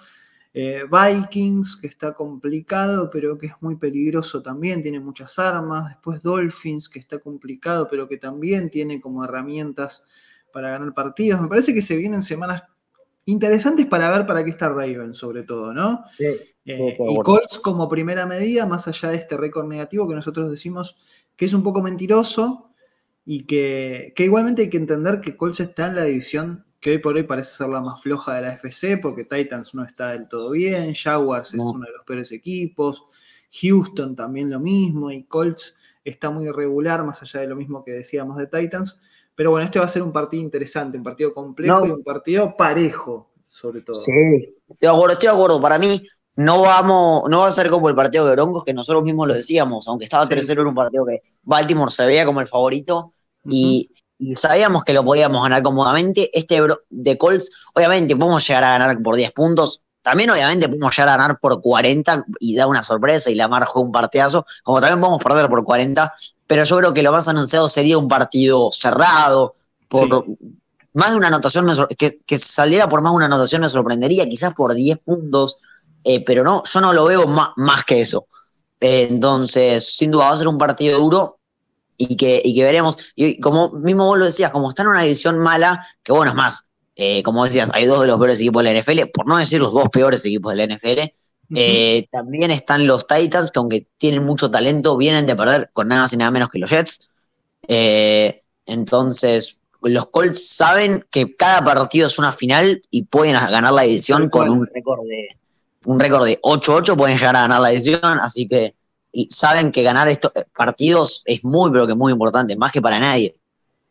Eh, 0.52 0.82
Vikings, 0.90 1.76
que 1.76 1.86
está 1.86 2.12
complicado, 2.12 3.10
pero 3.10 3.38
que 3.38 3.46
es 3.46 3.54
muy 3.60 3.76
peligroso 3.76 4.42
también, 4.42 4.82
tiene 4.82 4.98
muchas 4.98 5.38
armas. 5.38 5.88
Después 5.88 6.20
Dolphins, 6.20 6.88
que 6.88 6.98
está 6.98 7.20
complicado, 7.20 7.86
pero 7.88 8.08
que 8.08 8.16
también 8.16 8.70
tiene 8.70 9.00
como 9.00 9.24
herramientas 9.24 10.04
para 10.52 10.70
ganar 10.70 10.92
partidos. 10.94 11.40
Me 11.40 11.46
parece 11.46 11.72
que 11.72 11.80
se 11.80 11.94
vienen 11.94 12.24
semanas 12.24 12.64
interesantes 13.30 13.86
para 13.86 14.10
ver 14.10 14.26
para 14.26 14.44
qué 14.44 14.50
está 14.50 14.68
Raven, 14.68 15.14
sobre 15.14 15.42
todo, 15.42 15.72
¿no? 15.72 16.04
Sí, 16.16 16.24
eh, 16.64 16.96
y 16.98 17.18
Colts 17.22 17.58
como 17.58 17.88
primera 17.88 18.26
medida, 18.26 18.66
más 18.66 18.86
allá 18.86 19.10
de 19.10 19.16
este 19.16 19.36
récord 19.36 19.66
negativo 19.66 20.08
que 20.08 20.14
nosotros 20.14 20.50
decimos 20.50 20.98
que 21.36 21.46
es 21.46 21.54
un 21.54 21.62
poco 21.62 21.82
mentiroso 21.82 22.70
y 23.24 23.44
que, 23.46 24.12
que, 24.14 24.24
igualmente 24.24 24.62
hay 24.62 24.70
que 24.70 24.76
entender 24.76 25.20
que 25.20 25.36
Colts 25.36 25.60
está 25.60 25.88
en 25.88 25.96
la 25.96 26.04
división 26.04 26.64
que 26.80 26.92
hoy 26.92 26.98
por 26.98 27.14
hoy 27.14 27.24
parece 27.24 27.54
ser 27.54 27.68
la 27.68 27.80
más 27.80 28.02
floja 28.02 28.34
de 28.34 28.40
la 28.40 28.54
FC, 28.54 28.96
porque 28.96 29.24
Titans 29.24 29.74
no 29.74 29.84
está 29.84 30.12
del 30.12 30.28
todo 30.28 30.50
bien, 30.50 30.94
Jaguars 30.94 31.54
no. 31.54 31.62
es 31.62 31.74
uno 31.74 31.86
de 31.86 31.92
los 31.92 32.04
peores 32.06 32.32
equipos, 32.32 33.04
Houston 33.60 34.16
también 34.16 34.48
lo 34.48 34.58
mismo, 34.60 35.10
y 35.10 35.24
Colts 35.24 35.76
está 36.04 36.30
muy 36.30 36.46
irregular, 36.46 37.04
más 37.04 37.22
allá 37.22 37.40
de 37.40 37.48
lo 37.48 37.56
mismo 37.56 37.84
que 37.84 37.92
decíamos 37.92 38.38
de 38.38 38.46
Titans. 38.46 39.00
Pero 39.40 39.52
bueno, 39.52 39.64
este 39.64 39.78
va 39.78 39.86
a 39.86 39.88
ser 39.88 40.02
un 40.02 40.12
partido 40.12 40.42
interesante, 40.42 40.98
un 40.98 41.02
partido 41.02 41.32
complejo 41.32 41.80
no. 41.80 41.86
y 41.86 41.90
un 41.92 42.04
partido 42.04 42.54
parejo, 42.54 43.30
sobre 43.48 43.80
todo. 43.80 43.98
Sí, 43.98 44.12
estoy 44.68 44.76
de 44.78 44.88
acuerdo, 44.88 45.12
estoy 45.14 45.28
de 45.28 45.34
acuerdo. 45.34 45.60
Para 45.62 45.78
mí, 45.78 46.02
no 46.36 46.60
vamos, 46.60 47.22
no 47.30 47.38
va 47.38 47.48
a 47.48 47.52
ser 47.52 47.70
como 47.70 47.88
el 47.88 47.94
partido 47.94 48.26
de 48.26 48.32
Broncos, 48.32 48.64
que 48.66 48.74
nosotros 48.74 49.02
mismos 49.02 49.28
lo 49.28 49.32
decíamos, 49.32 49.88
aunque 49.88 50.04
estaba 50.04 50.28
3-0 50.28 50.42
sí. 50.42 50.52
en 50.52 50.66
un 50.66 50.74
partido 50.74 51.06
que 51.06 51.22
Baltimore 51.42 51.90
se 51.90 52.04
veía 52.04 52.26
como 52.26 52.42
el 52.42 52.48
favorito, 52.48 53.12
uh 53.44 53.48
-huh. 53.48 53.50
y, 53.50 53.90
y, 54.18 54.36
sabíamos 54.36 54.84
que 54.84 54.92
lo 54.92 55.02
podíamos 55.02 55.42
ganar 55.42 55.62
cómodamente. 55.62 56.28
Este 56.38 56.60
de 56.90 57.16
Colts, 57.16 57.50
obviamente, 57.72 58.14
podemos 58.16 58.46
llegar 58.46 58.64
a 58.64 58.78
ganar 58.78 59.02
por 59.02 59.16
10 59.16 59.32
puntos. 59.32 59.82
También, 60.02 60.30
obviamente, 60.30 60.68
podemos 60.68 60.96
llegar 60.96 61.08
a 61.10 61.16
ganar 61.16 61.38
por 61.38 61.60
40 61.60 62.24
y 62.40 62.56
dar 62.56 62.68
una 62.68 62.82
sorpresa 62.82 63.30
y 63.30 63.34
la 63.34 63.48
marca 63.48 63.72
un 63.74 63.92
partidazo, 63.92 64.46
como 64.62 64.80
también 64.80 65.00
podemos 65.00 65.22
perder 65.22 65.48
por 65.48 65.62
40, 65.62 66.12
pero 66.46 66.64
yo 66.64 66.76
creo 66.78 66.94
que 66.94 67.02
lo 67.02 67.12
más 67.12 67.28
anunciado 67.28 67.68
sería 67.68 67.98
un 67.98 68.08
partido 68.08 68.70
cerrado, 68.72 69.54
por 69.88 70.24
sí. 70.24 70.38
más 70.94 71.10
de 71.10 71.16
una 71.16 71.28
anotación, 71.28 71.66
me, 71.66 71.74
que, 71.96 72.18
que, 72.24 72.38
saliera 72.38 72.88
por 72.88 73.02
más 73.02 73.12
de 73.12 73.16
una 73.16 73.26
anotación 73.26 73.60
me 73.60 73.68
sorprendería, 73.68 74.26
quizás 74.26 74.54
por 74.54 74.72
10 74.72 74.98
puntos, 74.98 75.58
eh, 76.02 76.24
pero 76.24 76.42
no, 76.42 76.62
yo 76.64 76.80
no 76.80 76.92
lo 76.92 77.04
veo 77.04 77.26
más, 77.26 77.50
más 77.56 77.84
que 77.84 78.00
eso. 78.00 78.26
Eh, 78.80 79.08
entonces, 79.10 79.96
sin 79.96 80.10
duda 80.10 80.26
va 80.26 80.34
a 80.34 80.38
ser 80.38 80.48
un 80.48 80.56
partido 80.56 80.98
duro 80.98 81.38
y 81.98 82.16
que, 82.16 82.40
y 82.42 82.54
que 82.54 82.62
veremos, 82.62 82.96
y 83.14 83.38
como 83.38 83.70
mismo 83.72 84.06
vos 84.06 84.18
lo 84.18 84.24
decías, 84.24 84.50
como 84.50 84.70
está 84.70 84.82
en 84.82 84.88
una 84.88 85.02
división 85.02 85.38
mala, 85.38 85.86
que 86.02 86.12
bueno, 86.12 86.30
es 86.30 86.36
más, 86.36 86.64
eh, 87.02 87.22
como 87.22 87.46
decías, 87.46 87.70
hay 87.72 87.86
dos 87.86 88.02
de 88.02 88.08
los 88.08 88.18
peores 88.18 88.38
equipos 88.38 88.62
de 88.62 88.74
la 88.74 88.78
NFL, 88.78 89.08
por 89.14 89.26
no 89.26 89.38
decir 89.38 89.58
los 89.58 89.72
dos 89.72 89.88
peores 89.88 90.22
equipos 90.26 90.52
de 90.52 90.66
la 90.66 90.76
NFL, 90.76 91.00
eh, 91.54 92.06
también 92.12 92.50
están 92.50 92.86
los 92.86 93.06
Titans, 93.06 93.50
que 93.50 93.58
aunque 93.58 93.86
tienen 93.96 94.22
mucho 94.22 94.50
talento, 94.50 94.98
vienen 94.98 95.24
de 95.24 95.34
perder 95.34 95.70
con 95.72 95.88
nada 95.88 96.02
más 96.02 96.12
y 96.12 96.18
nada 96.18 96.30
menos 96.30 96.50
que 96.50 96.58
los 96.58 96.70
Jets. 96.70 97.10
Eh, 97.68 98.42
entonces, 98.66 99.58
los 99.80 100.08
Colts 100.10 100.46
saben 100.46 101.02
que 101.10 101.34
cada 101.34 101.64
partido 101.64 102.06
es 102.06 102.18
una 102.18 102.32
final 102.32 102.82
y 102.90 103.04
pueden 103.04 103.32
ganar 103.32 103.72
la 103.72 103.82
división 103.82 104.28
con 104.28 104.50
un 104.50 104.66
récord 104.66 105.00
de 105.08 105.28
un 105.86 105.98
récord 105.98 106.26
de 106.26 106.38
8-8, 106.42 106.98
pueden 106.98 107.16
llegar 107.16 107.34
a 107.34 107.40
ganar 107.40 107.62
la 107.62 107.70
división, 107.70 108.20
así 108.20 108.46
que 108.46 108.74
saben 109.30 109.72
que 109.72 109.82
ganar 109.82 110.06
estos 110.08 110.32
partidos 110.54 111.22
es 111.24 111.46
muy, 111.46 111.70
pero 111.70 111.86
que 111.86 111.94
muy 111.94 112.12
importante, 112.12 112.56
más 112.56 112.72
que 112.72 112.82
para 112.82 113.00
nadie. 113.00 113.39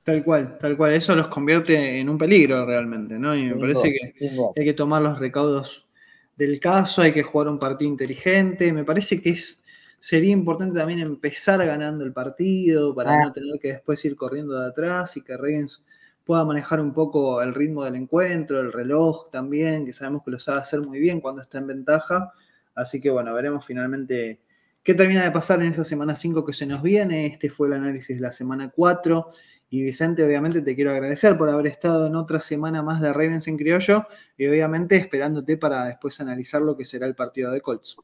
Tal 0.10 0.24
cual, 0.24 0.57
tal 0.57 0.76
cual. 0.76 0.93
Eso 0.93 1.16
los 1.16 1.28
convierte 1.28 1.99
en 1.99 2.10
un 2.10 2.18
peligro 2.18 2.66
realmente, 2.66 3.20
¿no? 3.20 3.36
Y 3.36 3.45
me 3.45 3.55
parece 3.55 3.93
que 3.93 4.28
hay 4.55 4.66
que 4.66 4.74
tomar 4.74 5.03
los 5.03 5.20
recaudos 5.20 5.88
del 6.36 6.60
caso, 6.60 7.03
hay 7.03 7.12
que 7.12 7.22
jugar 7.22 7.47
un 7.47 7.60
partido 7.60 7.91
inteligente. 7.91 8.74
Me 8.74 8.84
parece 8.84 9.22
que 9.22 9.30
es, 9.30 9.64
sería 9.99 10.32
importante 10.32 10.80
también 10.80 10.97
empezar 10.97 11.64
ganando 11.64 12.03
el 12.03 12.12
partido 12.12 12.95
para 12.95 13.14
ah. 13.14 13.26
no 13.26 13.34
tener 13.34 13.60
que 13.60 13.74
después 13.74 14.03
ir 14.03 14.16
corriendo 14.16 14.60
de 14.60 14.66
atrás 14.66 15.16
y 15.16 15.22
que 15.22 15.38
Ravens 15.38 15.86
pueda 16.26 16.43
manejar 16.43 16.82
un 16.82 16.91
poco 16.91 17.39
el 17.43 17.53
ritmo 17.53 17.84
del 17.84 17.93
encuentro, 17.93 18.60
el 18.60 18.74
reloj 18.74 19.30
también, 19.30 19.86
que 19.86 19.93
sabemos 19.93 20.24
que 20.24 20.32
lo 20.32 20.39
sabe 20.39 20.57
hacer 20.57 20.82
muy 20.82 20.99
bien 20.99 21.22
cuando 21.22 21.43
está 21.43 21.60
en 21.60 21.68
ventaja. 21.68 22.34
Así 22.74 22.99
que 22.99 23.12
bueno, 23.12 23.32
veremos 23.32 23.64
finalmente 23.64 24.39
qué 24.82 24.95
termina 24.95 25.24
de 25.24 25.30
pasar 25.30 25.62
en 25.62 25.68
esa 25.68 25.86
semana 25.86 26.16
5 26.16 26.43
que 26.43 26.53
se 26.53 26.66
nos 26.66 26.82
viene. 26.82 27.28
Este 27.28 27.51
fue 27.51 27.68
el 27.68 27.74
análisis 27.74 28.18
de 28.18 28.24
la 28.24 28.32
semana 28.32 28.72
4 28.76 29.32
Y 29.72 29.84
Vicente, 29.84 30.24
obviamente 30.24 30.61
te 30.61 30.76
quiero 30.76 30.91
agradecer 30.91 31.38
por 31.38 31.49
haber 31.49 31.67
estado 31.67 32.07
en 32.07 32.15
otra 32.15 32.39
semana 32.39 32.82
más 32.82 33.01
de 33.01 33.13
Ravens 33.13 33.47
en 33.47 33.57
criollo 33.57 34.07
y 34.38 34.47
obviamente 34.47 34.95
esperándote 34.95 35.57
para 35.57 35.86
después 35.86 36.20
analizar 36.22 36.61
lo 36.61 36.76
que 36.76 36.86
será 36.86 37.05
el 37.05 37.15
partido 37.15 37.51
de 37.51 37.61
Colts. 37.61 37.97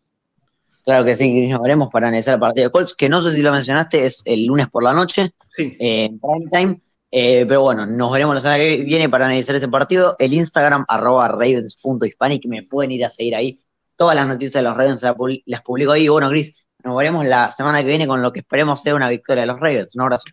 Claro 0.84 1.04
que 1.04 1.16
sí, 1.16 1.48
nos 1.48 1.60
veremos 1.62 1.90
para 1.90 2.08
analizar 2.10 2.36
el 2.36 2.40
partido 2.40 2.68
de 2.68 2.72
Colts, 2.72 2.94
que 2.94 3.10
no 3.10 3.20
sé 3.20 3.32
si 3.32 3.42
lo 3.42 3.52
mencionaste, 3.52 4.06
es 4.06 4.22
el 4.26 4.46
lunes 4.46 4.70
por 4.70 4.84
la 4.84 4.94
noche, 4.94 5.34
Sí, 5.56 5.76
eh, 5.80 6.06
en 6.06 6.20
prime 6.20 6.50
time. 6.52 6.82
Eh, 7.18 7.46
pero 7.48 7.62
bueno, 7.62 7.86
nos 7.86 8.12
veremos 8.12 8.36
la 8.36 8.42
semana 8.42 8.60
que 8.60 8.78
viene 8.84 9.08
para 9.08 9.26
analizar 9.26 9.56
ese 9.56 9.70
partido. 9.70 10.16
El 10.20 10.34
Instagram, 10.34 10.84
arroba 10.88 11.30
ravens.hispanic, 11.30 12.46
me 12.46 12.64
pueden 12.64 12.92
ir 12.92 13.06
a 13.06 13.10
seguir 13.10 13.36
ahí. 13.36 13.60
Todas 13.96 14.16
las 14.18 14.28
noticias 14.28 14.62
de 14.62 14.64
los 14.64 14.76
Ravens 14.76 15.02
las 15.02 15.16
publi- 15.16 15.42
las 15.46 15.62
publico 15.62 15.94
ahí. 15.94 16.04
Y 16.04 16.08
bueno, 16.10 16.30
Chris, 16.30 16.64
nos 16.84 16.98
veremos 16.98 17.26
la 17.26 17.50
semana 17.50 17.82
que 17.82 17.88
viene 17.88 18.06
con 18.06 18.22
lo 18.22 18.34
que 18.34 18.42
esperemos 18.42 18.82
sea 18.82 18.94
una 18.96 19.08
victoria 19.10 19.42
de 19.42 19.48
los 19.48 19.60
Ravens. 19.60 19.96
Un 19.96 20.02
abrazo. 20.02 20.26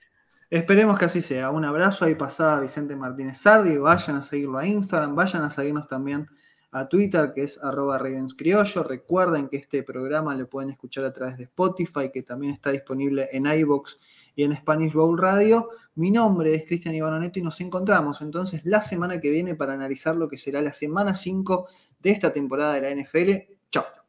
Esperemos 0.59 0.99
que 0.99 1.07
así 1.07 1.23
sea. 1.23 1.51
Un 1.51 1.65
abrazo, 1.65 2.05
ahí 2.05 2.15
pasaba 2.15 2.61
Vicente 2.61 2.95
Martínez 2.95 3.39
Sardi, 3.39 3.79
vayan 3.79 4.17
a 4.17 4.23
seguirlo 4.23 4.59
a 4.59 4.67
Instagram, 4.67 5.15
vayan 5.15 5.45
a 5.45 5.51
seguirnos 5.51 5.89
también 5.89 6.29
a 6.73 6.89
Twitter, 6.89 7.33
que 7.35 7.45
es 7.45 7.59
arroba 7.63 7.99
ravenscriollo. 7.99 8.83
Recuerden 8.83 9.49
que 9.49 9.57
este 9.57 9.83
programa 9.83 10.35
lo 10.35 10.49
pueden 10.49 10.71
escuchar 10.71 11.07
a 11.07 11.13
través 11.13 11.39
de 11.39 11.45
Spotify, 11.45 12.11
que 12.13 12.23
también 12.23 12.53
está 12.53 12.71
disponible 12.71 13.31
en 13.33 13.47
iVoox 13.47 13.97
y 14.37 14.45
en 14.45 14.55
Spanish 14.55 14.93
Bowl 14.93 15.17
Radio. 15.17 15.71
Mi 15.95 16.11
nombre 16.11 16.55
es 16.55 16.67
Cristian 16.67 16.95
Ivanoneto 16.95 17.39
y 17.39 17.43
nos 17.43 17.59
encontramos 17.63 18.21
entonces 18.21 18.61
la 18.65 18.83
semana 18.83 19.21
que 19.21 19.31
viene 19.31 19.55
para 19.55 19.73
analizar 19.73 20.17
lo 20.17 20.29
que 20.29 20.37
será 20.37 20.61
la 20.61 20.75
semana 20.75 21.15
5 21.15 21.67
de 22.01 22.11
esta 22.11 22.31
temporada 22.31 22.75
de 22.75 22.83
la 22.83 23.03
NFL. 23.03 23.55
Chao. 23.71 24.02